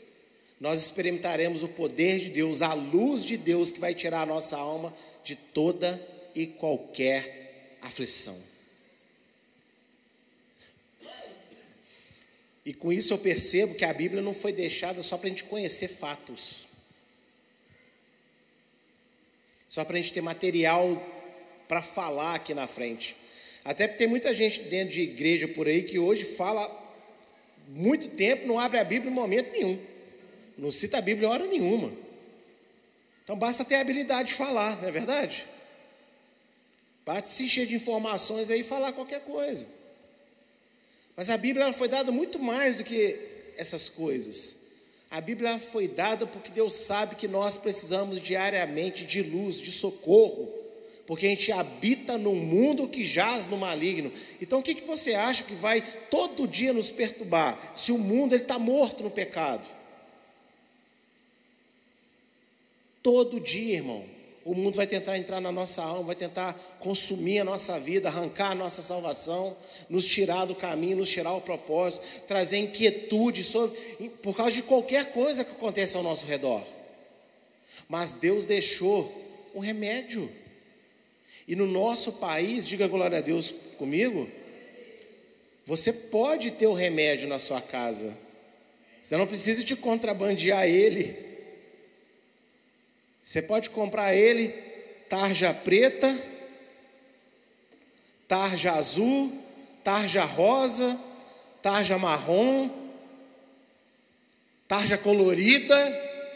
nós 0.61 0.81
experimentaremos 0.81 1.65
o 1.65 1.69
poder 1.69 2.21
de 2.21 2.31
Deus, 2.31 2.63
a 2.63 2.73
luz 2.73 3.25
de 3.25 3.37
Deus 3.37 3.69
que 3.69 3.81
vai 3.81 3.97
tirar 3.97 4.23
a 4.23 4.27
nossa 4.27 4.57
alma 4.57 4.95
de 5.25 5.35
toda 5.35 6.01
e 6.37 6.47
qualquer 6.47 7.79
aflição. 7.83 8.41
E 12.65 12.73
com 12.73 12.93
isso 12.93 13.13
eu 13.13 13.19
percebo 13.19 13.75
que 13.75 13.85
a 13.85 13.93
Bíblia 13.93 14.23
não 14.23 14.33
foi 14.33 14.53
deixada 14.53 15.03
só 15.03 15.19
para 15.19 15.27
a 15.27 15.31
gente 15.31 15.43
conhecer 15.43 15.89
fatos, 15.89 16.69
só 19.67 19.85
para 19.85 19.99
a 19.99 20.01
gente 20.01 20.13
ter 20.13 20.21
material 20.21 20.97
para 21.67 21.83
falar 21.83 22.37
aqui 22.37 22.55
na 22.55 22.69
frente. 22.69 23.17
Até 23.65 23.89
porque 23.89 23.99
tem 23.99 24.07
muita 24.07 24.33
gente 24.33 24.61
dentro 24.61 24.95
de 24.95 25.03
igreja 25.03 25.49
por 25.49 25.67
aí 25.67 25.83
que 25.83 25.99
hoje 25.99 26.23
fala 26.23 26.82
muito 27.75 28.09
tempo, 28.09 28.47
não 28.47 28.59
abre 28.59 28.79
a 28.79 28.85
Bíblia 28.85 29.11
em 29.11 29.15
momento 29.15 29.51
nenhum. 29.51 29.81
Não 30.59 30.71
cita 30.71 30.99
a 30.99 31.01
Bíblia 31.01 31.29
hora 31.29 31.47
nenhuma. 31.47 31.91
Então 33.25 33.35
basta 33.35 33.65
ter 33.65 33.77
a 33.77 33.81
habilidade 33.81 34.29
de 34.29 34.35
falar, 34.35 34.77
não 34.81 34.89
é 34.89 34.91
verdade? 34.91 35.47
Basta 37.05 37.29
se 37.29 37.45
encher 37.45 37.67
de 37.67 37.75
informações 37.75 38.51
aí 38.51 38.61
e 38.61 38.65
falar 38.65 38.93
qualquer 38.93 39.21
coisa. 39.23 39.67
Mas 41.17 41.31
a 41.31 41.37
Bíblia 41.39 41.73
foi 41.73 41.89
dada 41.89 42.13
muito 42.13 42.39
mais 42.39 42.77
do 42.77 42.85
que 42.85 43.19
essas 43.57 43.89
coisas. 43.89 44.57
A 45.11 45.21
Bíblia 45.21 45.59
foi 45.59 45.89
dada 45.89 46.27
porque 46.27 46.51
Deus 46.51 46.75
sabe 46.75 47.17
que 47.17 47.27
nós 47.27 47.57
precisamos 47.57 48.21
diariamente 48.21 49.05
de 49.05 49.23
luz, 49.23 49.59
de 49.59 49.73
socorro, 49.73 50.62
porque 51.13 51.27
a 51.27 51.29
gente 51.29 51.53
habita 51.53 52.17
num 52.17 52.37
mundo 52.37 52.89
que 52.89 53.05
jaz 53.05 53.47
no 53.47 53.59
maligno. 53.59 54.11
Então 54.41 54.61
o 54.61 54.63
que, 54.63 54.75
que 54.75 54.87
você 54.87 55.13
acha 55.13 55.45
que 55.45 55.53
vai 55.53 55.83
todo 56.11 56.49
dia 56.49 56.73
nos 56.73 56.91
perturbar? 56.91 57.71
Se 57.75 57.93
o 57.93 57.99
mundo 57.99 58.35
está 58.35 58.59
morto 58.59 59.03
no 59.03 59.11
pecado. 59.11 59.63
Todo 63.03 63.39
dia, 63.39 63.75
irmão, 63.75 64.03
o 64.43 64.55
mundo 64.55 64.77
vai 64.77 64.87
tentar 64.87 65.19
entrar 65.19 65.39
na 65.39 65.53
nossa 65.53 65.83
alma, 65.83 66.05
vai 66.05 66.17
tentar 66.17 66.55
consumir 66.81 67.41
a 67.41 67.45
nossa 67.45 67.79
vida, 67.79 68.09
arrancar 68.09 68.53
a 68.53 68.55
nossa 68.55 68.81
salvação, 68.81 69.55
nos 69.91 70.07
tirar 70.07 70.47
do 70.47 70.55
caminho, 70.55 70.97
nos 70.97 71.11
tirar 71.11 71.35
o 71.35 71.43
propósito, 71.43 72.23
trazer 72.27 72.57
inquietude 72.57 73.45
sobre, 73.45 73.79
por 74.23 74.35
causa 74.35 74.53
de 74.53 74.63
qualquer 74.63 75.13
coisa 75.13 75.45
que 75.45 75.53
acontece 75.53 75.95
ao 75.95 76.03
nosso 76.03 76.25
redor. 76.25 76.65
Mas 77.87 78.15
Deus 78.15 78.47
deixou 78.47 79.13
um 79.55 79.61
remédio. 79.61 80.41
E 81.47 81.57
no 81.57 81.67
nosso 81.67 82.13
país, 82.15 82.67
diga 82.67 82.87
glória 82.87 83.19
a 83.19 83.21
Deus 83.21 83.53
comigo, 83.79 84.29
você 85.65 85.93
pode 85.93 86.51
ter 86.53 86.67
o 86.67 86.73
remédio 86.73 87.29
na 87.29 87.39
sua 87.39 87.61
casa. 87.61 88.17
Você 89.01 89.17
não 89.17 89.27
precisa 89.27 89.65
te 89.65 89.75
contrabandear 89.75 90.65
ele 90.65 91.17
Você 93.21 93.43
pode 93.43 93.71
comprar 93.71 94.15
ele 94.15 94.49
tarja 95.09 95.53
preta, 95.55 96.17
tarja 98.27 98.73
azul, 98.73 99.33
tarja 99.85 100.25
rosa, 100.25 100.99
tarja 101.61 101.99
marrom, 101.99 102.71
tarja 104.67 104.99
colorida. 104.99 105.77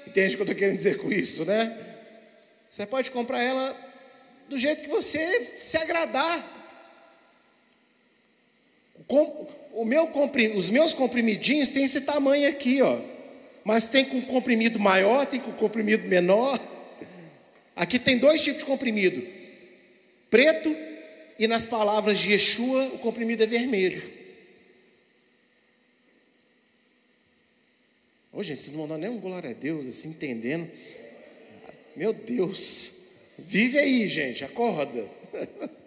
Entende 0.06 0.34
o 0.34 0.36
que 0.36 0.42
eu 0.42 0.44
estou 0.44 0.56
querendo 0.56 0.76
dizer 0.76 0.98
com 0.98 1.10
isso, 1.10 1.44
né? 1.44 1.76
Você 2.70 2.86
pode 2.86 3.10
comprar 3.10 3.42
ela 3.42 3.85
do 4.48 4.58
jeito 4.58 4.82
que 4.82 4.88
você 4.88 5.44
se 5.60 5.76
agradar. 5.76 6.54
O 9.72 9.84
meu, 9.84 10.10
os 10.56 10.70
meus 10.70 10.94
comprimidinhos 10.94 11.68
têm 11.68 11.84
esse 11.84 12.02
tamanho 12.02 12.48
aqui, 12.48 12.80
ó. 12.82 13.00
Mas 13.64 13.88
tem 13.88 14.04
com 14.04 14.20
comprimido 14.22 14.78
maior, 14.78 15.26
tem 15.26 15.40
com 15.40 15.52
comprimido 15.52 16.06
menor. 16.06 16.58
Aqui 17.74 17.98
tem 17.98 18.16
dois 18.16 18.40
tipos 18.40 18.60
de 18.60 18.64
comprimido: 18.64 19.22
preto 20.30 20.74
e 21.38 21.46
nas 21.46 21.64
palavras 21.64 22.18
de 22.18 22.32
Yeshua, 22.32 22.86
o 22.94 22.98
comprimido 22.98 23.42
é 23.42 23.46
vermelho. 23.46 24.02
Ô, 28.32 28.42
gente, 28.42 28.60
vocês 28.60 28.72
não 28.72 28.80
vão 28.80 28.88
dar 28.88 28.98
nem 28.98 29.08
um 29.08 29.18
glória 29.18 29.50
a 29.50 29.54
Deus, 29.54 29.86
assim, 29.86 30.10
entendendo. 30.10 30.70
Meu 31.94 32.12
Deus. 32.12 32.95
Vive 33.38 33.78
aí, 33.78 34.08
gente, 34.08 34.44
acorda. 34.44 35.08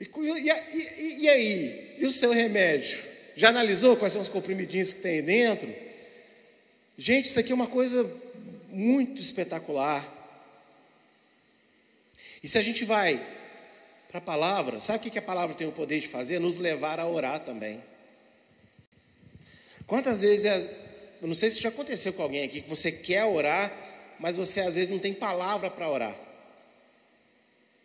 E, 0.00 0.08
e, 0.08 1.24
e, 1.24 1.28
aí? 1.28 1.96
E 1.98 2.06
o 2.06 2.10
seu 2.10 2.32
remédio? 2.32 2.98
Já 3.36 3.50
analisou 3.50 3.96
quais 3.96 4.14
são 4.14 4.22
os 4.22 4.30
comprimidinhos 4.30 4.94
que 4.94 5.02
tem 5.02 5.22
dentro? 5.22 5.72
Gente, 6.96 7.26
isso 7.26 7.38
aqui 7.38 7.52
é 7.52 7.54
uma 7.54 7.66
coisa 7.66 8.10
muito 8.70 9.20
espetacular. 9.20 10.06
E 12.42 12.48
se 12.48 12.56
a 12.56 12.62
gente 12.62 12.84
vai 12.84 13.20
para 14.08 14.18
a 14.18 14.22
palavra, 14.22 14.80
sabe 14.80 15.06
o 15.06 15.10
que 15.10 15.18
a 15.18 15.22
palavra 15.22 15.54
tem 15.54 15.66
o 15.66 15.72
poder 15.72 16.00
de 16.00 16.08
fazer? 16.08 16.38
Nos 16.38 16.58
levar 16.58 16.98
a 16.98 17.06
orar 17.06 17.40
também. 17.40 17.82
Quantas 19.86 20.22
vezes, 20.22 20.70
eu 21.20 21.28
não 21.28 21.34
sei 21.34 21.50
se 21.50 21.60
já 21.60 21.68
aconteceu 21.68 22.12
com 22.12 22.22
alguém 22.22 22.44
aqui, 22.44 22.60
que 22.60 22.68
você 22.68 22.90
quer 22.90 23.24
orar, 23.24 23.70
mas 24.18 24.36
você 24.36 24.60
às 24.60 24.76
vezes 24.76 24.90
não 24.90 24.98
tem 24.98 25.12
palavra 25.12 25.70
para 25.70 25.88
orar. 25.90 26.29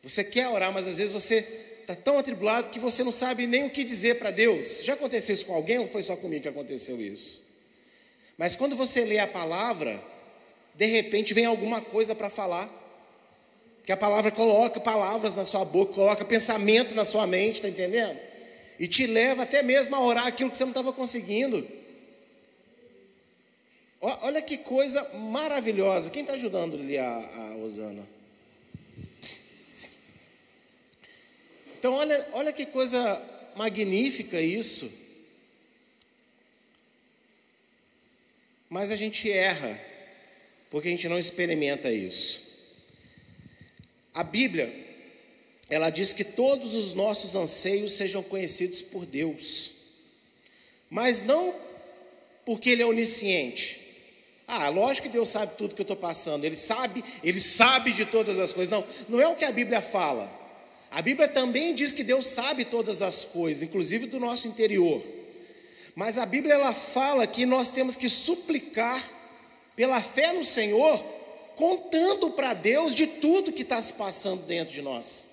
Você 0.05 0.23
quer 0.23 0.47
orar, 0.47 0.71
mas 0.71 0.87
às 0.87 0.97
vezes 0.97 1.11
você 1.11 1.37
está 1.81 1.95
tão 1.95 2.19
atribulado 2.19 2.69
que 2.69 2.77
você 2.77 3.03
não 3.03 3.11
sabe 3.11 3.47
nem 3.47 3.65
o 3.65 3.71
que 3.71 3.83
dizer 3.83 4.19
para 4.19 4.29
Deus. 4.29 4.83
Já 4.83 4.93
aconteceu 4.93 5.33
isso 5.33 5.47
com 5.47 5.55
alguém 5.55 5.79
ou 5.79 5.87
foi 5.87 6.03
só 6.03 6.15
comigo 6.15 6.43
que 6.43 6.47
aconteceu 6.47 7.01
isso? 7.01 7.43
Mas 8.37 8.55
quando 8.55 8.75
você 8.75 9.03
lê 9.03 9.17
a 9.17 9.25
palavra, 9.25 9.99
de 10.75 10.85
repente 10.85 11.33
vem 11.33 11.45
alguma 11.45 11.81
coisa 11.81 12.13
para 12.13 12.29
falar. 12.29 12.69
Que 13.83 13.91
a 13.91 13.97
palavra 13.97 14.29
coloca 14.29 14.79
palavras 14.79 15.35
na 15.37 15.43
sua 15.43 15.65
boca, 15.65 15.93
coloca 15.93 16.23
pensamento 16.23 16.93
na 16.93 17.03
sua 17.03 17.25
mente, 17.25 17.55
está 17.55 17.67
entendendo? 17.67 18.19
E 18.79 18.87
te 18.87 19.07
leva 19.07 19.41
até 19.41 19.63
mesmo 19.63 19.95
a 19.95 20.01
orar 20.01 20.27
aquilo 20.27 20.51
que 20.51 20.57
você 20.57 20.65
não 20.65 20.71
estava 20.71 20.93
conseguindo. 20.93 21.67
Olha 23.99 24.39
que 24.39 24.55
coisa 24.55 25.03
maravilhosa. 25.15 26.11
Quem 26.11 26.21
está 26.21 26.33
ajudando 26.33 26.75
ali 26.75 26.95
a, 26.95 27.07
a 27.07 27.55
Osana? 27.57 28.13
Então, 31.85 31.97
olha, 31.97 32.27
olha 32.33 32.51
que 32.51 32.65
coisa 32.65 33.21
magnífica 33.55 34.41
isso. 34.41 34.91
Mas 38.67 38.89
a 38.89 38.95
gente 38.95 39.31
erra, 39.31 39.79
porque 40.71 40.87
a 40.87 40.91
gente 40.91 41.07
não 41.07 41.19
experimenta 41.19 41.91
isso. 41.91 42.41
A 44.15 44.23
Bíblia, 44.23 44.73
ela 45.69 45.91
diz 45.91 46.11
que 46.11 46.23
todos 46.23 46.73
os 46.73 46.95
nossos 46.95 47.35
anseios 47.35 47.93
sejam 47.93 48.23
conhecidos 48.23 48.81
por 48.81 49.05
Deus, 49.05 49.73
mas 50.89 51.21
não 51.21 51.53
porque 52.43 52.71
Ele 52.71 52.81
é 52.81 52.85
onisciente. 52.87 53.79
Ah, 54.47 54.69
lógico 54.69 55.05
que 55.05 55.13
Deus 55.13 55.29
sabe 55.29 55.55
tudo 55.55 55.75
que 55.75 55.81
eu 55.81 55.83
estou 55.83 55.95
passando, 55.95 56.45
Ele 56.45 56.55
sabe, 56.55 57.05
Ele 57.23 57.39
sabe 57.39 57.93
de 57.93 58.07
todas 58.07 58.39
as 58.39 58.51
coisas. 58.51 58.71
Não, 58.71 58.83
não 59.07 59.21
é 59.21 59.27
o 59.27 59.35
que 59.35 59.45
a 59.45 59.51
Bíblia 59.51 59.83
fala. 59.83 60.44
A 60.95 61.01
Bíblia 61.01 61.27
também 61.27 61.75
diz 61.75 61.91
que 61.91 62.05
Deus 62.05 62.25
sabe 62.25 62.63
todas 62.63 63.01
as 63.01 63.25
coisas, 63.25 63.61
inclusive 63.61 64.07
do 64.07 64.17
nosso 64.17 64.47
interior. 64.47 65.03
Mas 65.93 66.17
a 66.17 66.25
Bíblia 66.25 66.53
ela 66.53 66.73
fala 66.73 67.27
que 67.27 67.45
nós 67.45 67.69
temos 67.69 67.97
que 67.97 68.07
suplicar 68.07 69.03
pela 69.75 70.01
fé 70.01 70.31
no 70.31 70.45
Senhor, 70.45 70.97
contando 71.57 72.31
para 72.31 72.53
Deus 72.53 72.95
de 72.95 73.07
tudo 73.07 73.51
que 73.51 73.63
está 73.63 73.81
se 73.81 73.91
passando 73.91 74.45
dentro 74.45 74.73
de 74.73 74.81
nós. 74.81 75.25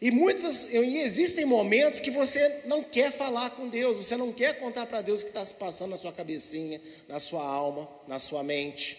E 0.00 0.10
muitas, 0.10 0.72
e 0.72 0.96
existem 1.00 1.44
momentos 1.44 2.00
que 2.00 2.10
você 2.10 2.62
não 2.64 2.82
quer 2.82 3.12
falar 3.12 3.50
com 3.50 3.68
Deus, 3.68 3.98
você 3.98 4.16
não 4.16 4.32
quer 4.32 4.60
contar 4.60 4.86
para 4.86 5.02
Deus 5.02 5.20
o 5.20 5.24
que 5.24 5.30
está 5.30 5.44
se 5.44 5.52
passando 5.52 5.90
na 5.90 5.98
sua 5.98 6.10
cabecinha, 6.10 6.80
na 7.06 7.20
sua 7.20 7.44
alma, 7.44 7.86
na 8.08 8.18
sua 8.18 8.42
mente. 8.42 8.96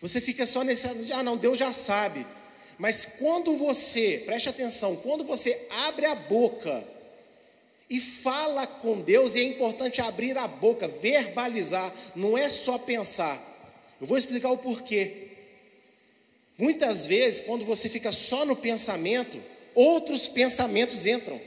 Você 0.00 0.20
fica 0.20 0.46
só 0.46 0.62
nesse, 0.62 0.86
ah 1.12 1.24
não, 1.24 1.36
Deus 1.36 1.58
já 1.58 1.72
sabe. 1.72 2.24
Mas 2.78 3.16
quando 3.18 3.54
você, 3.54 4.22
preste 4.26 4.48
atenção, 4.48 4.96
quando 4.96 5.24
você 5.24 5.68
abre 5.86 6.06
a 6.06 6.14
boca 6.14 6.86
e 7.88 7.98
fala 8.00 8.66
com 8.66 9.00
Deus, 9.00 9.34
e 9.34 9.40
é 9.40 9.42
importante 9.44 10.00
abrir 10.00 10.36
a 10.36 10.46
boca, 10.46 10.86
verbalizar, 10.86 11.92
não 12.14 12.36
é 12.36 12.48
só 12.50 12.78
pensar. 12.78 13.40
Eu 14.00 14.06
vou 14.06 14.18
explicar 14.18 14.50
o 14.50 14.58
porquê. 14.58 15.28
Muitas 16.58 17.06
vezes, 17.06 17.40
quando 17.40 17.64
você 17.64 17.88
fica 17.88 18.12
só 18.12 18.44
no 18.44 18.56
pensamento, 18.56 19.42
outros 19.74 20.26
pensamentos 20.26 21.06
entram. 21.06 21.40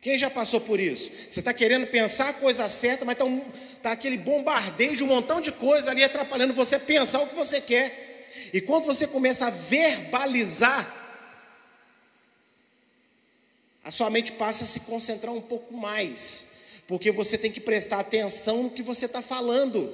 Quem 0.00 0.16
já 0.16 0.30
passou 0.30 0.60
por 0.60 0.80
isso? 0.80 1.10
Você 1.28 1.40
está 1.40 1.52
querendo 1.52 1.86
pensar 1.86 2.30
a 2.30 2.32
coisa 2.32 2.68
certa, 2.68 3.04
mas 3.04 3.14
está 3.14 3.24
um, 3.26 3.44
tá 3.82 3.92
aquele 3.92 4.16
bombardeio 4.16 4.96
de 4.96 5.04
um 5.04 5.06
montão 5.06 5.40
de 5.42 5.52
coisa 5.52 5.90
ali 5.90 6.02
atrapalhando 6.02 6.54
você 6.54 6.78
pensar 6.78 7.20
o 7.20 7.26
que 7.26 7.34
você 7.34 7.60
quer. 7.60 8.09
E 8.52 8.60
quando 8.60 8.84
você 8.84 9.06
começa 9.06 9.46
a 9.46 9.50
verbalizar, 9.50 10.96
a 13.82 13.90
sua 13.90 14.10
mente 14.10 14.32
passa 14.32 14.64
a 14.64 14.66
se 14.66 14.80
concentrar 14.80 15.32
um 15.34 15.40
pouco 15.40 15.74
mais, 15.74 16.46
porque 16.86 17.10
você 17.10 17.38
tem 17.38 17.50
que 17.50 17.60
prestar 17.60 18.00
atenção 18.00 18.64
no 18.64 18.70
que 18.70 18.82
você 18.82 19.06
está 19.06 19.22
falando. 19.22 19.92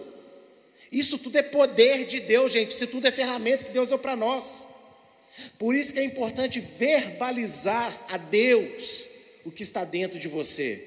Isso 0.90 1.18
tudo 1.18 1.36
é 1.36 1.42
poder 1.42 2.06
de 2.06 2.20
Deus, 2.20 2.52
gente. 2.52 2.70
Isso 2.70 2.86
tudo 2.86 3.06
é 3.06 3.10
ferramenta 3.10 3.64
que 3.64 3.70
Deus 3.70 3.88
deu 3.88 3.98
para 3.98 4.16
nós. 4.16 4.66
Por 5.58 5.74
isso 5.74 5.92
que 5.92 5.98
é 5.98 6.04
importante 6.04 6.60
verbalizar 6.60 7.92
a 8.08 8.16
Deus 8.16 9.04
o 9.44 9.50
que 9.50 9.62
está 9.62 9.84
dentro 9.84 10.18
de 10.18 10.28
você. 10.28 10.82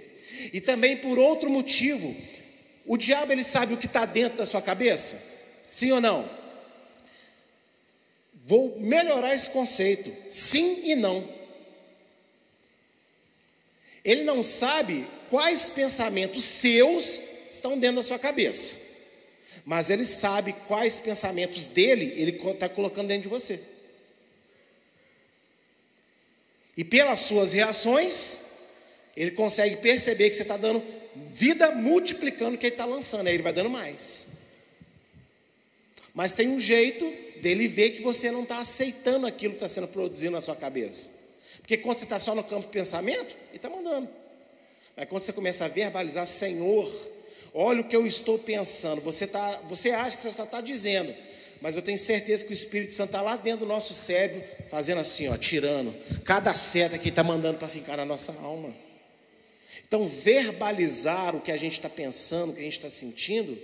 E 0.54 0.62
também 0.62 0.98
por 0.98 1.20
outro 1.20 1.50
motivo, 1.50 2.16
o 2.86 2.98
diabo 2.98 3.32
ele 3.32 3.44
sabe 3.44 3.74
o 3.74 3.78
que 3.78 3.86
está 3.86 4.06
dentro 4.06 4.38
da 4.38 4.46
sua 4.46 4.62
cabeça? 4.62 5.22
Sim 5.70 5.92
ou 5.92 6.02
não? 6.02 6.39
Vou 8.50 8.80
melhorar 8.80 9.36
esse 9.36 9.52
conceito. 9.52 10.12
Sim 10.28 10.90
e 10.90 10.96
não. 10.96 11.24
Ele 14.04 14.24
não 14.24 14.42
sabe 14.42 15.06
quais 15.30 15.70
pensamentos 15.70 16.44
seus 16.46 17.22
estão 17.48 17.78
dentro 17.78 17.98
da 17.98 18.04
sua 18.04 18.18
cabeça. 18.18 18.76
Mas 19.64 19.92
ele 19.92 20.04
sabe 20.04 20.54
quais 20.68 21.00
pensamentos 21.00 21.68
dele 21.68 22.12
ele 22.18 22.42
está 22.52 22.68
colocando 22.68 23.10
dentro 23.10 23.22
de 23.22 23.30
você. 23.30 23.62
E 26.76 26.84
pelas 26.84 27.20
suas 27.20 27.54
reações, 27.54 28.40
ele 29.16 29.30
consegue 29.30 29.78
perceber 29.78 30.28
que 30.28 30.36
você 30.36 30.42
está 30.42 30.58
dando 30.58 30.84
vida 31.32 31.70
multiplicando 31.70 32.56
o 32.56 32.58
que 32.58 32.66
ele 32.66 32.74
está 32.74 32.86
lançando. 32.86 33.28
Aí 33.28 33.36
ele 33.36 33.44
vai 33.44 33.54
dando 33.54 33.70
mais. 33.70 34.30
Mas 36.16 36.32
tem 36.32 36.48
um 36.48 36.60
jeito 36.60 37.29
dele 37.42 37.68
ver 37.68 37.92
que 37.92 38.02
você 38.02 38.32
não 38.32 38.44
está 38.44 38.60
aceitando 38.60 39.26
aquilo 39.26 39.54
que 39.54 39.58
está 39.58 39.70
sendo 39.70 39.88
produzido 39.88 40.32
na 40.32 40.42
sua 40.42 40.56
cabeça. 40.56 41.20
Porque 41.60 41.78
quando 41.78 41.98
você 41.98 42.06
está 42.06 42.18
só 42.20 42.34
no 42.34 42.44
campo 42.44 42.68
de 42.68 42.72
pensamento, 42.72 43.36
ele 43.50 43.58
está 43.58 43.70
mandando. 43.70 44.10
Mas 44.96 45.08
quando 45.08 45.24
você 45.24 45.34
começa 45.34 45.66
a 45.66 45.68
verbalizar, 45.68 46.26
Senhor, 46.26 46.92
olha 47.54 47.82
o 47.82 47.88
que 47.88 47.96
eu 47.96 48.06
estou 48.06 48.38
pensando, 48.40 49.02
você, 49.02 49.28
tá, 49.28 49.62
você 49.68 49.92
acha 49.92 50.18
que 50.18 50.24
você 50.24 50.32
só 50.32 50.44
está 50.44 50.62
dizendo, 50.62 51.14
mas 51.62 51.76
eu 51.76 51.82
tenho 51.82 51.98
certeza 51.98 52.44
que 52.44 52.52
o 52.52 52.54
Espírito 52.54 52.94
Santo 52.94 53.10
está 53.10 53.22
lá 53.22 53.36
dentro 53.36 53.62
do 53.62 53.66
nosso 53.66 53.94
cérebro, 53.94 54.44
fazendo 54.68 55.00
assim, 55.00 55.28
ó, 55.28 55.38
tirando 55.38 55.94
cada 56.24 56.54
seta 56.54 56.98
que 56.98 57.10
está 57.10 57.24
mandando 57.24 57.58
para 57.58 57.68
ficar 57.68 57.98
na 57.98 58.06
nossa 58.06 58.34
alma. 58.42 58.74
Então, 59.88 60.08
verbalizar 60.08 61.36
o 61.36 61.42
que 61.42 61.52
a 61.52 61.58
gente 61.58 61.74
está 61.74 61.90
pensando, 61.90 62.52
o 62.52 62.54
que 62.54 62.62
a 62.62 62.64
gente 62.64 62.78
está 62.78 62.90
sentindo, 62.90 63.58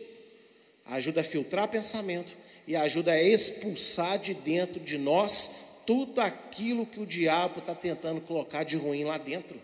ajuda 0.85 1.21
a 1.21 1.23
filtrar 1.23 1.67
pensamento 1.67 2.44
e 2.67 2.75
ajuda 2.75 3.11
a 3.11 3.21
expulsar 3.21 4.17
de 4.17 4.33
dentro 4.33 4.79
de 4.79 4.97
nós 4.97 5.83
tudo 5.85 6.19
aquilo 6.19 6.85
que 6.85 6.99
o 6.99 7.05
diabo 7.05 7.59
está 7.59 7.75
tentando 7.75 8.19
colocar 8.21 8.63
de 8.63 8.75
ruim 8.75 9.03
lá 9.03 9.17
dentro. 9.17 9.61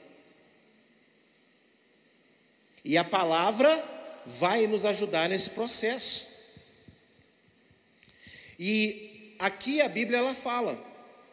E 2.85 2.97
a 2.97 3.03
palavra 3.03 3.69
vai 4.25 4.67
nos 4.67 4.85
ajudar 4.85 5.29
nesse 5.29 5.51
processo. 5.51 6.27
E 8.57 9.35
aqui 9.39 9.81
a 9.81 9.89
Bíblia 9.89 10.19
ela 10.19 10.35
fala 10.35 10.79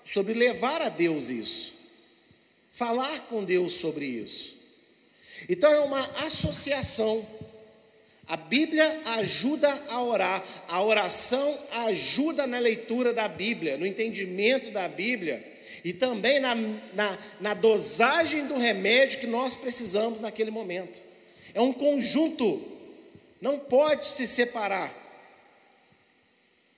sobre 0.04 0.33
levar 0.33 0.81
a 0.81 0.88
Deus 0.88 1.28
isso, 1.28 1.74
falar 2.70 3.26
com 3.26 3.44
Deus 3.44 3.74
sobre 3.74 4.07
isso. 4.07 4.57
Então 5.48 5.70
é 5.70 5.81
uma 5.81 6.02
associação. 6.24 7.26
A 8.29 8.37
Bíblia 8.37 9.01
ajuda 9.07 9.69
a 9.88 10.03
orar, 10.03 10.45
a 10.69 10.83
oração 10.83 11.59
ajuda 11.87 12.47
na 12.47 12.59
leitura 12.59 13.14
da 13.14 13.27
Bíblia, 13.27 13.79
no 13.79 13.87
entendimento 13.87 14.71
da 14.71 14.87
Bíblia 14.87 15.43
e 15.83 15.95
também 15.95 16.38
na, 16.38 16.55
na, 16.55 17.19
na 17.41 17.55
dosagem 17.55 18.47
do 18.47 18.59
remédio 18.59 19.21
que 19.21 19.27
nós 19.27 19.57
precisamos 19.57 20.21
naquele 20.21 20.51
momento. 20.51 21.01
É 21.55 21.61
um 21.62 21.73
conjunto, 21.73 22.62
não 23.41 23.59
pode 23.59 24.05
se 24.05 24.27
separar. 24.27 24.93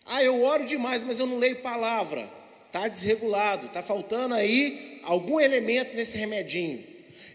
Ah, 0.06 0.22
eu 0.22 0.42
oro 0.42 0.64
demais, 0.64 1.02
mas 1.02 1.18
eu 1.18 1.26
não 1.26 1.38
leio 1.38 1.56
palavra. 1.56 2.30
Está 2.68 2.86
desregulado, 2.86 3.66
está 3.66 3.82
faltando 3.82 4.34
aí 4.34 5.00
algum 5.02 5.40
elemento 5.40 5.96
nesse 5.96 6.16
remedinho. 6.16 6.84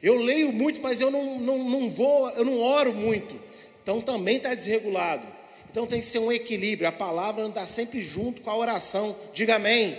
Eu 0.01 0.15
leio 0.15 0.54
muito, 0.54 0.82
mas 0.82 1.01
eu 1.01 1.12
não, 1.12 1.39
não, 1.39 1.58
não 1.69 1.89
vou, 1.89 2.30
eu 2.30 2.45
não 2.45 2.60
oro 2.60 2.93
muito. 2.93 3.38
Então 3.85 4.01
também 4.01 4.37
está 4.37 4.55
desregulado. 4.55 5.27
Então 5.69 5.85
tem 5.85 6.01
que 6.01 6.07
ser 6.07 6.17
um 6.17 6.31
equilíbrio. 6.31 6.89
A 6.89 6.91
palavra 6.91 7.43
andar 7.43 7.67
sempre 7.67 8.01
junto 8.01 8.41
com 8.41 8.49
a 8.49 8.57
oração. 8.57 9.15
Diga 9.31 9.57
amém. 9.57 9.95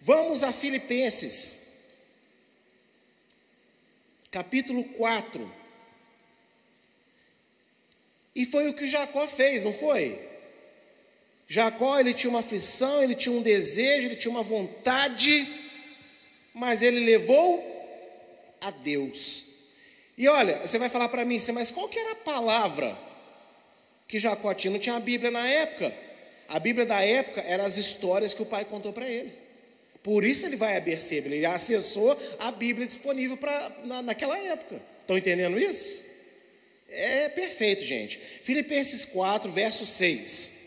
Vamos 0.00 0.44
a 0.44 0.52
Filipenses, 0.52 1.88
capítulo 4.30 4.84
4. 4.84 5.52
E 8.32 8.46
foi 8.46 8.68
o 8.68 8.74
que 8.74 8.86
Jacó 8.86 9.26
fez, 9.26 9.64
não 9.64 9.72
foi? 9.72 10.16
Jacó, 11.48 11.98
ele 11.98 12.14
tinha 12.14 12.30
uma 12.30 12.38
aflição, 12.38 13.02
ele 13.02 13.16
tinha 13.16 13.34
um 13.34 13.42
desejo, 13.42 14.06
ele 14.06 14.14
tinha 14.14 14.30
uma 14.30 14.44
vontade, 14.44 15.48
mas 16.54 16.80
ele 16.80 17.00
levou 17.00 17.60
a 18.60 18.70
Deus. 18.70 19.49
E 20.20 20.28
olha, 20.28 20.58
você 20.58 20.78
vai 20.78 20.90
falar 20.90 21.08
para 21.08 21.24
mim, 21.24 21.38
mas 21.54 21.70
qual 21.70 21.88
que 21.88 21.98
era 21.98 22.12
a 22.12 22.16
palavra 22.16 22.94
que 24.06 24.18
Jacó 24.18 24.52
tinha? 24.52 24.70
Não 24.70 24.78
tinha 24.78 24.96
a 24.96 25.00
Bíblia 25.00 25.30
na 25.30 25.48
época. 25.48 25.94
A 26.46 26.58
Bíblia 26.58 26.84
da 26.84 27.00
época 27.00 27.40
eram 27.40 27.64
as 27.64 27.78
histórias 27.78 28.34
que 28.34 28.42
o 28.42 28.44
pai 28.44 28.66
contou 28.66 28.92
para 28.92 29.08
ele. 29.08 29.32
Por 30.02 30.22
isso 30.22 30.44
ele 30.44 30.56
vai 30.56 30.76
a 30.76 30.80
Berseba, 30.80 31.28
ele 31.28 31.46
acessou 31.46 32.14
a 32.38 32.50
Bíblia 32.50 32.86
disponível 32.86 33.38
pra, 33.38 33.72
na, 33.82 34.02
naquela 34.02 34.38
época. 34.38 34.82
Estão 35.00 35.16
entendendo 35.16 35.58
isso? 35.58 36.04
É 36.90 37.30
perfeito, 37.30 37.82
gente. 37.82 38.20
Filipenses 38.42 39.06
4, 39.06 39.50
verso 39.50 39.86
6. 39.86 40.60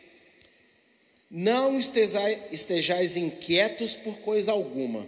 Não 1.29 1.77
estejais 1.77 3.15
inquietos 3.17 3.95
por 3.95 4.17
coisa 4.21 4.51
alguma. 4.51 5.07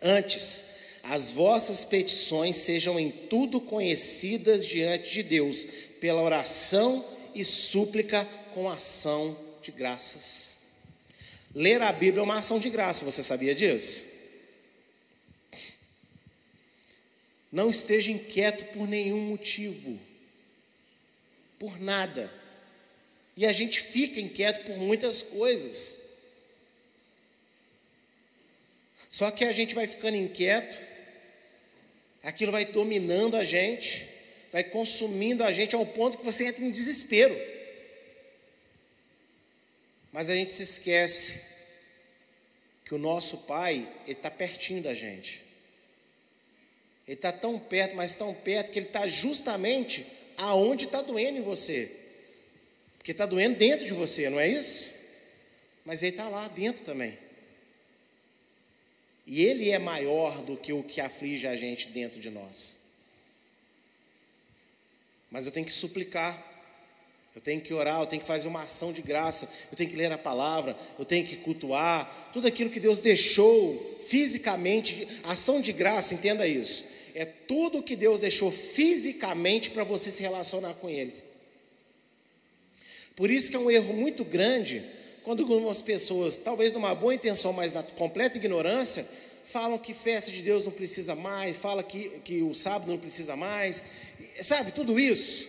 Antes, 0.00 0.77
as 1.08 1.30
vossas 1.30 1.86
petições 1.86 2.56
sejam 2.58 3.00
em 3.00 3.10
tudo 3.10 3.60
conhecidas 3.60 4.66
diante 4.66 5.10
de 5.10 5.22
Deus, 5.22 5.64
pela 6.00 6.22
oração 6.22 7.04
e 7.34 7.42
súplica 7.42 8.24
com 8.52 8.68
ação 8.68 9.36
de 9.62 9.70
graças. 9.72 10.58
Ler 11.54 11.80
a 11.80 11.90
Bíblia 11.92 12.20
é 12.20 12.24
uma 12.24 12.38
ação 12.38 12.58
de 12.58 12.68
graça, 12.68 13.06
você 13.06 13.22
sabia 13.22 13.54
disso? 13.54 14.04
Não 17.50 17.70
esteja 17.70 18.12
inquieto 18.12 18.66
por 18.74 18.86
nenhum 18.86 19.30
motivo, 19.30 19.98
por 21.58 21.80
nada. 21.80 22.30
E 23.34 23.46
a 23.46 23.52
gente 23.52 23.80
fica 23.80 24.20
inquieto 24.20 24.66
por 24.66 24.76
muitas 24.76 25.22
coisas. 25.22 26.08
Só 29.08 29.30
que 29.30 29.46
a 29.46 29.52
gente 29.52 29.74
vai 29.74 29.86
ficando 29.86 30.18
inquieto, 30.18 30.76
aquilo 32.22 32.52
vai 32.52 32.64
dominando 32.64 33.36
a 33.36 33.44
gente, 33.44 34.08
vai 34.52 34.64
consumindo 34.64 35.44
a 35.44 35.52
gente 35.52 35.74
ao 35.74 35.86
ponto 35.86 36.18
que 36.18 36.24
você 36.24 36.46
entra 36.46 36.64
em 36.64 36.70
desespero. 36.70 37.36
Mas 40.12 40.28
a 40.28 40.34
gente 40.34 40.52
se 40.52 40.62
esquece 40.62 41.48
que 42.84 42.94
o 42.94 42.98
nosso 42.98 43.38
Pai, 43.38 43.86
está 44.06 44.30
pertinho 44.30 44.82
da 44.82 44.94
gente. 44.94 45.44
Ele 47.06 47.14
está 47.14 47.30
tão 47.30 47.58
perto, 47.58 47.94
mas 47.94 48.14
tão 48.14 48.32
perto, 48.34 48.72
que 48.72 48.78
Ele 48.78 48.86
está 48.86 49.06
justamente 49.06 50.06
aonde 50.38 50.86
está 50.86 51.02
doendo 51.02 51.38
em 51.38 51.42
você. 51.42 51.90
Porque 52.96 53.12
está 53.12 53.26
doendo 53.26 53.58
dentro 53.58 53.86
de 53.86 53.92
você, 53.92 54.30
não 54.30 54.40
é 54.40 54.48
isso? 54.48 54.92
Mas 55.84 56.02
Ele 56.02 56.12
está 56.12 56.28
lá 56.28 56.48
dentro 56.48 56.82
também. 56.82 57.18
E 59.28 59.44
Ele 59.44 59.70
é 59.70 59.78
maior 59.78 60.42
do 60.42 60.56
que 60.56 60.72
o 60.72 60.82
que 60.82 61.00
aflige 61.00 61.46
a 61.46 61.54
gente 61.54 61.88
dentro 61.88 62.18
de 62.18 62.30
nós. 62.30 62.80
Mas 65.30 65.46
eu 65.46 65.52
tenho 65.52 65.66
que 65.66 65.72
suplicar 65.72 66.48
eu 67.38 67.42
tenho 67.42 67.60
que 67.60 67.72
orar, 67.72 68.00
eu 68.00 68.06
tenho 68.06 68.20
que 68.20 68.26
fazer 68.26 68.48
uma 68.48 68.62
ação 68.62 68.92
de 68.92 69.00
graça, 69.00 69.48
eu 69.70 69.76
tenho 69.76 69.88
que 69.88 69.94
ler 69.94 70.10
a 70.10 70.18
palavra, 70.18 70.76
eu 70.98 71.04
tenho 71.04 71.24
que 71.24 71.36
cultuar, 71.36 72.30
tudo 72.32 72.48
aquilo 72.48 72.68
que 72.68 72.80
Deus 72.80 72.98
deixou 72.98 73.96
fisicamente, 74.00 75.06
ação 75.22 75.60
de 75.60 75.72
graça, 75.72 76.14
entenda 76.14 76.48
isso. 76.48 76.84
É 77.14 77.24
tudo 77.24 77.80
que 77.80 77.94
Deus 77.94 78.22
deixou 78.22 78.50
fisicamente 78.50 79.70
para 79.70 79.84
você 79.84 80.10
se 80.10 80.20
relacionar 80.20 80.74
com 80.74 80.90
Ele. 80.90 81.14
Por 83.14 83.30
isso 83.30 83.50
que 83.50 83.56
é 83.56 83.60
um 83.60 83.70
erro 83.70 83.94
muito 83.94 84.24
grande 84.24 84.84
quando 85.28 85.42
algumas 85.42 85.82
pessoas, 85.82 86.38
talvez 86.38 86.72
numa 86.72 86.94
boa 86.94 87.14
intenção, 87.14 87.52
mas 87.52 87.74
na 87.74 87.82
completa 87.82 88.38
ignorância, 88.38 89.06
falam 89.44 89.76
que 89.76 89.92
festa 89.92 90.30
de 90.30 90.40
Deus 90.40 90.64
não 90.64 90.72
precisa 90.72 91.14
mais, 91.14 91.54
fala 91.54 91.82
que, 91.82 92.08
que 92.24 92.40
o 92.40 92.54
sábado 92.54 92.90
não 92.90 92.98
precisa 92.98 93.36
mais, 93.36 93.84
sabe, 94.40 94.72
tudo 94.72 94.98
isso. 94.98 95.46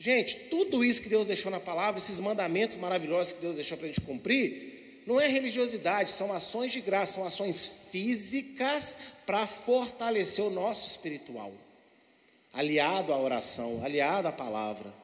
Gente, 0.00 0.34
tudo 0.50 0.84
isso 0.84 1.00
que 1.00 1.08
Deus 1.08 1.28
deixou 1.28 1.48
na 1.48 1.60
palavra, 1.60 1.98
esses 1.98 2.18
mandamentos 2.18 2.74
maravilhosos 2.74 3.34
que 3.34 3.40
Deus 3.40 3.54
deixou 3.54 3.78
para 3.78 3.86
a 3.86 3.88
gente 3.88 4.00
cumprir, 4.00 5.04
não 5.06 5.20
é 5.20 5.28
religiosidade, 5.28 6.10
são 6.10 6.32
ações 6.32 6.72
de 6.72 6.80
graça, 6.80 7.12
são 7.12 7.24
ações 7.24 7.86
físicas 7.92 8.96
para 9.24 9.46
fortalecer 9.46 10.44
o 10.44 10.50
nosso 10.50 10.88
espiritual, 10.88 11.52
aliado 12.52 13.12
à 13.12 13.16
oração, 13.16 13.80
aliado 13.84 14.26
à 14.26 14.32
palavra. 14.32 15.03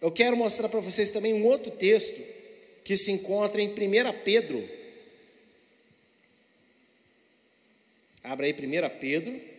Eu 0.00 0.10
quero 0.10 0.36
mostrar 0.36 0.68
para 0.68 0.80
vocês 0.80 1.10
também 1.10 1.34
um 1.34 1.44
outro 1.46 1.70
texto 1.70 2.20
que 2.84 2.96
se 2.96 3.10
encontra 3.10 3.60
em 3.60 3.68
1 3.68 3.74
Pedro. 4.24 4.68
Abra 8.22 8.46
aí 8.46 8.52
1 8.52 8.98
Pedro 8.98 9.56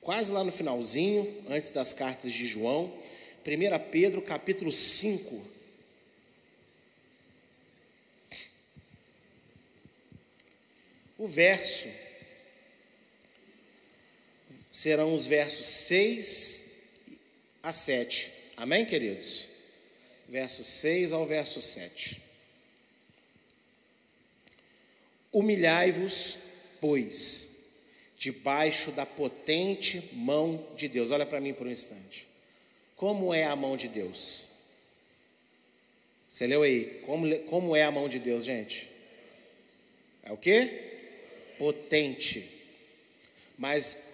quase 0.00 0.32
lá 0.32 0.42
no 0.42 0.50
finalzinho, 0.50 1.44
antes 1.48 1.70
das 1.70 1.92
cartas 1.92 2.32
de 2.32 2.44
João, 2.46 2.92
1 3.46 3.90
Pedro 3.90 4.20
capítulo 4.20 4.72
5. 4.72 5.60
O 11.18 11.26
verso 11.26 11.88
serão 14.70 15.14
os 15.14 15.26
versos 15.26 15.66
6 15.66 16.59
a 17.62 17.72
7. 17.72 18.30
Amém, 18.56 18.84
queridos? 18.84 19.48
Verso 20.28 20.62
6 20.62 21.12
ao 21.12 21.26
verso 21.26 21.60
7. 21.60 22.20
Humilhai-vos, 25.32 26.38
pois, 26.80 27.50
debaixo 28.18 28.90
da 28.92 29.06
potente 29.06 30.10
mão 30.12 30.66
de 30.76 30.88
Deus. 30.88 31.10
Olha 31.10 31.26
para 31.26 31.40
mim 31.40 31.52
por 31.52 31.66
um 31.66 31.70
instante. 31.70 32.26
Como 32.96 33.32
é 33.32 33.44
a 33.44 33.56
mão 33.56 33.76
de 33.76 33.88
Deus? 33.88 34.48
Você 36.28 36.46
leu 36.46 36.62
aí? 36.62 37.00
Como, 37.06 37.38
como 37.40 37.74
é 37.74 37.82
a 37.82 37.90
mão 37.90 38.08
de 38.08 38.18
Deus, 38.18 38.44
gente? 38.44 38.88
É 40.22 40.32
o 40.32 40.36
que? 40.36 40.66
Potente. 41.58 42.48
Mas 43.58 44.10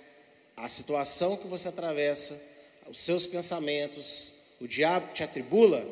a 0.56 0.68
situação 0.68 1.36
que 1.36 1.46
você 1.46 1.68
atravessa, 1.68 2.55
os 2.88 3.00
seus 3.00 3.26
pensamentos, 3.26 4.32
o 4.60 4.66
diabo 4.66 5.08
que 5.08 5.14
te 5.14 5.22
atribula, 5.22 5.86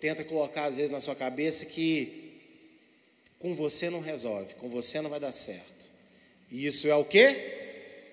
tenta 0.00 0.24
colocar 0.24 0.66
às 0.66 0.76
vezes 0.76 0.90
na 0.90 1.00
sua 1.00 1.14
cabeça 1.14 1.66
que 1.66 2.24
com 3.38 3.54
você 3.54 3.90
não 3.90 4.00
resolve, 4.00 4.54
com 4.54 4.68
você 4.68 5.00
não 5.00 5.10
vai 5.10 5.20
dar 5.20 5.32
certo. 5.32 5.90
E 6.50 6.66
isso 6.66 6.88
é 6.88 6.94
o 6.94 7.04
que? 7.04 7.34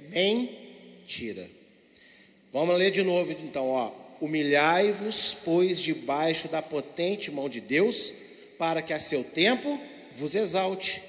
Mentira. 0.10 1.48
Vamos 2.52 2.78
ler 2.78 2.92
de 2.92 3.04
novo 3.04 3.32
então, 3.32 3.70
ó. 3.70 3.92
Humilhai-vos, 4.20 5.38
pois, 5.44 5.80
debaixo 5.80 6.48
da 6.48 6.62
potente 6.62 7.32
mão 7.32 7.50
de 7.50 7.60
Deus, 7.60 8.14
para 8.58 8.82
que 8.82 8.94
a 8.94 9.00
seu 9.00 9.24
tempo 9.24 9.80
vos 10.12 10.36
exalte, 10.36 11.02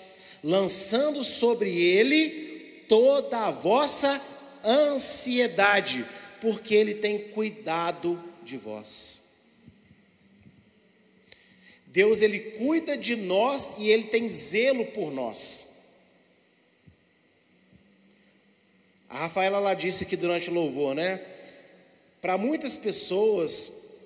lançando 0.43 1.23
sobre 1.25 1.71
ele 1.71 2.85
toda 2.89 3.47
a 3.47 3.51
vossa 3.51 4.21
ansiedade, 4.65 6.05
porque 6.43 6.75
ele 6.75 6.95
tem 6.95 7.21
cuidado 7.29 8.21
de 8.43 8.57
vós. 8.57 9.23
Deus 11.87 12.21
ele 12.21 12.41
cuida 12.41 12.97
de 12.97 13.15
nós 13.15 13.75
e 13.79 13.89
ele 13.89 14.09
tem 14.09 14.29
zelo 14.29 14.85
por 14.87 15.13
nós. 15.13 15.69
A 19.09 19.19
Rafaela 19.19 19.59
ela 19.59 19.75
disse 19.75 20.03
aqui 20.03 20.17
durante 20.17 20.51
o 20.51 20.55
louvor, 20.55 20.97
né? 20.97 21.25
Para 22.21 22.37
muitas 22.37 22.77
pessoas, 22.77 24.01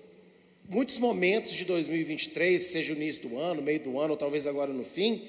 muitos 0.69 0.99
momentos 0.99 1.53
de 1.53 1.65
2023, 1.65 2.61
seja 2.61 2.93
o 2.93 2.97
início 2.97 3.31
do 3.31 3.39
ano, 3.39 3.63
meio 3.63 3.81
do 3.81 3.99
ano, 3.99 4.11
ou 4.11 4.19
talvez 4.19 4.47
agora 4.47 4.75
no 4.75 4.85
fim, 4.85 5.27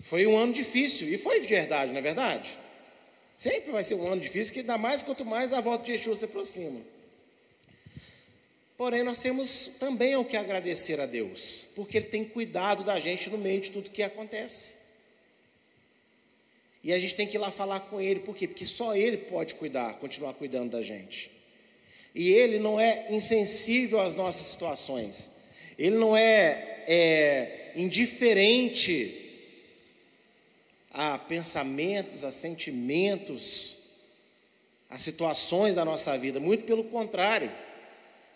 foi 0.00 0.26
um 0.26 0.36
ano 0.36 0.52
difícil, 0.52 1.08
e 1.08 1.16
foi 1.16 1.40
de 1.40 1.46
verdade, 1.46 1.92
não 1.92 1.98
é 1.98 2.02
verdade? 2.02 2.65
Sempre 3.36 3.70
vai 3.70 3.84
ser 3.84 3.96
um 3.96 4.10
ano 4.10 4.22
difícil, 4.22 4.54
que 4.54 4.60
ainda 4.60 4.78
mais 4.78 5.02
quanto 5.02 5.22
mais 5.22 5.52
a 5.52 5.60
volta 5.60 5.84
de 5.84 5.92
Yeshua 5.92 6.16
se 6.16 6.24
aproxima. 6.24 6.80
Porém, 8.78 9.02
nós 9.02 9.20
temos 9.20 9.76
também 9.78 10.16
o 10.16 10.24
que 10.24 10.38
agradecer 10.38 10.98
a 10.98 11.06
Deus, 11.06 11.68
porque 11.76 11.98
Ele 11.98 12.06
tem 12.06 12.24
cuidado 12.24 12.82
da 12.82 12.98
gente 12.98 13.28
no 13.28 13.36
meio 13.36 13.60
de 13.60 13.70
tudo 13.70 13.90
que 13.90 14.02
acontece. 14.02 14.74
E 16.82 16.94
a 16.94 16.98
gente 16.98 17.14
tem 17.14 17.26
que 17.26 17.36
ir 17.36 17.38
lá 17.38 17.50
falar 17.50 17.80
com 17.80 18.00
Ele, 18.00 18.20
por 18.20 18.34
quê? 18.34 18.48
Porque 18.48 18.64
só 18.64 18.96
Ele 18.96 19.18
pode 19.18 19.54
cuidar, 19.56 19.94
continuar 19.94 20.32
cuidando 20.32 20.70
da 20.70 20.80
gente. 20.80 21.30
E 22.14 22.30
Ele 22.30 22.58
não 22.58 22.80
é 22.80 23.06
insensível 23.10 24.00
às 24.00 24.14
nossas 24.14 24.46
situações, 24.46 25.30
Ele 25.78 25.96
não 25.96 26.16
é, 26.16 26.84
é 26.86 27.72
indiferente 27.76 29.25
a 30.96 31.18
pensamentos, 31.18 32.24
a 32.24 32.32
sentimentos, 32.32 33.76
a 34.88 34.96
situações 34.96 35.74
da 35.74 35.84
nossa 35.84 36.16
vida, 36.16 36.40
muito 36.40 36.64
pelo 36.64 36.84
contrário. 36.84 37.52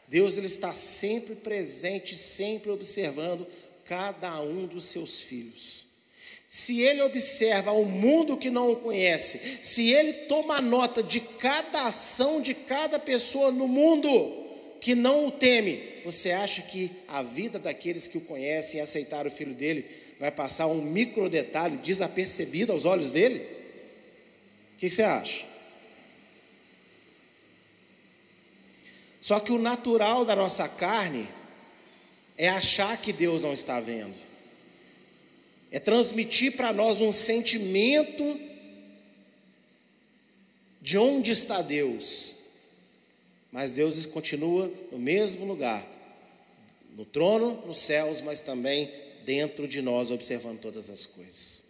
Deus 0.06 0.36
ele 0.36 0.46
está 0.46 0.72
sempre 0.74 1.36
presente, 1.36 2.16
sempre 2.16 2.70
observando 2.70 3.46
cada 3.84 4.40
um 4.42 4.66
dos 4.66 4.84
seus 4.84 5.20
filhos 5.20 5.90
se 6.50 6.80
ele 6.80 7.00
observa 7.02 7.70
o 7.70 7.84
mundo 7.84 8.36
que 8.36 8.50
não 8.50 8.72
o 8.72 8.76
conhece, 8.76 9.60
se 9.62 9.92
ele 9.92 10.12
toma 10.12 10.60
nota 10.60 11.00
de 11.00 11.20
cada 11.20 11.86
ação 11.86 12.42
de 12.42 12.54
cada 12.54 12.98
pessoa 12.98 13.52
no 13.52 13.68
mundo 13.68 14.48
que 14.80 14.96
não 14.96 15.28
o 15.28 15.30
teme, 15.30 15.80
você 16.02 16.32
acha 16.32 16.60
que 16.62 16.90
a 17.06 17.22
vida 17.22 17.56
daqueles 17.56 18.08
que 18.08 18.18
o 18.18 18.22
conhecem 18.22 18.80
e 18.80 18.82
aceitaram 18.82 19.30
o 19.30 19.32
filho 19.32 19.54
dele 19.54 19.86
vai 20.20 20.30
passar 20.30 20.68
um 20.68 20.80
micro 20.80 21.28
detalhe 21.28 21.78
desapercebido 21.78 22.70
aos 22.70 22.84
olhos 22.84 23.10
dele? 23.10 23.44
O 24.74 24.76
que 24.78 24.88
você 24.88 25.02
acha? 25.02 25.44
Só 29.20 29.40
que 29.40 29.50
o 29.50 29.58
natural 29.58 30.24
da 30.24 30.36
nossa 30.36 30.68
carne 30.68 31.28
é 32.38 32.48
achar 32.48 32.96
que 32.96 33.12
Deus 33.12 33.42
não 33.42 33.52
está 33.52 33.80
vendo 33.80 34.30
é 35.70 35.78
transmitir 35.78 36.56
para 36.56 36.72
nós 36.72 37.00
um 37.00 37.12
sentimento 37.12 38.38
de 40.82 40.98
onde 40.98 41.30
está 41.30 41.62
Deus. 41.62 42.34
Mas 43.52 43.72
Deus 43.72 44.04
continua 44.06 44.70
no 44.90 44.98
mesmo 44.98 45.44
lugar, 45.44 45.84
no 46.96 47.04
trono, 47.04 47.62
nos 47.66 47.78
céus, 47.78 48.20
mas 48.20 48.40
também 48.40 48.90
dentro 49.30 49.68
de 49.68 49.80
nós, 49.80 50.10
observando 50.10 50.58
todas 50.58 50.90
as 50.90 51.06
coisas. 51.06 51.62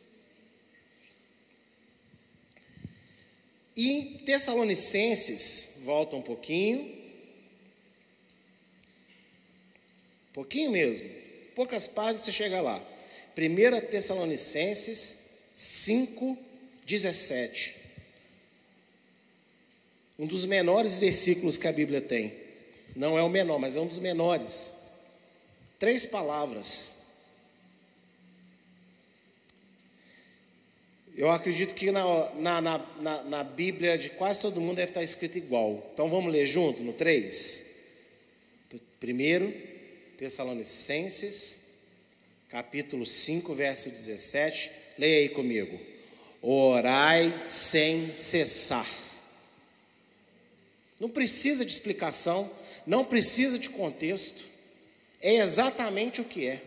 E 3.77 3.91
em 3.91 4.19
Tessalonicenses, 4.25 5.83
volta 5.85 6.17
um 6.17 6.23
pouquinho, 6.23 6.91
pouquinho 10.33 10.71
mesmo, 10.71 11.07
poucas 11.55 11.87
páginas 11.87 12.23
você 12.23 12.33
chega 12.33 12.63
lá. 12.63 12.83
1 13.37 13.91
Tessalonicenses 13.91 15.19
5, 15.53 16.39
17. 16.87 17.77
Um 20.19 20.27
dos 20.27 20.47
menores 20.47 20.99
versículos 20.99 21.59
que 21.59 21.69
a 21.69 21.73
Bíblia 21.73 22.01
tem. 22.01 22.33
Não 22.97 23.19
é 23.19 23.23
o 23.23 23.29
menor, 23.29 23.59
mas 23.59 23.77
é 23.77 23.81
um 23.81 23.87
dos 23.87 23.99
menores. 23.99 24.77
Três 25.79 26.07
palavras. 26.07 27.00
Eu 31.21 31.31
acredito 31.31 31.75
que 31.75 31.91
na, 31.91 32.31
na, 32.37 32.61
na, 32.63 33.23
na, 33.25 33.45
Bíblia 33.45 33.99
de 33.99 34.09
quase 34.09 34.41
todo 34.41 34.59
mundo 34.59 34.77
deve 34.77 34.91
estar 34.91 35.03
escrito 35.03 35.37
igual. 35.37 35.91
Então 35.93 36.09
vamos 36.09 36.33
ler 36.33 36.47
junto 36.47 36.83
no 36.83 36.95
3. 36.95 37.75
Primeiro, 38.99 39.53
Tessalonicenses 40.17 41.61
capítulo 42.49 43.05
5, 43.05 43.53
verso 43.53 43.91
17. 43.91 44.71
Leia 44.97 45.19
aí 45.19 45.29
comigo. 45.29 45.79
Orai 46.41 47.31
sem 47.47 48.15
cessar. 48.15 48.89
Não 50.99 51.11
precisa 51.11 51.67
de 51.67 51.71
explicação, 51.71 52.51
não 52.87 53.05
precisa 53.05 53.59
de 53.59 53.69
contexto. 53.69 54.43
É 55.21 55.35
exatamente 55.35 56.23
o 56.23 56.25
que 56.25 56.47
é. 56.47 56.63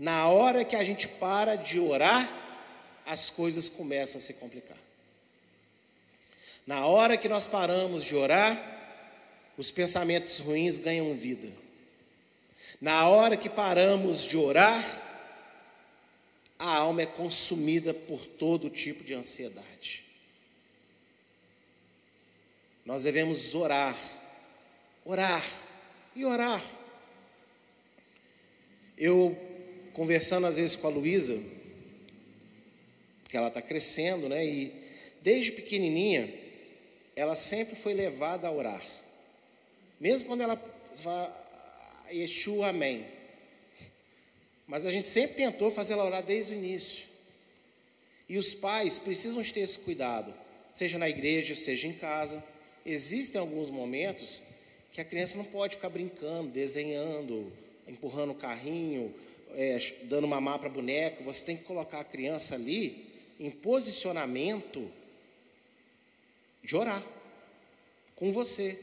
Na 0.00 0.26
hora 0.26 0.64
que 0.64 0.74
a 0.74 0.82
gente 0.82 1.06
para 1.06 1.54
de 1.54 1.78
orar, 1.78 2.43
as 3.06 3.30
coisas 3.30 3.68
começam 3.68 4.18
a 4.18 4.20
se 4.20 4.34
complicar. 4.34 4.78
Na 6.66 6.86
hora 6.86 7.16
que 7.16 7.28
nós 7.28 7.46
paramos 7.46 8.04
de 8.04 8.16
orar, 8.16 8.72
os 9.56 9.70
pensamentos 9.70 10.38
ruins 10.38 10.78
ganham 10.78 11.14
vida. 11.14 11.48
Na 12.80 13.08
hora 13.08 13.36
que 13.36 13.48
paramos 13.48 14.24
de 14.24 14.36
orar, 14.36 14.82
a 16.58 16.76
alma 16.76 17.02
é 17.02 17.06
consumida 17.06 17.92
por 17.92 18.26
todo 18.26 18.70
tipo 18.70 19.04
de 19.04 19.14
ansiedade. 19.14 20.04
Nós 22.84 23.02
devemos 23.02 23.54
orar, 23.54 23.96
orar 25.04 25.44
e 26.14 26.24
orar. 26.24 26.62
Eu, 28.96 29.36
conversando 29.92 30.46
às 30.46 30.56
vezes 30.56 30.76
com 30.76 30.86
a 30.86 30.90
Luísa, 30.90 31.34
porque 33.34 33.38
ela 33.38 33.48
está 33.48 33.60
crescendo, 33.60 34.28
né? 34.28 34.46
E 34.46 34.72
desde 35.20 35.50
pequenininha, 35.50 36.32
ela 37.16 37.34
sempre 37.34 37.74
foi 37.74 37.92
levada 37.92 38.46
a 38.46 38.52
orar. 38.52 38.80
Mesmo 39.98 40.28
quando 40.28 40.42
ela 40.42 40.56
Yeshua, 42.12 42.68
amém. 42.68 43.04
Mas 44.68 44.86
a 44.86 44.90
gente 44.92 45.08
sempre 45.08 45.34
tentou 45.34 45.68
fazer 45.68 45.94
ela 45.94 46.04
orar 46.04 46.22
desde 46.22 46.52
o 46.52 46.54
início. 46.54 47.08
E 48.28 48.38
os 48.38 48.54
pais 48.54 49.00
precisam 49.00 49.42
ter 49.42 49.60
esse 49.60 49.80
cuidado, 49.80 50.32
seja 50.70 50.96
na 50.96 51.08
igreja, 51.08 51.56
seja 51.56 51.88
em 51.88 51.92
casa. 51.92 52.42
Existem 52.86 53.40
alguns 53.40 53.68
momentos 53.68 54.42
que 54.92 55.00
a 55.00 55.04
criança 55.04 55.36
não 55.36 55.44
pode 55.44 55.74
ficar 55.74 55.88
brincando, 55.88 56.50
desenhando, 56.50 57.52
empurrando 57.88 58.30
o 58.30 58.36
carrinho, 58.36 59.12
é, 59.56 59.76
dando 60.04 60.28
mamar 60.28 60.60
para 60.60 60.68
boneco. 60.68 61.24
Você 61.24 61.44
tem 61.44 61.56
que 61.56 61.64
colocar 61.64 61.98
a 61.98 62.04
criança 62.04 62.54
ali 62.54 63.12
em 63.38 63.50
posicionamento 63.50 64.90
de 66.62 66.76
orar 66.76 67.02
com 68.16 68.32
você. 68.32 68.78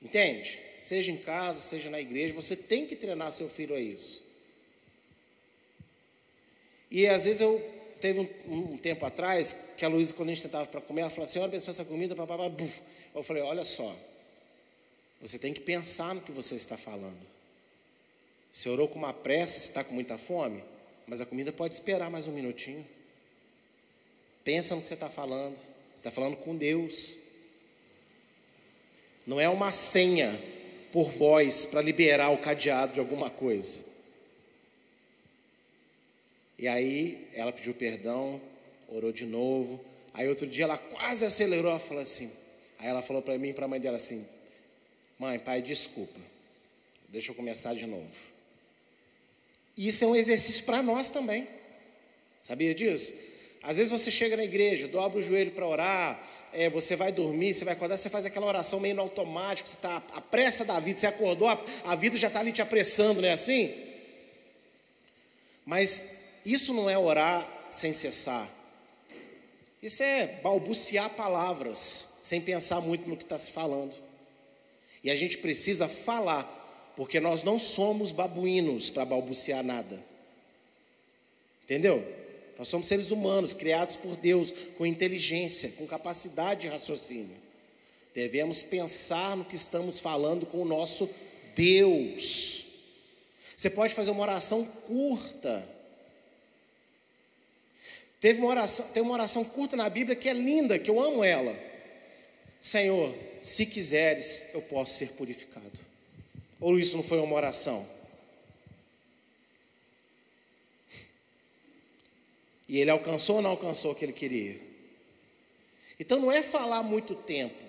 Entende? 0.00 0.72
seja 0.82 1.12
em 1.12 1.16
casa, 1.16 1.60
seja 1.60 1.88
na 1.88 2.00
igreja, 2.00 2.34
você 2.34 2.56
tem 2.56 2.86
que 2.86 2.96
treinar 2.96 3.30
seu 3.30 3.48
filho 3.48 3.74
a 3.74 3.80
isso. 3.80 4.22
E 6.90 7.06
às 7.06 7.24
vezes 7.24 7.40
eu 7.40 7.60
teve 8.00 8.20
um, 8.20 8.72
um 8.72 8.76
tempo 8.76 9.06
atrás 9.06 9.74
que 9.76 9.84
a 9.84 9.88
Luísa, 9.88 10.12
quando 10.12 10.30
a 10.30 10.34
gente 10.34 10.42
tentava 10.42 10.66
para 10.66 10.80
comer, 10.80 11.02
ela 11.02 11.10
falou 11.10 11.24
assim: 11.24 11.42
abençoa 11.42 11.70
essa 11.70 11.84
comida, 11.84 12.14
papapá, 12.14 12.48
buf. 12.48 12.82
Eu 13.14 13.22
falei: 13.22 13.42
olha 13.42 13.64
só, 13.64 13.94
você 15.20 15.38
tem 15.38 15.54
que 15.54 15.60
pensar 15.60 16.14
no 16.14 16.20
que 16.20 16.32
você 16.32 16.56
está 16.56 16.76
falando. 16.76 17.32
Você 18.50 18.68
orou 18.68 18.88
com 18.88 18.98
uma 18.98 19.14
pressa, 19.14 19.58
você 19.58 19.68
está 19.68 19.82
com 19.82 19.94
muita 19.94 20.18
fome, 20.18 20.62
mas 21.06 21.22
a 21.22 21.26
comida 21.26 21.52
pode 21.52 21.72
esperar 21.72 22.10
mais 22.10 22.28
um 22.28 22.32
minutinho. 22.32 22.86
Pensa 24.44 24.74
no 24.74 24.82
que 24.82 24.88
você 24.88 24.94
está 24.94 25.08
falando. 25.08 25.56
Você 25.56 25.96
está 25.96 26.10
falando 26.10 26.36
com 26.36 26.56
Deus. 26.56 27.18
Não 29.26 29.40
é 29.40 29.48
uma 29.48 29.70
senha 29.70 30.36
por 30.90 31.10
voz 31.10 31.66
para 31.66 31.80
liberar 31.80 32.30
o 32.30 32.38
cadeado 32.38 32.94
de 32.94 33.00
alguma 33.00 33.30
coisa. 33.30 33.84
E 36.58 36.68
aí 36.68 37.28
ela 37.34 37.52
pediu 37.52 37.74
perdão, 37.74 38.40
orou 38.88 39.12
de 39.12 39.24
novo. 39.24 39.84
Aí 40.12 40.28
outro 40.28 40.46
dia 40.46 40.64
ela 40.64 40.78
quase 40.78 41.24
acelerou, 41.24 41.70
ela 41.70 41.80
falou 41.80 42.02
assim. 42.02 42.30
Aí 42.78 42.88
ela 42.88 43.02
falou 43.02 43.22
para 43.22 43.38
mim 43.38 43.48
e 43.48 43.54
para 43.54 43.64
a 43.64 43.68
mãe 43.68 43.80
dela 43.80 43.96
assim: 43.96 44.26
Mãe, 45.18 45.38
pai, 45.38 45.62
desculpa. 45.62 46.20
Deixa 47.08 47.30
eu 47.30 47.34
começar 47.34 47.74
de 47.74 47.86
novo. 47.86 48.32
Isso 49.76 50.04
é 50.04 50.06
um 50.06 50.16
exercício 50.16 50.64
para 50.64 50.82
nós 50.82 51.10
também. 51.10 51.46
Sabia 52.40 52.74
disso? 52.74 53.31
Às 53.62 53.76
vezes 53.76 53.92
você 53.92 54.10
chega 54.10 54.36
na 54.36 54.44
igreja, 54.44 54.88
dobra 54.88 55.18
o 55.18 55.22
joelho 55.22 55.52
para 55.52 55.66
orar, 55.66 56.28
é, 56.52 56.68
você 56.68 56.96
vai 56.96 57.12
dormir, 57.12 57.54
você 57.54 57.64
vai 57.64 57.74
acordar, 57.74 57.96
você 57.96 58.10
faz 58.10 58.26
aquela 58.26 58.46
oração 58.46 58.80
meio 58.80 58.94
no 58.94 59.02
automático, 59.02 59.68
você 59.68 59.76
está 59.76 60.02
a 60.12 60.20
pressa 60.20 60.64
da 60.64 60.80
vida, 60.80 60.98
você 60.98 61.06
acordou, 61.06 61.48
a, 61.48 61.58
a 61.84 61.94
vida 61.94 62.16
já 62.16 62.26
está 62.26 62.40
ali 62.40 62.52
te 62.52 62.60
apressando, 62.60 63.22
não 63.22 63.28
é 63.28 63.32
assim? 63.32 63.72
Mas 65.64 66.40
isso 66.44 66.74
não 66.74 66.90
é 66.90 66.98
orar 66.98 67.48
sem 67.70 67.92
cessar. 67.92 68.48
Isso 69.80 70.02
é 70.02 70.26
balbuciar 70.42 71.10
palavras, 71.10 72.18
sem 72.22 72.40
pensar 72.40 72.80
muito 72.80 73.08
no 73.08 73.16
que 73.16 73.22
está 73.22 73.38
se 73.38 73.52
falando. 73.52 73.94
E 75.04 75.10
a 75.10 75.16
gente 75.16 75.38
precisa 75.38 75.88
falar, 75.88 76.92
porque 76.96 77.20
nós 77.20 77.42
não 77.42 77.58
somos 77.58 78.10
babuínos 78.10 78.90
para 78.90 79.04
balbuciar 79.04 79.62
nada. 79.64 80.02
Entendeu? 81.64 82.21
Nós 82.62 82.68
somos 82.68 82.86
seres 82.86 83.10
humanos, 83.10 83.52
criados 83.52 83.96
por 83.96 84.14
Deus, 84.14 84.54
com 84.78 84.86
inteligência, 84.86 85.70
com 85.70 85.84
capacidade 85.84 86.60
de 86.60 86.68
raciocínio. 86.68 87.36
Devemos 88.14 88.62
pensar 88.62 89.36
no 89.36 89.44
que 89.44 89.56
estamos 89.56 89.98
falando 89.98 90.46
com 90.46 90.62
o 90.62 90.64
nosso 90.64 91.10
Deus. 91.56 92.66
Você 93.56 93.68
pode 93.68 93.92
fazer 93.92 94.12
uma 94.12 94.22
oração 94.22 94.64
curta. 94.64 95.68
Teve 98.20 98.38
uma 98.38 98.50
oração, 98.50 98.86
tem 98.90 99.02
uma 99.02 99.14
oração 99.14 99.44
curta 99.44 99.76
na 99.76 99.90
Bíblia 99.90 100.14
que 100.14 100.28
é 100.28 100.32
linda, 100.32 100.78
que 100.78 100.88
eu 100.88 101.00
amo 101.00 101.24
ela. 101.24 101.58
Senhor, 102.60 103.12
se 103.42 103.66
quiseres, 103.66 104.54
eu 104.54 104.62
posso 104.62 104.94
ser 104.94 105.14
purificado. 105.14 105.80
Ou 106.60 106.78
isso 106.78 106.96
não 106.96 107.02
foi 107.02 107.18
uma 107.18 107.34
oração? 107.34 107.84
E 112.72 112.78
ele 112.78 112.88
alcançou 112.90 113.36
ou 113.36 113.42
não 113.42 113.50
alcançou 113.50 113.92
o 113.92 113.94
que 113.94 114.02
ele 114.02 114.14
queria? 114.14 114.58
Então 116.00 116.18
não 116.18 116.32
é 116.32 116.42
falar 116.42 116.82
muito 116.82 117.14
tempo. 117.14 117.62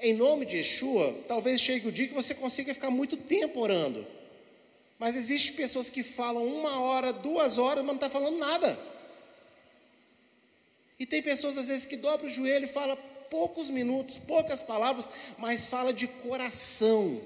Em 0.00 0.14
nome 0.14 0.46
de 0.46 0.58
Yeshua, 0.58 1.12
talvez 1.26 1.60
chegue 1.60 1.88
o 1.88 1.90
dia 1.90 2.06
que 2.06 2.14
você 2.14 2.32
consiga 2.32 2.72
ficar 2.72 2.88
muito 2.88 3.16
tempo 3.16 3.58
orando. 3.58 4.06
Mas 4.96 5.16
existem 5.16 5.56
pessoas 5.56 5.90
que 5.90 6.04
falam 6.04 6.46
uma 6.46 6.80
hora, 6.80 7.12
duas 7.12 7.58
horas, 7.58 7.78
mas 7.78 7.88
não 7.88 7.94
está 7.96 8.08
falando 8.08 8.38
nada. 8.38 8.78
E 10.96 11.04
tem 11.04 11.20
pessoas, 11.20 11.58
às 11.58 11.66
vezes, 11.66 11.84
que 11.84 11.96
dobram 11.96 12.28
o 12.28 12.32
joelho 12.32 12.66
e 12.66 12.68
falam 12.68 12.96
poucos 13.28 13.70
minutos, 13.70 14.18
poucas 14.18 14.62
palavras, 14.62 15.10
mas 15.36 15.66
fala 15.66 15.92
de 15.92 16.06
coração, 16.06 17.20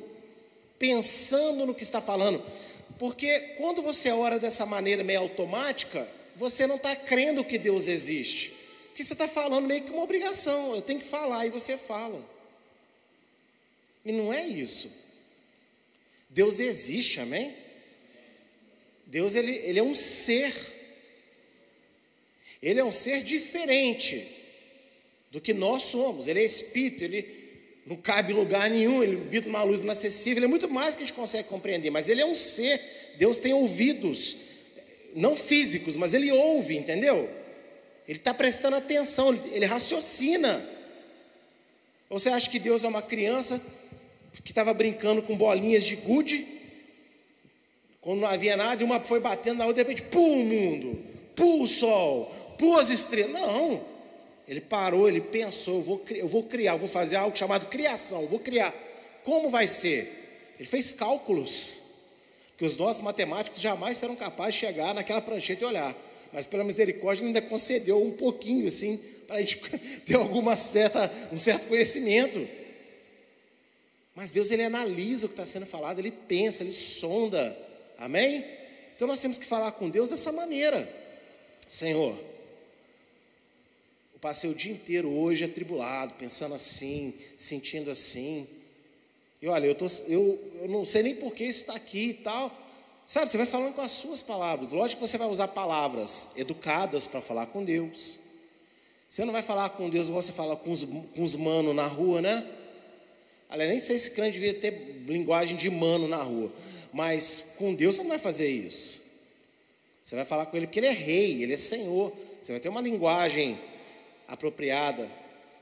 pensando 0.79 1.67
no 1.67 1.75
que 1.75 1.83
está 1.83 2.01
falando. 2.01 2.43
Porque 2.99 3.39
quando 3.59 3.83
você 3.83 4.11
ora 4.13 4.39
dessa 4.39 4.65
maneira 4.65 5.05
meio 5.05 5.21
automática, 5.21 6.09
você 6.37 6.67
não 6.67 6.77
está 6.77 6.95
crendo 6.95 7.45
que 7.45 7.59
Deus 7.59 7.89
existe. 7.89 8.53
Porque 8.89 9.03
você 9.03 9.13
está 9.13 9.27
falando 9.27 9.67
meio 9.67 9.83
que 9.83 9.91
uma 9.91 10.03
obrigação. 10.03 10.75
Eu 10.75 10.83
tenho 10.83 11.01
que 11.01 11.07
falar 11.07 11.47
e 11.47 11.51
você 11.51 11.77
fala. 11.77 12.25
E 14.05 14.13
não 14.13 14.33
é 14.33 14.47
isso. 14.47 14.91
Deus 16.31 16.61
existe, 16.61 17.21
amém? 17.21 17.55
Deus 19.07 19.35
ele, 19.35 19.53
ele 19.53 19.79
é 19.79 19.83
um 19.83 19.95
ser. 19.95 20.55
Ele 22.63 22.81
é 22.81 22.85
um 22.85 22.93
ser 22.93 23.23
diferente 23.23 24.27
do 25.31 25.41
que 25.41 25.53
nós 25.53 25.85
somos. 25.85 26.29
Ele 26.29 26.41
é 26.41 26.45
espírito, 26.45 27.05
ele 27.05 27.45
não 27.87 27.97
cabe 27.97 28.33
em 28.33 28.37
lugar 28.37 28.71
nenhum, 28.71 29.03
ele 29.03 29.17
habita 29.17 29.49
uma 29.49 29.63
luz 29.63 29.83
inacessível, 29.83 30.39
ele 30.39 30.47
é 30.47 30.49
muito 30.49 30.71
mais 30.71 30.95
que 30.95 31.03
a 31.03 31.07
gente 31.07 31.15
consegue 31.15 31.49
compreender, 31.49 31.91
mas 31.91 32.09
ele 32.09 32.23
é 32.23 32.27
um 32.27 32.35
ser. 32.35 32.81
Deus 33.17 33.39
tem 33.39 33.53
ouvidos, 33.53 34.37
não 35.15 35.37
físicos, 35.37 35.97
mas 35.97 36.13
ele 36.13 36.31
ouve, 36.33 36.77
entendeu? 36.77 37.31
Ele 38.07 38.19
está 38.19 38.35
prestando 38.35 38.77
atenção, 38.77 39.33
ele 39.53 39.65
raciocina. 39.65 40.69
Ou 42.11 42.19
você 42.19 42.29
acha 42.29 42.51
que 42.51 42.59
Deus 42.59 42.85
é 42.85 42.89
uma 42.89 43.01
criança 43.01 43.61
que 44.43 44.51
estava 44.51 44.75
brincando 44.75 45.23
com 45.23 45.37
bolinhas 45.37 45.85
de 45.85 45.97
gude, 45.97 46.47
quando 48.01 48.21
não 48.21 48.29
havia 48.29 48.57
nada, 48.57 48.83
e 48.83 48.85
uma 48.85 49.03
foi 49.03 49.21
batendo 49.21 49.59
na 49.59 49.67
outra, 49.67 49.83
de 49.83 49.89
repente, 49.89 50.11
pum, 50.11 50.43
o 50.43 50.45
mundo, 50.45 50.99
pum, 51.35 51.63
o 51.63 51.67
sol, 51.67 52.27
pum, 52.59 52.77
as 52.77 52.91
estrelas. 52.91 53.33
Não, 53.33 53.83
ele 54.47 54.61
parou, 54.61 55.09
ele 55.09 55.21
pensou, 55.23 55.77
eu 55.77 55.83
vou, 55.83 56.05
eu 56.11 56.29
vou 56.29 56.43
criar, 56.43 56.73
eu 56.73 56.79
vou 56.79 56.89
fazer 56.89 57.17
algo 57.17 57.37
chamado 57.37 57.67
criação, 57.67 58.23
eu 58.23 58.29
vou 58.29 58.41
criar. 58.41 58.75
Como 59.23 59.49
vai 59.49 59.67
ser? 59.67 60.53
Ele 60.59 60.69
fez 60.69 60.93
cálculos 60.93 61.84
que 62.65 62.67
os 62.67 62.79
nossos 62.79 63.03
matemáticos 63.03 63.61
jamais 63.61 63.99
serão 63.99 64.17
capazes 64.17 64.55
de 64.55 64.61
chegar 64.61 64.95
naquela 64.95 65.21
prancheta 65.21 65.65
e 65.65 65.67
olhar. 65.67 65.95
Mas 66.33 66.47
pela 66.47 66.65
misericórdia 66.65 67.21
ele 67.21 67.29
ainda 67.29 67.43
concedeu 67.43 68.03
um 68.03 68.13
pouquinho 68.13 68.67
assim, 68.67 68.97
para 69.27 69.37
a 69.37 69.41
gente 69.41 69.61
ter 70.07 70.15
alguma 70.15 70.57
certa, 70.57 71.13
um 71.31 71.39
certo 71.39 71.67
conhecimento. 71.69 72.49
Mas 74.15 74.31
Deus 74.31 74.51
ele 74.51 74.63
analisa 74.63 75.27
o 75.27 75.29
que 75.29 75.35
está 75.35 75.45
sendo 75.45 75.67
falado, 75.67 75.99
ele 75.99 76.11
pensa, 76.11 76.63
ele 76.63 76.73
sonda. 76.73 77.55
Amém? 77.99 78.43
Então 78.97 79.07
nós 79.07 79.21
temos 79.21 79.37
que 79.37 79.45
falar 79.45 79.73
com 79.73 79.91
Deus 79.91 80.09
dessa 80.09 80.33
maneira. 80.33 80.89
Senhor, 81.67 82.17
eu 84.15 84.21
passei 84.21 84.49
o 84.49 84.55
dia 84.55 84.73
inteiro 84.73 85.11
hoje 85.11 85.45
atribulado, 85.45 86.15
pensando 86.15 86.55
assim, 86.55 87.13
sentindo 87.37 87.91
assim. 87.91 88.49
E 89.45 89.47
olha, 89.47 89.67
eu, 89.67 89.75
tô, 89.75 89.85
eu, 90.09 90.53
eu 90.63 90.69
não 90.69 90.87
sei 90.87 91.03
nem 91.03 91.15
por 91.17 91.35
que 91.35 91.45
isso 91.45 91.61
está 91.61 91.75
aqui 91.75 92.09
e 92.09 92.15
tal. 92.15 92.51
Sabe, 93.05 93.31
você 93.31 93.37
vai 93.37 93.45
falando 93.45 93.75
com 93.75 93.83
as 93.83 93.93
suas 93.93 94.23
palavras. 94.23 94.71
Lógico 94.71 95.03
que 95.03 95.07
você 95.07 95.19
vai 95.19 95.29
usar 95.29 95.49
palavras 95.49 96.31
educadas 96.35 97.07
para 97.07 97.21
falar 97.21 97.45
com 97.49 97.63
Deus. 97.63 98.19
Você 99.07 99.23
não 99.23 99.35
vai 99.35 99.43
falar 99.43 99.69
com 99.69 99.91
Deus 99.91 100.07
igual 100.07 100.23
você 100.23 100.33
fala 100.33 100.57
com 100.57 100.73
os, 100.73 100.85
com 100.85 101.23
os 101.23 101.37
manos 101.37 101.77
na 101.77 101.87
rua, 101.87 102.23
né? 102.23 102.43
Olha, 103.51 103.69
nem 103.69 103.81
sei 103.81 103.99
se 103.99 104.13
crente 104.13 104.39
devia 104.41 104.55
ter 104.55 105.05
linguagem 105.07 105.59
de 105.59 105.69
mano 105.69 106.09
na 106.09 106.23
rua. 106.23 106.51
Mas 106.91 107.57
com 107.59 107.75
Deus 107.75 107.97
você 107.97 108.03
não 108.03 108.09
vai 108.09 108.19
fazer 108.19 108.49
isso. 108.49 109.03
Você 110.03 110.17
vai 110.17 110.25
falar 110.25 110.47
com 110.47 110.57
Ele 110.57 110.67
porque 110.67 110.81
Ele 110.81 110.87
é 110.87 110.91
rei, 110.91 111.43
Ele 111.43 111.53
é 111.53 111.59
Senhor. 111.59 112.11
Você 112.41 112.53
vai 112.53 112.61
ter 112.63 112.71
uma 112.71 112.81
linguagem 112.81 113.61
apropriada. 114.27 115.07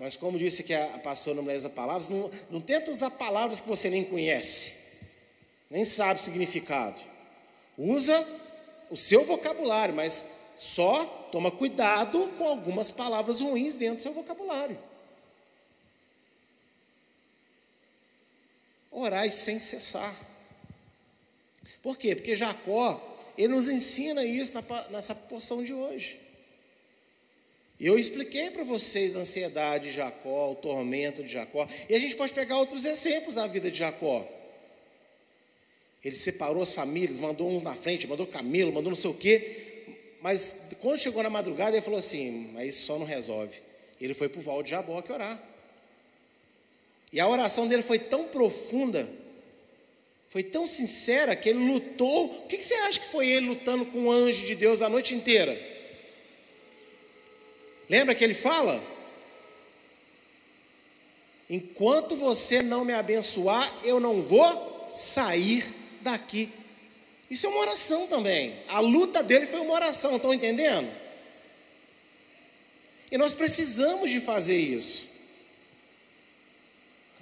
Mas 0.03 0.17
como 0.17 0.37
disse 0.37 0.65
que 0.65 0.75
a 0.75 0.99
pastora 0.99 1.41
não 1.41 1.55
usa 1.55 1.71
palavras, 1.71 2.09
não, 2.09 2.29
não 2.51 2.61
tenta 2.61 2.91
usar 2.91 3.09
palavras 3.09 3.61
que 3.61 3.69
você 3.69 3.89
nem 3.89 4.03
conhece, 4.03 4.75
nem 5.71 5.85
sabe 5.85 6.19
o 6.19 6.23
significado. 6.25 7.01
Usa 7.79 8.27
o 8.91 8.97
seu 8.97 9.25
vocabulário, 9.25 9.95
mas 9.95 10.25
só 10.59 11.05
toma 11.31 11.53
cuidado 11.53 12.27
com 12.37 12.49
algumas 12.49 12.91
palavras 12.91 13.41
ruins 13.41 13.77
dentro 13.77 13.99
do 13.99 14.03
seu 14.03 14.13
vocabulário. 14.13 14.77
Orai 18.91 19.31
sem 19.31 19.61
cessar. 19.61 20.13
Por 21.81 21.97
quê? 21.97 22.17
Porque 22.17 22.35
Jacó, 22.35 23.01
ele 23.39 23.55
nos 23.55 23.69
ensina 23.69 24.25
isso 24.25 24.53
nessa 24.91 25.15
porção 25.15 25.63
de 25.63 25.73
hoje. 25.73 26.22
Eu 27.83 27.99
expliquei 27.99 28.49
para 28.49 28.63
vocês 28.63 29.17
a 29.17 29.21
ansiedade 29.21 29.89
de 29.89 29.93
Jacó, 29.93 30.53
o 30.53 30.55
tormento 30.55 31.25
de 31.25 31.33
Jacó, 31.33 31.67
e 31.89 31.95
a 31.97 31.99
gente 31.99 32.15
pode 32.15 32.33
pegar 32.33 32.57
outros 32.57 32.85
exemplos 32.85 33.35
da 33.35 33.47
vida 33.49 33.73
de 33.73 33.79
Jacó. 33.81 34.25
Ele 36.05 36.15
separou 36.15 36.63
as 36.63 36.73
famílias, 36.73 37.19
mandou 37.19 37.51
uns 37.51 37.65
na 37.65 37.75
frente, 37.75 38.07
mandou 38.07 38.25
camelo, 38.25 38.73
mandou 38.73 38.91
não 38.91 38.97
sei 38.97 39.11
o 39.11 39.15
quê, 39.15 39.87
mas 40.21 40.69
quando 40.81 41.01
chegou 41.01 41.25
na 41.25 41.31
madrugada, 41.31 41.77
ele 41.77 41.85
falou 41.85 41.99
assim: 41.99 42.51
Mas 42.55 42.77
isso 42.77 42.87
só 42.87 42.99
não 43.01 43.05
resolve. 43.05 43.61
Ele 44.01 44.15
foi 44.15 44.29
para 44.29 44.39
o 44.39 44.43
Val 44.43 44.63
de 44.63 44.71
Jaboque 44.71 45.11
orar. 45.11 45.43
E 47.13 47.19
a 47.19 47.29
oração 47.29 47.67
dele 47.67 47.83
foi 47.83 47.99
tão 47.99 48.29
profunda, 48.29 49.09
foi 50.29 50.45
tão 50.45 50.69
sincera, 50.69 51.35
que 51.35 51.49
ele 51.49 51.59
lutou. 51.59 52.27
O 52.27 52.47
que 52.47 52.63
você 52.63 52.75
acha 52.75 53.01
que 53.01 53.09
foi 53.09 53.29
ele 53.29 53.47
lutando 53.47 53.85
com 53.87 54.07
o 54.07 54.13
anjo 54.13 54.47
de 54.47 54.55
Deus 54.55 54.83
a 54.83 54.89
noite 54.89 55.17
inteira? 55.17 55.72
Lembra 57.93 58.15
que 58.15 58.25
ele 58.25 58.33
fala? 58.33 58.83
Enquanto 61.51 62.17
você 62.17 62.63
não 62.63 62.87
me 62.87 62.95
abençoar, 62.95 63.71
eu 63.85 64.01
não 64.01 64.23
vou 64.23 64.89
sair 64.91 65.63
daqui. 66.01 66.51
Isso 67.29 67.45
é 67.45 67.51
uma 67.51 67.61
oração 67.61 68.07
também. 68.07 68.57
A 68.67 68.81
luta 68.81 69.23
dele 69.23 69.45
foi 69.45 69.61
uma 69.61 69.75
oração, 69.75 70.17
estão 70.17 70.33
entendendo? 70.33 70.91
E 73.11 73.19
nós 73.19 73.35
precisamos 73.35 74.11
de 74.11 74.21
fazer 74.21 74.57
isso. 74.57 75.11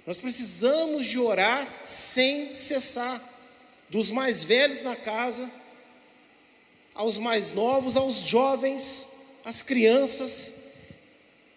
Nós 0.07 0.19
precisamos 0.19 1.05
de 1.05 1.19
orar 1.19 1.67
sem 1.83 2.49
cessar, 2.53 3.21
dos 3.89 4.09
mais 4.09 4.45
velhos 4.45 4.83
na 4.83 4.95
casa, 4.95 5.51
aos 6.95 7.17
mais 7.17 7.51
novos, 7.51 7.97
aos 7.97 8.19
jovens, 8.19 9.07
às 9.43 9.61
crianças. 9.61 10.60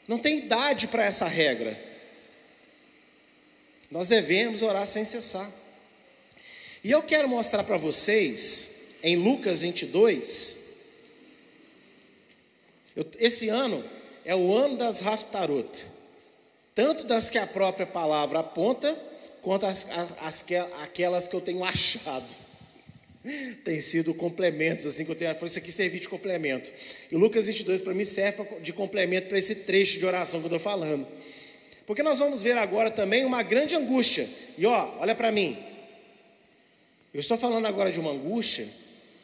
Não 0.06 0.18
tem 0.18 0.38
idade 0.38 0.86
para 0.86 1.04
essa 1.04 1.26
regra. 1.26 1.78
Nós 3.90 4.08
devemos 4.08 4.62
orar 4.62 4.86
sem 4.86 5.04
cessar. 5.04 5.50
E 6.82 6.90
eu 6.90 7.02
quero 7.02 7.28
mostrar 7.28 7.64
para 7.64 7.76
vocês, 7.76 8.98
em 9.02 9.16
Lucas 9.16 9.62
22, 9.62 10.64
Eu, 12.96 13.06
esse 13.18 13.48
ano 13.48 13.82
é 14.24 14.36
o 14.36 14.54
ano 14.54 14.76
das 14.76 15.04
Haftarot, 15.04 15.86
tanto 16.74 17.04
das 17.04 17.28
que 17.28 17.38
a 17.38 17.46
própria 17.46 17.86
palavra 17.86 18.40
aponta, 18.40 18.96
quanto 19.42 19.66
as, 19.66 19.90
as, 19.90 20.12
as, 20.20 20.44
aquelas 20.82 21.26
que 21.26 21.34
eu 21.34 21.40
tenho 21.40 21.62
achado. 21.64 22.43
Tem 23.64 23.80
sido 23.80 24.12
complementos, 24.12 24.84
assim, 24.84 25.04
que 25.04 25.10
eu 25.10 25.16
tenho. 25.16 25.30
Eu 25.30 25.34
falei, 25.34 25.48
isso 25.48 25.58
aqui 25.58 25.72
servir 25.72 26.00
de 26.00 26.08
complemento. 26.08 26.70
E 27.10 27.16
Lucas 27.16 27.46
22 27.46 27.80
para 27.80 27.94
mim 27.94 28.04
serve 28.04 28.44
de 28.60 28.72
complemento 28.72 29.28
para 29.28 29.38
esse 29.38 29.54
trecho 29.56 29.98
de 29.98 30.04
oração 30.04 30.40
que 30.40 30.46
eu 30.46 30.48
estou 30.48 30.60
falando. 30.60 31.06
Porque 31.86 32.02
nós 32.02 32.18
vamos 32.18 32.42
ver 32.42 32.56
agora 32.58 32.90
também 32.90 33.24
uma 33.24 33.42
grande 33.42 33.74
angústia. 33.74 34.28
E 34.58 34.66
ó, 34.66 34.94
olha 34.98 35.14
para 35.14 35.32
mim. 35.32 35.56
Eu 37.12 37.20
estou 37.20 37.38
falando 37.38 37.66
agora 37.66 37.90
de 37.90 37.98
uma 37.98 38.10
angústia 38.10 38.66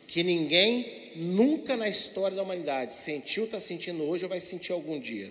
que 0.06 0.22
ninguém 0.22 1.12
nunca 1.16 1.76
na 1.76 1.88
história 1.88 2.36
da 2.36 2.42
humanidade 2.42 2.94
sentiu, 2.94 3.44
está 3.44 3.60
sentindo 3.60 4.04
hoje 4.04 4.24
ou 4.24 4.28
vai 4.28 4.40
sentir 4.40 4.72
algum 4.72 4.98
dia. 4.98 5.26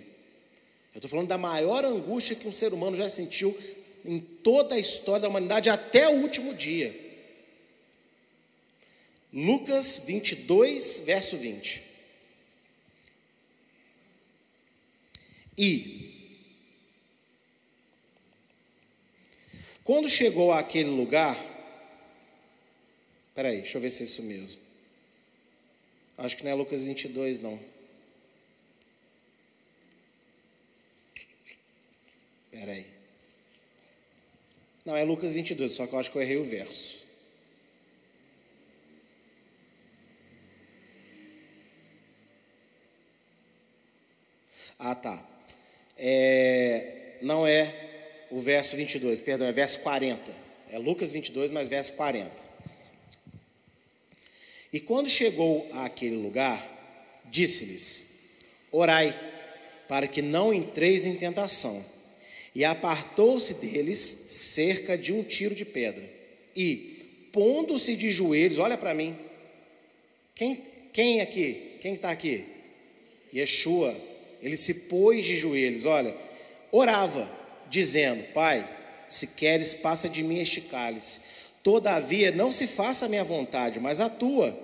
Eu 0.93 0.97
estou 0.97 1.09
falando 1.09 1.27
da 1.27 1.37
maior 1.37 1.85
angústia 1.85 2.35
que 2.35 2.47
um 2.47 2.53
ser 2.53 2.73
humano 2.73 2.95
já 2.95 3.09
sentiu 3.09 3.57
em 4.05 4.19
toda 4.19 4.75
a 4.75 4.79
história 4.79 5.21
da 5.21 5.29
humanidade 5.29 5.69
até 5.69 6.07
o 6.07 6.21
último 6.21 6.53
dia. 6.53 7.08
Lucas 9.31 10.03
22, 10.05 10.99
verso 10.99 11.37
20. 11.37 11.83
E, 15.57 16.39
quando 19.83 20.07
chegou 20.07 20.53
àquele 20.53 20.89
lugar, 20.89 21.37
peraí, 23.35 23.57
deixa 23.57 23.77
eu 23.77 23.81
ver 23.81 23.89
se 23.89 24.03
é 24.03 24.05
isso 24.05 24.23
mesmo. 24.23 24.61
Acho 26.17 26.35
que 26.35 26.43
não 26.43 26.51
é 26.51 26.53
Lucas 26.53 26.83
22, 26.83 27.39
não. 27.39 27.59
Peraí. 32.51 32.85
Não, 34.83 34.95
é 34.95 35.03
Lucas 35.03 35.33
22, 35.33 35.71
só 35.71 35.85
que 35.85 35.93
eu 35.93 35.99
acho 35.99 36.11
que 36.11 36.17
eu 36.17 36.21
errei 36.21 36.37
o 36.37 36.43
verso. 36.43 36.98
Ah, 44.79 44.95
tá. 44.95 45.21
É, 45.97 47.17
não 47.21 47.45
é 47.45 48.27
o 48.31 48.39
verso 48.39 48.77
22, 48.77 49.19
perdão, 49.19 49.45
é 49.45 49.51
verso 49.51 49.79
40. 49.79 50.33
É 50.71 50.77
Lucas 50.77 51.11
22, 51.11 51.51
mas 51.51 51.67
verso 51.67 51.93
40. 51.93 52.31
E 54.71 54.79
quando 54.79 55.09
chegou 55.09 55.69
àquele 55.73 56.15
lugar, 56.15 56.65
disse-lhes: 57.25 58.09
Orai, 58.71 59.17
para 59.89 60.07
que 60.07 60.21
não 60.21 60.53
entreis 60.53 61.05
em 61.05 61.15
tentação. 61.15 61.83
E 62.55 62.63
apartou-se 62.63 63.55
deles 63.55 63.99
cerca 63.99 64.97
de 64.97 65.11
um 65.11 65.23
tiro 65.23 65.53
de 65.53 65.65
pedra. 65.65 66.07
E, 66.55 67.27
pondo-se 67.31 67.95
de 67.95 68.11
joelhos, 68.11 68.59
olha 68.59 68.77
para 68.77 68.93
mim. 68.93 69.17
Quem, 70.33 70.63
quem 70.93 71.21
aqui? 71.21 71.77
Quem 71.81 71.95
está 71.95 72.11
aqui? 72.11 72.45
Yeshua 73.33 73.95
ele 74.41 74.55
se 74.55 74.73
pôs 74.73 75.25
de 75.25 75.35
joelhos, 75.35 75.85
olha, 75.85 76.15
orava, 76.71 77.29
dizendo: 77.69 78.23
Pai, 78.33 78.67
se 79.07 79.27
queres, 79.27 79.73
passa 79.73 80.07
de 80.07 80.23
mim 80.23 80.39
este 80.39 80.61
cálice. 80.61 81.21
Todavia, 81.63 82.31
não 82.31 82.51
se 82.51 82.67
faça 82.67 83.05
a 83.05 83.09
minha 83.09 83.23
vontade, 83.23 83.79
mas 83.79 83.99
a 83.99 84.09
tua. 84.09 84.57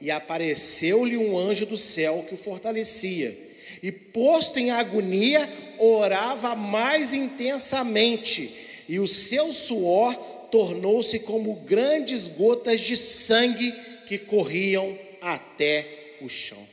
E 0.00 0.10
apareceu-lhe 0.10 1.16
um 1.16 1.38
anjo 1.38 1.66
do 1.66 1.76
céu 1.76 2.24
que 2.28 2.34
o 2.34 2.38
fortalecia. 2.38 3.36
E, 3.82 3.92
posto 3.92 4.58
em 4.58 4.70
agonia, 4.70 5.48
orava 5.78 6.54
mais 6.54 7.14
intensamente, 7.14 8.52
e 8.88 8.98
o 8.98 9.06
seu 9.06 9.52
suor 9.52 10.14
tornou-se 10.50 11.20
como 11.20 11.54
grandes 11.54 12.26
gotas 12.28 12.80
de 12.80 12.96
sangue 12.96 13.72
que 14.06 14.18
corriam 14.18 14.98
até 15.20 16.16
o 16.20 16.28
chão. 16.28 16.69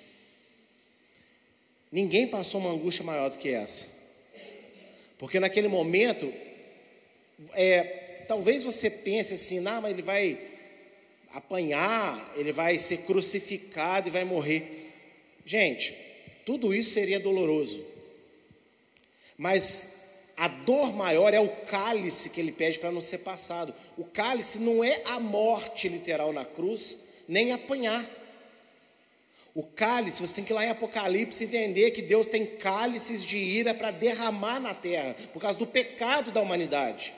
Ninguém 1.91 2.27
passou 2.27 2.59
uma 2.59 2.71
angústia 2.71 3.03
maior 3.03 3.29
do 3.29 3.37
que 3.37 3.49
essa. 3.49 3.97
Porque 5.17 5.39
naquele 5.39 5.67
momento, 5.67 6.31
é, 7.53 8.23
talvez 8.27 8.63
você 8.63 8.89
pense 8.89 9.33
assim, 9.33 9.59
não, 9.59 9.81
mas 9.81 9.91
ele 9.91 10.01
vai 10.01 10.39
apanhar, 11.33 12.33
ele 12.35 12.51
vai 12.51 12.77
ser 12.77 12.97
crucificado 12.99 14.07
e 14.07 14.11
vai 14.11 14.23
morrer. 14.23 14.91
Gente, 15.45 15.95
tudo 16.45 16.73
isso 16.73 16.91
seria 16.91 17.19
doloroso. 17.19 17.83
Mas 19.37 19.97
a 20.35 20.47
dor 20.47 20.93
maior 20.93 21.33
é 21.33 21.39
o 21.39 21.49
cálice 21.65 22.29
que 22.29 22.39
ele 22.39 22.51
pede 22.51 22.79
para 22.79 22.91
não 22.91 23.01
ser 23.01 23.19
passado. 23.19 23.73
O 23.97 24.03
cálice 24.03 24.59
não 24.59 24.83
é 24.83 25.01
a 25.05 25.19
morte 25.19 25.87
literal 25.87 26.31
na 26.31 26.45
cruz, 26.45 26.99
nem 27.27 27.51
apanhar. 27.51 28.05
O 29.57 29.63
cálice, 29.63 30.19
você 30.19 30.35
tem 30.35 30.43
que 30.43 30.53
ir 30.53 30.53
lá 30.53 30.63
em 30.63 30.69
Apocalipse 30.69 31.43
entender 31.43 31.89
que 31.89 32.03
Deus 32.03 32.27
tem 32.27 32.45
cálices 32.45 33.25
de 33.25 33.37
ira 33.37 33.73
para 33.73 33.89
derramar 33.89 34.59
na 34.59 34.75
terra, 34.75 35.15
por 35.33 35.41
causa 35.41 35.57
do 35.57 35.65
pecado 35.65 36.29
da 36.29 36.39
humanidade. 36.39 37.11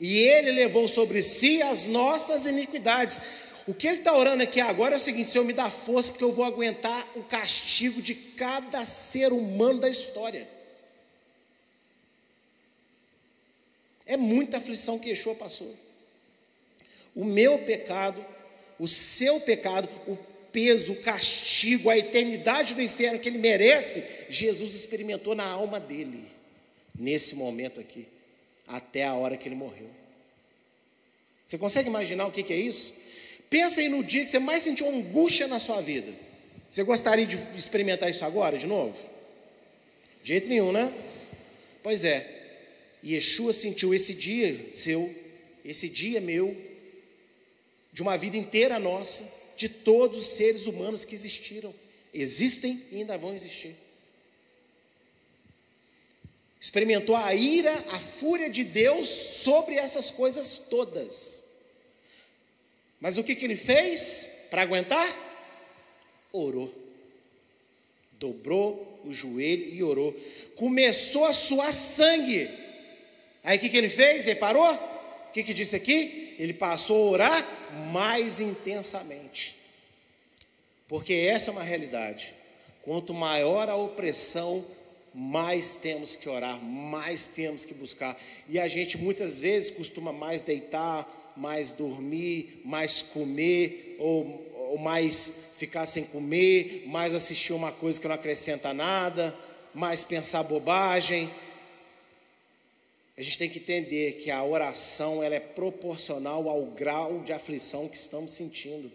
E 0.00 0.16
Ele 0.16 0.50
levou 0.50 0.88
sobre 0.88 1.20
si 1.20 1.60
as 1.60 1.84
nossas 1.84 2.46
iniquidades. 2.46 3.20
O 3.66 3.74
que 3.74 3.86
ele 3.86 3.98
está 3.98 4.16
orando 4.16 4.42
aqui 4.42 4.62
agora 4.62 4.94
é 4.94 4.96
o 4.96 5.00
seguinte: 5.00 5.28
Senhor, 5.28 5.44
me 5.44 5.52
dá 5.52 5.68
força, 5.68 6.10
porque 6.10 6.24
eu 6.24 6.32
vou 6.32 6.46
aguentar 6.46 7.06
o 7.14 7.22
castigo 7.24 8.00
de 8.00 8.14
cada 8.14 8.86
ser 8.86 9.30
humano 9.30 9.78
da 9.78 9.90
história. 9.90 10.48
É 14.06 14.16
muita 14.16 14.56
aflição 14.56 14.98
que 14.98 15.10
Yeshua 15.10 15.34
passou. 15.34 15.76
O 17.14 17.26
meu 17.26 17.58
pecado, 17.58 18.24
o 18.78 18.88
seu 18.88 19.38
pecado, 19.40 19.86
o 20.06 20.16
peso, 20.52 20.92
o 20.92 21.02
castigo, 21.02 21.90
a 21.90 21.98
eternidade 21.98 22.74
do 22.74 22.82
inferno 22.82 23.18
que 23.18 23.28
ele 23.28 23.38
merece, 23.38 24.02
Jesus 24.28 24.74
experimentou 24.74 25.34
na 25.34 25.46
alma 25.46 25.78
dele, 25.78 26.24
nesse 26.98 27.34
momento 27.34 27.80
aqui, 27.80 28.06
até 28.66 29.04
a 29.04 29.14
hora 29.14 29.36
que 29.36 29.48
ele 29.48 29.54
morreu. 29.54 29.88
Você 31.44 31.56
consegue 31.56 31.88
imaginar 31.88 32.26
o 32.26 32.30
que, 32.30 32.52
é 32.52 32.56
isso? 32.56 32.94
Pensa 33.48 33.80
aí 33.80 33.88
no 33.88 34.04
dia 34.04 34.22
que 34.22 34.30
você 34.30 34.38
mais 34.38 34.62
sentiu 34.62 34.88
angústia 34.88 35.46
na 35.46 35.58
sua 35.58 35.80
vida. 35.80 36.12
Você 36.68 36.82
gostaria 36.82 37.26
de 37.26 37.38
experimentar 37.56 38.10
isso 38.10 38.24
agora, 38.24 38.58
de 38.58 38.66
novo? 38.66 38.98
De 40.22 40.28
jeito 40.28 40.46
nenhum, 40.46 40.72
né? 40.72 40.92
Pois 41.82 42.04
é. 42.04 42.34
Yeshua 43.02 43.52
sentiu 43.52 43.94
esse 43.94 44.12
dia 44.14 44.74
seu, 44.74 45.14
esse 45.64 45.88
dia 45.88 46.20
meu, 46.20 46.54
de 47.92 48.02
uma 48.02 48.18
vida 48.18 48.36
inteira 48.36 48.78
nossa, 48.78 49.37
de 49.58 49.68
todos 49.68 50.20
os 50.20 50.26
seres 50.28 50.66
humanos 50.66 51.04
que 51.04 51.16
existiram, 51.16 51.74
existem 52.14 52.80
e 52.92 52.98
ainda 52.98 53.18
vão 53.18 53.34
existir. 53.34 53.74
Experimentou 56.60 57.16
a 57.16 57.34
ira, 57.34 57.72
a 57.90 57.98
fúria 57.98 58.48
de 58.48 58.62
Deus 58.62 59.08
sobre 59.08 59.74
essas 59.74 60.12
coisas 60.12 60.58
todas. 60.70 61.42
Mas 63.00 63.18
o 63.18 63.24
que, 63.24 63.34
que 63.34 63.44
ele 63.44 63.56
fez 63.56 64.46
para 64.48 64.62
aguentar? 64.62 65.06
Orou. 66.32 66.72
Dobrou 68.12 69.00
o 69.04 69.12
joelho 69.12 69.74
e 69.74 69.82
orou. 69.82 70.14
Começou 70.54 71.24
a 71.24 71.32
suar 71.32 71.72
sangue. 71.72 72.48
Aí 73.42 73.58
o 73.58 73.60
que, 73.60 73.68
que 73.68 73.76
ele 73.76 73.88
fez? 73.88 74.26
Ele 74.26 74.38
parou? 74.38 74.72
O 74.72 75.32
que, 75.32 75.42
que 75.42 75.54
disse 75.54 75.74
aqui? 75.74 76.27
Ele 76.38 76.54
passou 76.54 77.08
a 77.08 77.10
orar 77.10 77.48
mais 77.90 78.40
intensamente. 78.40 79.56
Porque 80.86 81.12
essa 81.12 81.50
é 81.50 81.52
uma 81.52 81.62
realidade. 81.62 82.34
Quanto 82.82 83.12
maior 83.12 83.68
a 83.68 83.76
opressão, 83.76 84.64
mais 85.14 85.74
temos 85.74 86.16
que 86.16 86.28
orar, 86.28 86.62
mais 86.62 87.26
temos 87.26 87.64
que 87.64 87.74
buscar. 87.74 88.16
E 88.48 88.58
a 88.58 88.68
gente 88.68 88.96
muitas 88.96 89.40
vezes 89.40 89.70
costuma 89.70 90.12
mais 90.12 90.42
deitar, 90.42 91.06
mais 91.36 91.72
dormir, 91.72 92.62
mais 92.64 93.02
comer, 93.02 93.96
ou, 93.98 94.46
ou 94.70 94.78
mais 94.78 95.54
ficar 95.56 95.86
sem 95.86 96.04
comer, 96.04 96.84
mais 96.86 97.14
assistir 97.14 97.52
uma 97.52 97.72
coisa 97.72 98.00
que 98.00 98.06
não 98.08 98.14
acrescenta 98.14 98.72
nada, 98.72 99.36
mais 99.74 100.04
pensar 100.04 100.42
bobagem. 100.42 101.28
A 103.18 103.22
gente 103.22 103.36
tem 103.36 103.50
que 103.50 103.58
entender 103.58 104.12
que 104.12 104.30
a 104.30 104.42
oração 104.44 105.22
ela 105.22 105.34
é 105.34 105.40
proporcional 105.40 106.48
ao 106.48 106.64
grau 106.66 107.20
de 107.24 107.32
aflição 107.32 107.88
que 107.88 107.96
estamos 107.96 108.32
sentindo. 108.32 108.90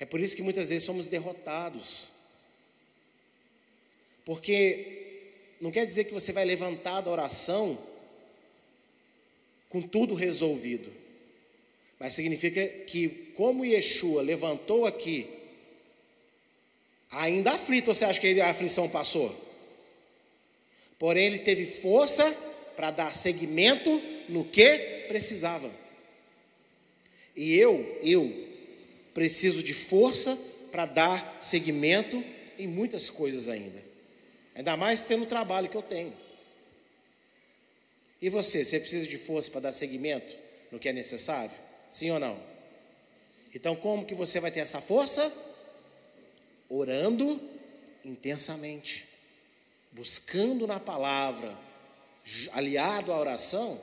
É 0.00 0.06
por 0.06 0.18
isso 0.18 0.34
que 0.34 0.42
muitas 0.42 0.70
vezes 0.70 0.84
somos 0.84 1.06
derrotados. 1.06 2.08
Porque 4.24 5.20
não 5.60 5.70
quer 5.70 5.84
dizer 5.84 6.04
que 6.04 6.14
você 6.14 6.32
vai 6.32 6.44
levantar 6.44 7.02
da 7.02 7.10
oração 7.10 7.78
com 9.68 9.82
tudo 9.82 10.14
resolvido. 10.14 10.90
Mas 12.00 12.14
significa 12.14 12.66
que, 12.66 13.08
como 13.36 13.64
Yeshua 13.64 14.22
levantou 14.22 14.86
aqui 14.86 15.38
Ainda 17.10 17.52
aflito, 17.52 17.86
você 17.86 18.04
acha 18.04 18.20
que 18.20 18.40
a 18.40 18.50
aflição 18.50 18.88
passou? 18.88 19.47
Porém, 20.98 21.26
ele 21.26 21.38
teve 21.38 21.64
força 21.64 22.24
para 22.76 22.90
dar 22.90 23.14
seguimento 23.14 24.02
no 24.28 24.44
que 24.44 25.06
precisava. 25.08 25.70
E 27.34 27.56
eu, 27.56 27.98
eu 28.02 28.48
preciso 29.14 29.62
de 29.62 29.74
força 29.74 30.36
para 30.70 30.86
dar 30.86 31.38
seguimento 31.40 32.22
em 32.58 32.66
muitas 32.66 33.08
coisas 33.08 33.48
ainda. 33.48 33.82
Ainda 34.54 34.76
mais 34.76 35.02
tendo 35.02 35.22
o 35.22 35.26
trabalho 35.26 35.68
que 35.68 35.76
eu 35.76 35.82
tenho. 35.82 36.12
E 38.20 38.28
você, 38.28 38.64
você 38.64 38.80
precisa 38.80 39.06
de 39.06 39.16
força 39.16 39.50
para 39.50 39.60
dar 39.60 39.72
seguimento 39.72 40.36
no 40.72 40.78
que 40.78 40.88
é 40.88 40.92
necessário? 40.92 41.54
Sim 41.90 42.10
ou 42.10 42.18
não? 42.18 42.38
Então, 43.54 43.74
como 43.76 44.04
que 44.04 44.14
você 44.14 44.40
vai 44.40 44.50
ter 44.50 44.60
essa 44.60 44.80
força? 44.80 45.32
Orando 46.68 47.40
intensamente, 48.04 49.07
buscando 49.92 50.66
na 50.66 50.78
palavra, 50.78 51.56
aliado 52.52 53.12
à 53.12 53.18
oração, 53.18 53.80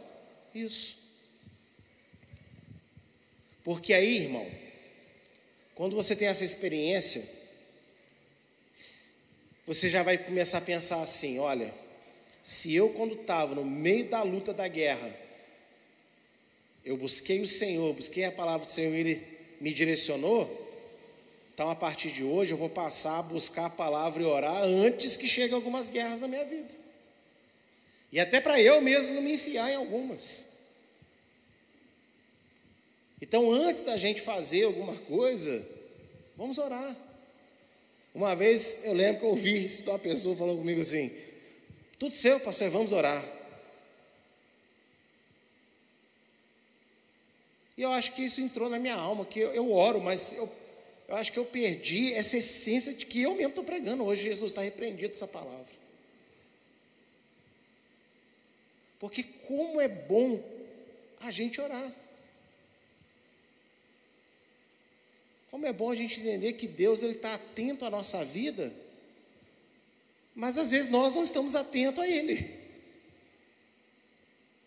isso. 0.53 0.97
Porque 3.63 3.93
aí, 3.93 4.23
irmão, 4.23 4.47
quando 5.73 5.95
você 5.95 6.15
tem 6.15 6.27
essa 6.27 6.43
experiência, 6.43 7.27
você 9.65 9.89
já 9.89 10.03
vai 10.03 10.17
começar 10.17 10.59
a 10.59 10.61
pensar 10.61 11.01
assim: 11.01 11.39
olha, 11.39 11.73
se 12.41 12.73
eu, 12.75 12.89
quando 12.89 13.15
estava 13.15 13.55
no 13.55 13.65
meio 13.65 14.07
da 14.07 14.21
luta 14.21 14.53
da 14.53 14.67
guerra, 14.67 15.11
eu 16.85 16.95
busquei 16.95 17.41
o 17.41 17.47
Senhor, 17.47 17.91
busquei 17.93 18.25
a 18.25 18.31
palavra 18.31 18.67
do 18.67 18.71
Senhor, 18.71 18.93
Ele 18.93 19.21
me 19.59 19.73
direcionou, 19.73 20.64
então 21.55 21.69
a 21.69 21.75
partir 21.75 22.11
de 22.11 22.21
hoje 22.21 22.51
eu 22.51 22.57
vou 22.57 22.67
passar 22.67 23.17
a 23.17 23.21
buscar 23.21 23.67
a 23.67 23.69
palavra 23.69 24.21
e 24.21 24.25
orar 24.25 24.61
antes 24.63 25.15
que 25.15 25.25
cheguem 25.25 25.55
algumas 25.55 25.89
guerras 25.89 26.19
na 26.19 26.27
minha 26.27 26.43
vida. 26.43 26.73
E 28.11 28.19
até 28.19 28.41
para 28.41 28.61
eu 28.61 28.81
mesmo 28.81 29.15
não 29.15 29.21
me 29.21 29.35
enfiar 29.35 29.71
em 29.71 29.75
algumas. 29.75 30.49
Então, 33.21 33.49
antes 33.49 33.85
da 33.85 33.95
gente 33.95 34.19
fazer 34.19 34.65
alguma 34.65 34.97
coisa, 34.97 35.65
vamos 36.35 36.57
orar. 36.57 36.93
Uma 38.13 38.35
vez 38.35 38.83
eu 38.83 38.91
lembro 38.91 39.21
que 39.21 39.25
eu 39.25 39.29
ouvi 39.29 39.63
isso 39.63 39.89
uma 39.89 39.97
pessoa 39.97 40.35
falando 40.35 40.57
comigo 40.57 40.81
assim: 40.81 41.09
tudo 41.97 42.13
seu, 42.13 42.37
pastor, 42.37 42.69
vamos 42.69 42.91
orar. 42.91 43.23
E 47.77 47.81
eu 47.81 47.91
acho 47.93 48.11
que 48.11 48.25
isso 48.25 48.41
entrou 48.41 48.69
na 48.69 48.77
minha 48.77 48.95
alma, 48.95 49.23
que 49.23 49.39
eu, 49.39 49.53
eu 49.53 49.71
oro, 49.71 50.01
mas 50.01 50.33
eu, 50.33 50.64
eu 51.07 51.15
acho 51.15 51.31
que 51.31 51.39
eu 51.39 51.45
perdi 51.45 52.13
essa 52.13 52.37
essência 52.37 52.93
de 52.93 53.05
que 53.05 53.21
eu 53.21 53.35
mesmo 53.35 53.49
estou 53.49 53.63
pregando. 53.63 54.03
Hoje 54.05 54.23
Jesus 54.23 54.51
está 54.51 54.61
repreendido 54.61 55.13
essa 55.13 55.27
palavra. 55.27 55.75
Porque 58.99 59.23
como 59.47 59.79
é 59.79 59.87
bom 59.87 60.43
a 61.19 61.31
gente 61.31 61.61
orar. 61.61 61.93
Como 65.51 65.65
é 65.65 65.71
bom 65.71 65.91
a 65.91 65.95
gente 65.95 66.19
entender 66.19 66.53
que 66.53 66.67
Deus 66.67 67.01
ele 67.01 67.13
está 67.13 67.35
atento 67.35 67.85
à 67.85 67.89
nossa 67.89 68.25
vida 68.25 68.73
mas 70.35 70.57
às 70.57 70.71
vezes 70.71 70.89
nós 70.89 71.15
não 71.15 71.23
estamos 71.23 71.55
atentos 71.55 72.03
a 72.03 72.07
Ele. 72.07 72.45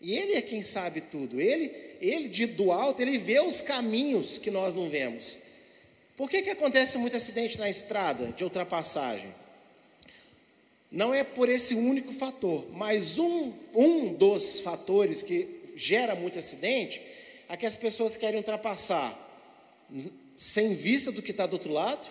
E 0.01 0.17
Ele 0.17 0.33
é 0.33 0.41
quem 0.41 0.63
sabe 0.63 0.99
tudo. 0.99 1.39
Ele, 1.39 1.71
ele 2.01 2.27
de 2.27 2.47
do 2.47 2.71
alto, 2.71 3.01
Ele 3.03 3.19
vê 3.19 3.39
os 3.39 3.61
caminhos 3.61 4.39
que 4.39 4.49
nós 4.49 4.73
não 4.73 4.89
vemos. 4.89 5.37
Por 6.19 6.29
que, 6.29 6.41
que 6.41 6.49
acontece 6.49 6.97
muito 6.97 7.15
acidente 7.15 7.57
na 7.57 7.69
estrada 7.69 8.27
de 8.33 8.43
ultrapassagem? 8.43 9.33
Não 10.91 11.13
é 11.13 11.23
por 11.23 11.47
esse 11.47 11.75
único 11.75 12.11
fator, 12.11 12.67
mas 12.73 13.17
um, 13.17 13.53
um 13.73 14.13
dos 14.13 14.59
fatores 14.59 15.23
que 15.23 15.47
gera 15.77 16.15
muito 16.15 16.37
acidente 16.37 17.01
é 17.47 17.55
que 17.55 17.65
as 17.65 17.77
pessoas 17.77 18.17
querem 18.17 18.35
ultrapassar 18.35 19.17
sem 20.35 20.73
vista 20.73 21.09
do 21.09 21.21
que 21.21 21.31
está 21.31 21.47
do 21.47 21.53
outro 21.53 21.71
lado, 21.71 22.05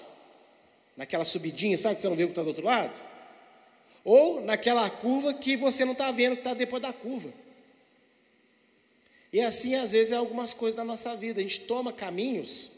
naquela 0.97 1.25
subidinha, 1.27 1.77
sabe 1.77 1.97
que 1.97 2.01
você 2.01 2.09
não 2.09 2.17
vê 2.17 2.25
o 2.25 2.29
que 2.29 2.33
está 2.33 2.43
do 2.43 2.49
outro 2.49 2.65
lado? 2.65 2.99
ou 4.03 4.41
naquela 4.41 4.89
curva 4.89 5.35
que 5.35 5.55
você 5.55 5.85
não 5.85 5.93
está 5.93 6.11
vendo 6.11 6.37
que 6.37 6.41
está 6.41 6.55
depois 6.55 6.81
da 6.81 6.95
curva. 6.95 7.31
E 9.31 9.39
assim, 9.39 9.75
às 9.75 9.93
vezes, 9.93 10.13
é 10.13 10.17
algumas 10.17 10.55
coisas 10.55 10.75
da 10.75 10.83
nossa 10.83 11.15
vida. 11.15 11.41
A 11.41 11.43
gente 11.43 11.61
toma 11.61 11.93
caminhos, 11.93 12.71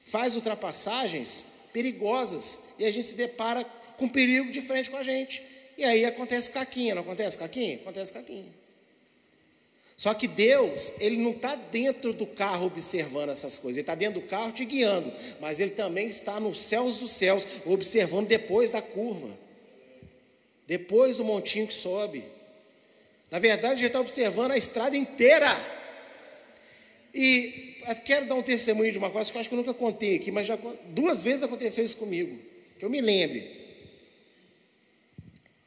faz 0.00 0.34
ultrapassagens 0.34 1.46
perigosas 1.72 2.70
e 2.78 2.84
a 2.84 2.90
gente 2.90 3.08
se 3.08 3.14
depara 3.14 3.64
com 3.96 4.08
perigo 4.08 4.50
de 4.50 4.60
frente 4.60 4.90
com 4.90 4.96
a 4.96 5.02
gente. 5.02 5.42
E 5.78 5.84
aí 5.84 6.04
acontece 6.04 6.50
caquinha, 6.50 6.94
não 6.94 7.02
acontece 7.02 7.38
caquinha? 7.38 7.76
Acontece 7.76 8.12
caquinha. 8.12 8.60
Só 9.96 10.14
que 10.14 10.26
Deus, 10.26 10.94
Ele 10.98 11.18
não 11.18 11.32
está 11.32 11.54
dentro 11.54 12.12
do 12.12 12.26
carro 12.26 12.66
observando 12.66 13.30
essas 13.30 13.58
coisas, 13.58 13.76
Ele 13.76 13.82
está 13.82 13.94
dentro 13.94 14.20
do 14.20 14.26
carro 14.26 14.50
te 14.50 14.64
guiando, 14.64 15.12
mas 15.40 15.60
Ele 15.60 15.70
também 15.70 16.08
está 16.08 16.40
nos 16.40 16.58
céus 16.58 16.98
dos 16.98 17.12
céus, 17.12 17.46
observando 17.66 18.26
depois 18.26 18.70
da 18.70 18.80
curva 18.80 19.30
depois 20.70 21.16
do 21.16 21.24
montinho 21.24 21.66
que 21.66 21.74
sobe. 21.74 22.22
Na 23.28 23.40
verdade, 23.40 23.80
gente 23.80 23.88
está 23.88 23.98
observando 23.98 24.52
a 24.52 24.56
estrada 24.56 24.96
inteira. 24.96 25.48
E 27.12 27.69
quero 28.04 28.26
dar 28.26 28.34
um 28.34 28.42
testemunho 28.42 28.92
de 28.92 28.98
uma 28.98 29.10
coisa 29.10 29.30
que 29.30 29.36
eu 29.36 29.40
acho 29.40 29.48
que 29.48 29.54
eu 29.54 29.58
nunca 29.58 29.74
contei 29.74 30.16
aqui, 30.16 30.30
mas 30.30 30.46
já 30.46 30.58
duas 30.88 31.24
vezes 31.24 31.42
aconteceu 31.42 31.84
isso 31.84 31.96
comigo, 31.96 32.38
que 32.78 32.84
eu 32.84 32.90
me 32.90 33.00
lembre. 33.00 33.60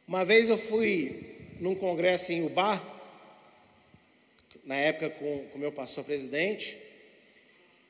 Uma 0.08 0.24
vez 0.24 0.50
eu 0.50 0.58
fui 0.58 1.38
num 1.60 1.76
congresso 1.76 2.32
em 2.32 2.46
Ubar, 2.46 2.84
na 4.64 4.76
época 4.76 5.10
com 5.10 5.46
o 5.56 5.58
meu 5.58 5.72
pastor 5.72 6.04
presidente. 6.04 6.78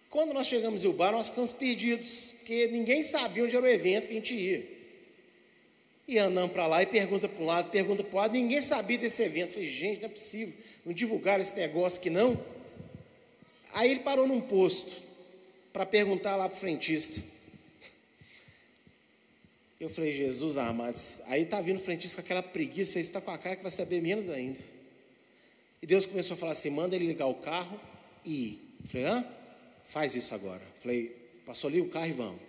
Quando 0.10 0.34
nós 0.34 0.48
chegamos 0.48 0.84
em 0.84 0.88
Ubar, 0.88 1.12
nós 1.12 1.30
ficamos 1.30 1.54
perdidos, 1.54 2.36
porque 2.38 2.68
ninguém 2.68 3.04
sabia 3.04 3.44
onde 3.44 3.56
era 3.56 3.66
o 3.66 3.70
evento 3.70 4.08
que 4.08 4.14
a 4.14 4.16
gente 4.16 4.34
ia. 4.36 4.74
E 6.08 6.18
andando 6.18 6.52
para 6.52 6.68
lá 6.68 6.84
e 6.84 6.86
pergunta 6.86 7.28
para 7.28 7.44
um 7.44 7.48
lado, 7.48 7.72
pergunta 7.72 8.04
para 8.04 8.14
o 8.14 8.20
lado, 8.20 8.34
ninguém 8.34 8.62
sabia 8.62 8.98
desse 8.98 9.24
evento. 9.24 9.50
Eu 9.50 9.54
falei, 9.54 9.70
gente, 9.70 10.00
não 10.00 10.06
é 10.06 10.10
possível, 10.10 10.54
não 10.86 10.94
divulgaram 10.94 11.42
esse 11.42 11.56
negócio 11.56 12.00
aqui 12.00 12.10
não. 12.10 12.40
Aí 13.74 13.92
ele 13.92 14.00
parou 14.02 14.28
num 14.28 14.42
posto 14.42 15.04
para 15.72 15.86
perguntar 15.86 16.36
lá 16.36 16.48
para 16.48 16.56
o 16.56 16.60
frentista. 16.60 17.22
Eu 19.80 19.90
falei, 19.90 20.14
Jesus 20.14 20.56
amado, 20.56 20.98
aí 21.26 21.42
está 21.42 21.60
vindo 21.60 21.76
o 21.76 21.80
frentista 21.80 22.22
com 22.22 22.26
aquela 22.26 22.44
preguiça, 22.44 22.94
falei, 22.94 23.02
está 23.02 23.20
com 23.20 23.32
a 23.32 23.38
cara 23.38 23.56
que 23.58 23.64
vai 23.64 23.72
saber 23.72 24.02
menos 24.02 24.30
ainda. 24.30 24.60
E 25.82 25.86
Deus 25.86 26.06
começou 26.06 26.36
a 26.36 26.38
falar 26.38 26.54
assim: 26.54 26.70
manda 26.70 26.96
ele 26.96 27.08
ligar 27.08 27.28
o 27.28 27.34
carro 27.34 27.78
e 28.24 28.32
ir. 28.32 28.78
Eu 28.84 28.90
falei, 28.90 29.06
hã? 29.06 29.28
Faz 29.84 30.16
isso 30.16 30.34
agora. 30.34 30.62
Eu 30.62 30.82
falei, 30.82 31.08
passou 31.46 31.70
ali 31.70 31.82
o 31.82 31.90
carro 31.90 32.08
e 32.08 32.12
vamos. 32.14 32.40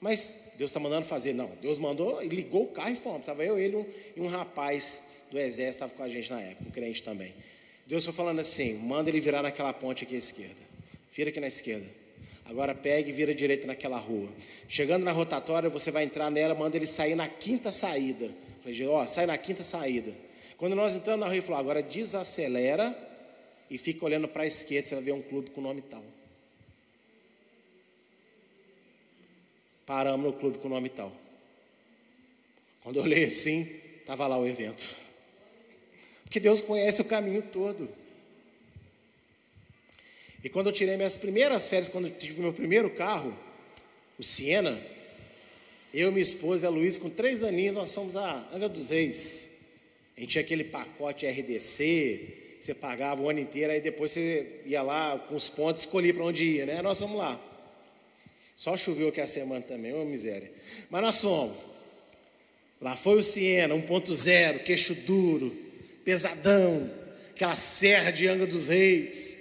Mas 0.00 0.54
Deus 0.56 0.70
está 0.70 0.80
mandando 0.80 1.06
fazer. 1.06 1.32
Não, 1.32 1.48
Deus 1.62 1.78
mandou 1.78 2.20
e 2.20 2.28
ligou 2.28 2.64
o 2.64 2.68
carro 2.68 2.90
e 2.90 2.96
fomos. 2.96 3.20
Estava 3.20 3.44
eu, 3.44 3.56
ele 3.56 3.76
um, 3.76 3.86
e 4.16 4.20
um 4.20 4.26
rapaz 4.26 5.04
do 5.30 5.38
exército 5.38 5.84
estava 5.84 5.92
com 5.92 6.02
a 6.02 6.08
gente 6.08 6.28
na 6.30 6.40
época, 6.40 6.68
um 6.68 6.72
crente 6.72 7.02
também. 7.04 7.32
Deus 7.86 8.04
foi 8.04 8.14
falando 8.14 8.40
assim: 8.40 8.74
manda 8.74 9.08
ele 9.08 9.20
virar 9.20 9.42
naquela 9.42 9.72
ponte 9.72 10.02
aqui 10.02 10.16
à 10.16 10.18
esquerda. 10.18 10.69
Vira 11.10 11.30
aqui 11.30 11.40
na 11.40 11.48
esquerda. 11.48 11.86
Agora 12.44 12.74
pega 12.74 13.08
e 13.08 13.12
vira 13.12 13.34
direito 13.34 13.66
naquela 13.66 13.96
rua. 13.96 14.28
Chegando 14.68 15.04
na 15.04 15.12
rotatória, 15.12 15.68
você 15.68 15.90
vai 15.90 16.04
entrar 16.04 16.30
nela, 16.30 16.54
manda 16.54 16.76
ele 16.76 16.86
sair 16.86 17.14
na 17.14 17.28
quinta 17.28 17.70
saída. 17.70 18.30
Falei, 18.62 18.86
ó, 18.86 19.06
sai 19.06 19.26
na 19.26 19.38
quinta 19.38 19.62
saída. 19.62 20.12
Quando 20.56 20.74
nós 20.74 20.94
entramos 20.94 21.20
na 21.20 21.26
rua, 21.26 21.36
ele 21.36 21.42
falou: 21.42 21.60
agora 21.60 21.82
desacelera 21.82 22.96
e 23.70 23.78
fica 23.78 24.04
olhando 24.04 24.26
para 24.26 24.42
a 24.42 24.46
esquerda, 24.46 24.88
você 24.88 24.94
vai 24.96 25.04
ver 25.04 25.12
um 25.12 25.22
clube 25.22 25.50
com 25.50 25.60
nome 25.60 25.80
tal. 25.80 26.02
Paramos 29.86 30.26
no 30.26 30.32
clube 30.32 30.58
com 30.58 30.68
nome 30.68 30.88
tal. 30.88 31.12
Quando 32.82 32.96
eu 32.96 33.02
olhei 33.02 33.24
assim, 33.24 33.60
estava 33.60 34.26
lá 34.26 34.38
o 34.38 34.46
evento. 34.46 34.88
Porque 36.24 36.40
Deus 36.40 36.60
conhece 36.60 37.02
o 37.02 37.04
caminho 37.04 37.42
todo. 37.42 37.88
E 40.42 40.48
quando 40.48 40.68
eu 40.68 40.72
tirei 40.72 40.96
minhas 40.96 41.16
primeiras 41.16 41.68
férias, 41.68 41.88
quando 41.88 42.06
eu 42.06 42.14
tive 42.14 42.40
meu 42.40 42.52
primeiro 42.52 42.88
carro, 42.90 43.36
o 44.18 44.22
Siena, 44.22 44.78
eu, 45.92 46.10
minha 46.10 46.22
esposa 46.22 46.66
e 46.66 46.68
a 46.68 46.70
Luiz, 46.70 46.96
com 46.96 47.10
três 47.10 47.42
aninhos, 47.42 47.74
nós 47.74 47.94
fomos 47.94 48.16
a 48.16 48.48
Angra 48.52 48.68
dos 48.68 48.90
Reis. 48.90 49.50
A 50.16 50.20
gente 50.20 50.30
tinha 50.30 50.42
aquele 50.42 50.64
pacote 50.64 51.26
RDC, 51.26 52.56
você 52.60 52.74
pagava 52.74 53.22
o 53.22 53.28
ano 53.28 53.40
inteiro, 53.40 53.72
aí 53.72 53.80
depois 53.80 54.12
você 54.12 54.60
ia 54.66 54.82
lá 54.82 55.18
com 55.18 55.34
os 55.34 55.48
pontos, 55.48 55.82
escolhia 55.82 56.14
para 56.14 56.24
onde 56.24 56.44
ia, 56.44 56.66
né? 56.66 56.80
Nós 56.80 57.00
vamos 57.00 57.18
lá. 57.18 57.40
Só 58.54 58.76
choveu 58.76 59.08
aqui 59.08 59.20
a 59.20 59.26
semana 59.26 59.62
também, 59.62 59.94
ô 59.94 60.04
miséria. 60.04 60.50
Mas 60.90 61.02
nós 61.02 61.20
fomos. 61.20 61.56
Lá 62.80 62.94
foi 62.96 63.18
o 63.18 63.22
Siena, 63.22 63.74
1.0, 63.74 64.62
queixo 64.62 64.94
duro, 64.94 65.54
pesadão, 66.04 66.90
aquela 67.30 67.56
serra 67.56 68.10
de 68.10 68.28
Angra 68.28 68.46
dos 68.46 68.68
Reis. 68.68 69.39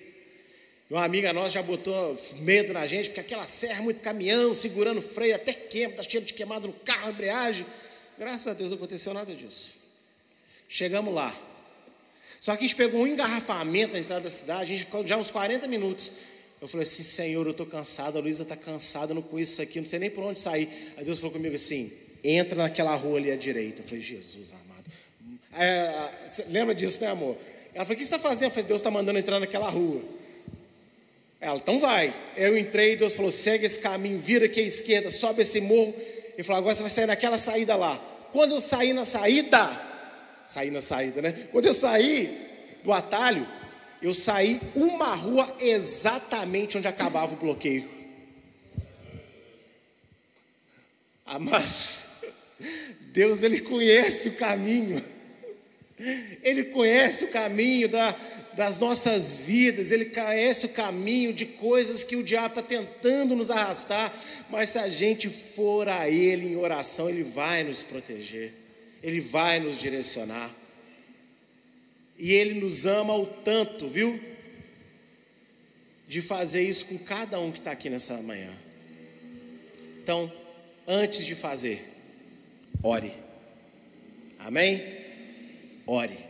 Uma 0.89 1.03
amiga 1.03 1.31
nossa 1.31 1.51
já 1.51 1.61
botou 1.61 2.17
medo 2.37 2.73
na 2.73 2.87
gente, 2.87 3.09
porque 3.09 3.19
aquela 3.19 3.45
serra, 3.45 3.83
muito 3.83 4.01
caminhão, 4.01 4.55
segurando 4.55 5.03
freio, 5.03 5.35
até 5.35 5.53
queima, 5.53 5.91
está 5.91 6.01
cheio 6.01 6.23
de 6.23 6.33
queimado 6.33 6.67
no 6.67 6.73
carro, 6.73 7.11
embreagem. 7.11 7.63
Graças 8.17 8.47
a 8.47 8.53
Deus 8.55 8.71
não 8.71 8.77
aconteceu 8.77 9.13
nada 9.13 9.35
disso. 9.35 9.75
Chegamos 10.67 11.13
lá. 11.13 11.35
Só 12.41 12.53
que 12.55 12.65
a 12.65 12.67
gente 12.67 12.75
pegou 12.75 13.01
um 13.01 13.07
engarrafamento 13.07 13.93
na 13.93 13.99
entrada 13.99 14.21
da 14.21 14.31
cidade, 14.31 14.61
a 14.63 14.65
gente 14.65 14.85
ficou 14.85 15.05
já 15.05 15.15
uns 15.15 15.29
40 15.29 15.67
minutos. 15.67 16.11
Eu 16.59 16.67
falei 16.67 16.87
assim, 16.87 17.03
Senhor, 17.03 17.45
eu 17.45 17.51
estou 17.51 17.67
cansado, 17.67 18.17
a 18.17 18.21
Luísa 18.21 18.41
está 18.41 18.55
cansada, 18.55 19.11
eu 19.11 19.15
não 19.15 19.21
conheço 19.21 19.53
isso 19.53 19.61
aqui, 19.61 19.79
não 19.79 19.87
sei 19.87 19.99
nem 19.99 20.09
por 20.09 20.23
onde 20.23 20.41
sair. 20.41 20.93
Aí 20.97 21.05
Deus 21.05 21.19
falou 21.19 21.33
comigo 21.33 21.53
assim, 21.53 21.91
entra 22.23 22.63
naquela 22.63 22.95
rua 22.95 23.19
ali 23.19 23.31
à 23.31 23.35
direita. 23.35 23.81
Eu 23.81 23.85
falei, 23.85 24.01
Jesus 24.01 24.53
amado. 24.53 24.91
É, 25.53 26.11
lembra 26.49 26.73
disso, 26.73 27.01
né, 27.01 27.07
amor? 27.07 27.37
Ela 27.75 27.85
falou, 27.85 27.95
o 27.95 27.97
que 27.97 28.05
você 28.05 28.15
está 28.15 28.19
fazendo? 28.19 28.47
Eu 28.47 28.51
falei, 28.51 28.65
Deus 28.65 28.79
está 28.81 28.89
mandando 28.89 29.19
entrar 29.19 29.39
naquela 29.39 29.69
rua. 29.69 30.17
Ela, 31.41 31.57
então 31.57 31.79
vai. 31.79 32.13
Eu 32.35 32.57
entrei, 32.57 32.95
Deus 32.95 33.15
falou, 33.15 33.31
segue 33.31 33.65
esse 33.65 33.79
caminho, 33.79 34.19
vira 34.19 34.45
aqui 34.45 34.59
à 34.59 34.63
esquerda, 34.63 35.09
sobe 35.09 35.41
esse 35.41 35.61
morro. 35.61 35.95
Ele 36.33 36.43
falou, 36.43 36.59
agora 36.59 36.75
você 36.75 36.81
vai 36.81 36.89
sair 36.89 37.05
naquela 37.05 37.37
saída 37.37 37.75
lá. 37.75 37.97
Quando 38.31 38.55
eu 38.55 38.59
saí 38.59 38.93
na 38.93 39.05
saída, 39.05 39.69
saí 40.45 40.69
na 40.69 40.81
saída, 40.81 41.21
né? 41.21 41.31
Quando 41.51 41.65
eu 41.65 41.73
saí 41.73 42.47
do 42.83 42.91
atalho, 42.91 43.47
eu 44.01 44.13
saí 44.13 44.59
uma 44.75 45.15
rua 45.15 45.53
exatamente 45.59 46.77
onde 46.77 46.87
acabava 46.87 47.33
o 47.33 47.37
bloqueio. 47.37 47.89
Ah, 51.25 51.39
mas 51.39 52.23
Deus 53.13 53.43
ele 53.43 53.61
conhece 53.61 54.29
o 54.29 54.33
caminho. 54.33 55.03
Ele 56.41 56.65
conhece 56.65 57.25
o 57.25 57.31
caminho 57.31 57.89
da, 57.89 58.15
das 58.53 58.79
nossas 58.79 59.39
vidas, 59.39 59.91
Ele 59.91 60.05
conhece 60.05 60.67
o 60.67 60.69
caminho 60.69 61.33
de 61.33 61.45
coisas 61.45 62.03
que 62.03 62.15
o 62.15 62.23
diabo 62.23 62.59
está 62.59 62.61
tentando 62.61 63.35
nos 63.35 63.51
arrastar, 63.51 64.13
mas 64.49 64.69
se 64.69 64.79
a 64.79 64.87
gente 64.87 65.27
for 65.27 65.89
a 65.89 66.09
Ele 66.09 66.47
em 66.47 66.55
oração, 66.55 67.09
Ele 67.09 67.23
vai 67.23 67.63
nos 67.63 67.83
proteger, 67.83 68.53
Ele 69.03 69.19
vai 69.19 69.59
nos 69.59 69.77
direcionar. 69.77 70.49
E 72.17 72.33
Ele 72.33 72.59
nos 72.59 72.85
ama 72.85 73.15
o 73.15 73.25
tanto, 73.25 73.87
viu? 73.87 74.19
De 76.07 76.21
fazer 76.21 76.63
isso 76.63 76.85
com 76.85 76.97
cada 76.97 77.39
um 77.39 77.51
que 77.51 77.59
está 77.59 77.71
aqui 77.71 77.89
nessa 77.89 78.15
manhã. 78.21 78.51
Então, 80.01 80.31
antes 80.87 81.25
de 81.25 81.35
fazer, 81.35 81.85
ore. 82.81 83.13
Amém? 84.39 84.98
Ore. 85.91 86.23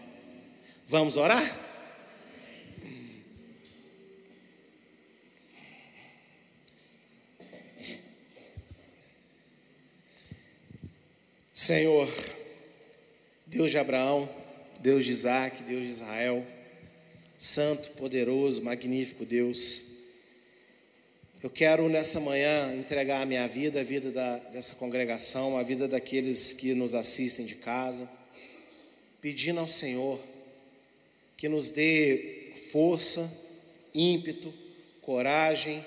Vamos 0.87 1.17
orar? 1.17 1.43
Senhor, 11.53 12.07
Deus 13.45 13.69
de 13.69 13.77
Abraão, 13.77 14.29
Deus 14.79 15.03
de 15.03 15.11
Isaac, 15.11 15.61
Deus 15.63 15.83
de 15.83 15.91
Israel, 15.91 16.47
Santo, 17.37 17.89
poderoso, 17.97 18.63
magnífico 18.63 19.25
Deus, 19.25 19.89
eu 21.43 21.49
quero 21.49 21.89
nessa 21.89 22.21
manhã 22.21 22.73
entregar 22.75 23.21
a 23.21 23.25
minha 23.25 23.45
vida, 23.45 23.81
a 23.81 23.83
vida 23.83 24.09
da, 24.09 24.37
dessa 24.37 24.75
congregação, 24.75 25.57
a 25.57 25.63
vida 25.63 25.85
daqueles 25.85 26.53
que 26.53 26.73
nos 26.73 26.95
assistem 26.95 27.45
de 27.45 27.55
casa, 27.55 28.09
pedindo 29.21 29.59
ao 29.59 29.67
Senhor 29.67 30.19
que 31.35 31.47
nos 31.47 31.71
dê 31.71 32.51
força, 32.71 33.31
ímpeto, 33.93 34.53
coragem, 35.01 35.85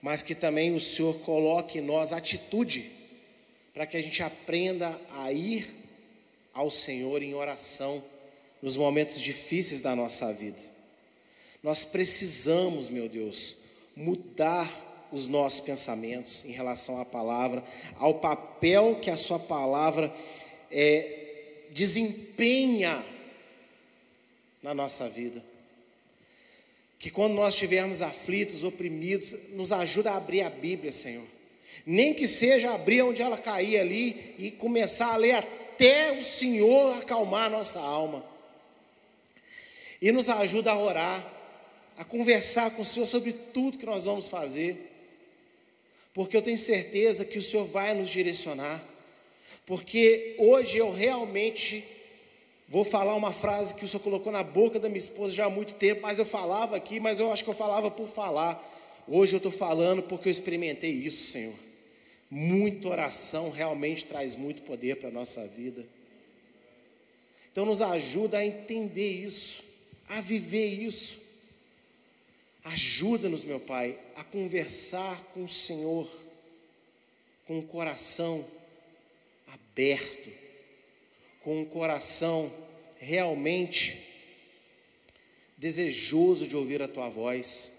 mas 0.00 0.22
que 0.22 0.34
também 0.34 0.74
o 0.74 0.80
Senhor 0.80 1.18
coloque 1.20 1.78
em 1.78 1.82
nós 1.82 2.12
atitude, 2.12 2.90
para 3.74 3.86
que 3.86 3.96
a 3.96 4.02
gente 4.02 4.22
aprenda 4.22 5.00
a 5.10 5.32
ir 5.32 5.66
ao 6.52 6.70
Senhor 6.70 7.22
em 7.22 7.34
oração 7.34 8.02
nos 8.62 8.76
momentos 8.76 9.20
difíceis 9.20 9.80
da 9.80 9.94
nossa 9.94 10.32
vida. 10.32 10.58
Nós 11.62 11.84
precisamos, 11.84 12.88
meu 12.88 13.08
Deus, 13.08 13.56
mudar 13.96 14.68
os 15.12 15.26
nossos 15.26 15.60
pensamentos 15.60 16.44
em 16.44 16.52
relação 16.52 17.00
à 17.00 17.04
palavra, 17.04 17.62
ao 17.96 18.14
papel 18.14 18.98
que 19.00 19.10
a 19.10 19.16
Sua 19.16 19.38
palavra 19.38 20.14
é, 20.70 21.19
desempenha 21.70 23.04
na 24.62 24.74
nossa 24.74 25.08
vida. 25.08 25.42
Que 26.98 27.10
quando 27.10 27.34
nós 27.34 27.54
estivermos 27.54 28.02
aflitos, 28.02 28.62
oprimidos, 28.62 29.50
nos 29.52 29.72
ajuda 29.72 30.10
a 30.10 30.16
abrir 30.16 30.42
a 30.42 30.50
Bíblia, 30.50 30.92
Senhor. 30.92 31.26
Nem 31.86 32.12
que 32.12 32.28
seja 32.28 32.74
abrir 32.74 33.02
onde 33.02 33.22
ela 33.22 33.38
cair 33.38 33.78
ali 33.78 34.34
e 34.38 34.50
começar 34.50 35.14
a 35.14 35.16
ler 35.16 35.34
até 35.34 36.12
o 36.12 36.22
Senhor 36.22 36.98
acalmar 36.98 37.46
a 37.46 37.50
nossa 37.50 37.80
alma. 37.80 38.22
E 40.00 40.12
nos 40.12 40.28
ajuda 40.28 40.72
a 40.72 40.78
orar, 40.78 41.26
a 41.96 42.04
conversar 42.04 42.70
com 42.72 42.82
o 42.82 42.84
Senhor 42.84 43.06
sobre 43.06 43.32
tudo 43.32 43.78
que 43.78 43.86
nós 43.86 44.04
vamos 44.04 44.28
fazer. 44.28 44.88
Porque 46.12 46.36
eu 46.36 46.42
tenho 46.42 46.58
certeza 46.58 47.24
que 47.24 47.38
o 47.38 47.42
Senhor 47.42 47.64
vai 47.64 47.94
nos 47.94 48.10
direcionar. 48.10 48.84
Porque 49.70 50.34
hoje 50.36 50.78
eu 50.78 50.92
realmente 50.92 51.86
vou 52.66 52.84
falar 52.84 53.14
uma 53.14 53.32
frase 53.32 53.72
que 53.72 53.84
o 53.84 53.88
Senhor 53.88 54.02
colocou 54.02 54.32
na 54.32 54.42
boca 54.42 54.80
da 54.80 54.88
minha 54.88 54.98
esposa 54.98 55.32
já 55.32 55.44
há 55.44 55.48
muito 55.48 55.74
tempo, 55.74 56.02
mas 56.02 56.18
eu 56.18 56.24
falava 56.24 56.74
aqui, 56.74 56.98
mas 56.98 57.20
eu 57.20 57.30
acho 57.30 57.44
que 57.44 57.50
eu 57.50 57.54
falava 57.54 57.88
por 57.88 58.08
falar. 58.08 58.60
Hoje 59.06 59.34
eu 59.34 59.36
estou 59.36 59.52
falando 59.52 60.02
porque 60.02 60.26
eu 60.26 60.32
experimentei 60.32 60.90
isso, 60.90 61.30
Senhor. 61.30 61.54
Muita 62.28 62.88
oração 62.88 63.48
realmente 63.48 64.06
traz 64.06 64.34
muito 64.34 64.62
poder 64.62 64.96
para 64.96 65.08
a 65.08 65.12
nossa 65.12 65.46
vida. 65.46 65.86
Então 67.52 67.64
nos 67.64 67.80
ajuda 67.80 68.38
a 68.38 68.44
entender 68.44 69.24
isso, 69.24 69.62
a 70.08 70.20
viver 70.20 70.66
isso. 70.66 71.20
Ajuda-nos, 72.64 73.44
meu 73.44 73.60
Pai, 73.60 73.96
a 74.16 74.24
conversar 74.24 75.16
com 75.32 75.44
o 75.44 75.48
Senhor 75.48 76.10
com 77.46 77.60
o 77.60 77.62
coração 77.62 78.44
aberto, 79.80 80.30
com 81.40 81.62
o 81.62 81.66
coração 81.66 82.52
realmente 82.98 83.98
desejoso 85.56 86.46
de 86.46 86.54
ouvir 86.54 86.82
a 86.82 86.88
tua 86.88 87.08
voz 87.08 87.72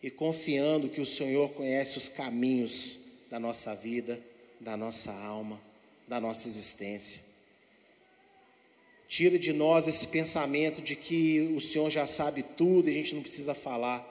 e 0.00 0.08
confiando 0.08 0.88
que 0.88 1.00
o 1.00 1.06
Senhor 1.06 1.50
conhece 1.50 1.98
os 1.98 2.08
caminhos 2.08 3.00
da 3.28 3.40
nossa 3.40 3.74
vida, 3.74 4.20
da 4.60 4.76
nossa 4.76 5.12
alma, 5.24 5.60
da 6.06 6.20
nossa 6.20 6.46
existência. 6.46 7.22
Tira 9.08 9.36
de 9.36 9.52
nós 9.52 9.88
esse 9.88 10.08
pensamento 10.08 10.80
de 10.80 10.94
que 10.94 11.52
o 11.56 11.60
Senhor 11.60 11.90
já 11.90 12.06
sabe 12.06 12.44
tudo 12.56 12.88
e 12.88 12.92
a 12.92 12.94
gente 12.94 13.16
não 13.16 13.22
precisa 13.22 13.52
falar. 13.52 14.04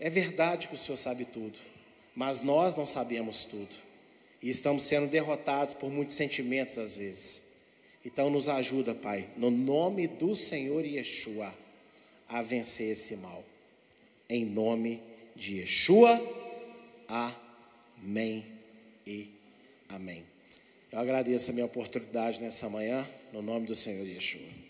É 0.00 0.10
verdade 0.10 0.66
que 0.66 0.74
o 0.74 0.78
Senhor 0.78 0.96
sabe 0.96 1.24
tudo, 1.26 1.60
mas 2.16 2.42
nós 2.42 2.74
não 2.74 2.88
sabemos 2.88 3.44
tudo. 3.44 3.91
E 4.42 4.50
estamos 4.50 4.82
sendo 4.82 5.06
derrotados 5.06 5.74
por 5.74 5.90
muitos 5.90 6.16
sentimentos 6.16 6.78
às 6.78 6.96
vezes. 6.96 7.52
Então 8.04 8.28
nos 8.28 8.48
ajuda, 8.48 8.94
Pai, 8.94 9.28
no 9.36 9.50
nome 9.50 10.08
do 10.08 10.34
Senhor 10.34 10.84
Yeshua, 10.84 11.54
a 12.28 12.42
vencer 12.42 12.90
esse 12.90 13.16
mal. 13.18 13.44
Em 14.28 14.44
nome 14.44 15.00
de 15.36 15.58
Yeshua. 15.58 16.20
Amém. 17.06 18.44
E 19.06 19.30
amém. 19.88 20.24
Eu 20.90 20.98
agradeço 20.98 21.50
a 21.50 21.54
minha 21.54 21.66
oportunidade 21.66 22.40
nessa 22.40 22.68
manhã, 22.68 23.06
no 23.32 23.40
nome 23.40 23.66
do 23.66 23.76
Senhor 23.76 24.06
Yeshua. 24.06 24.61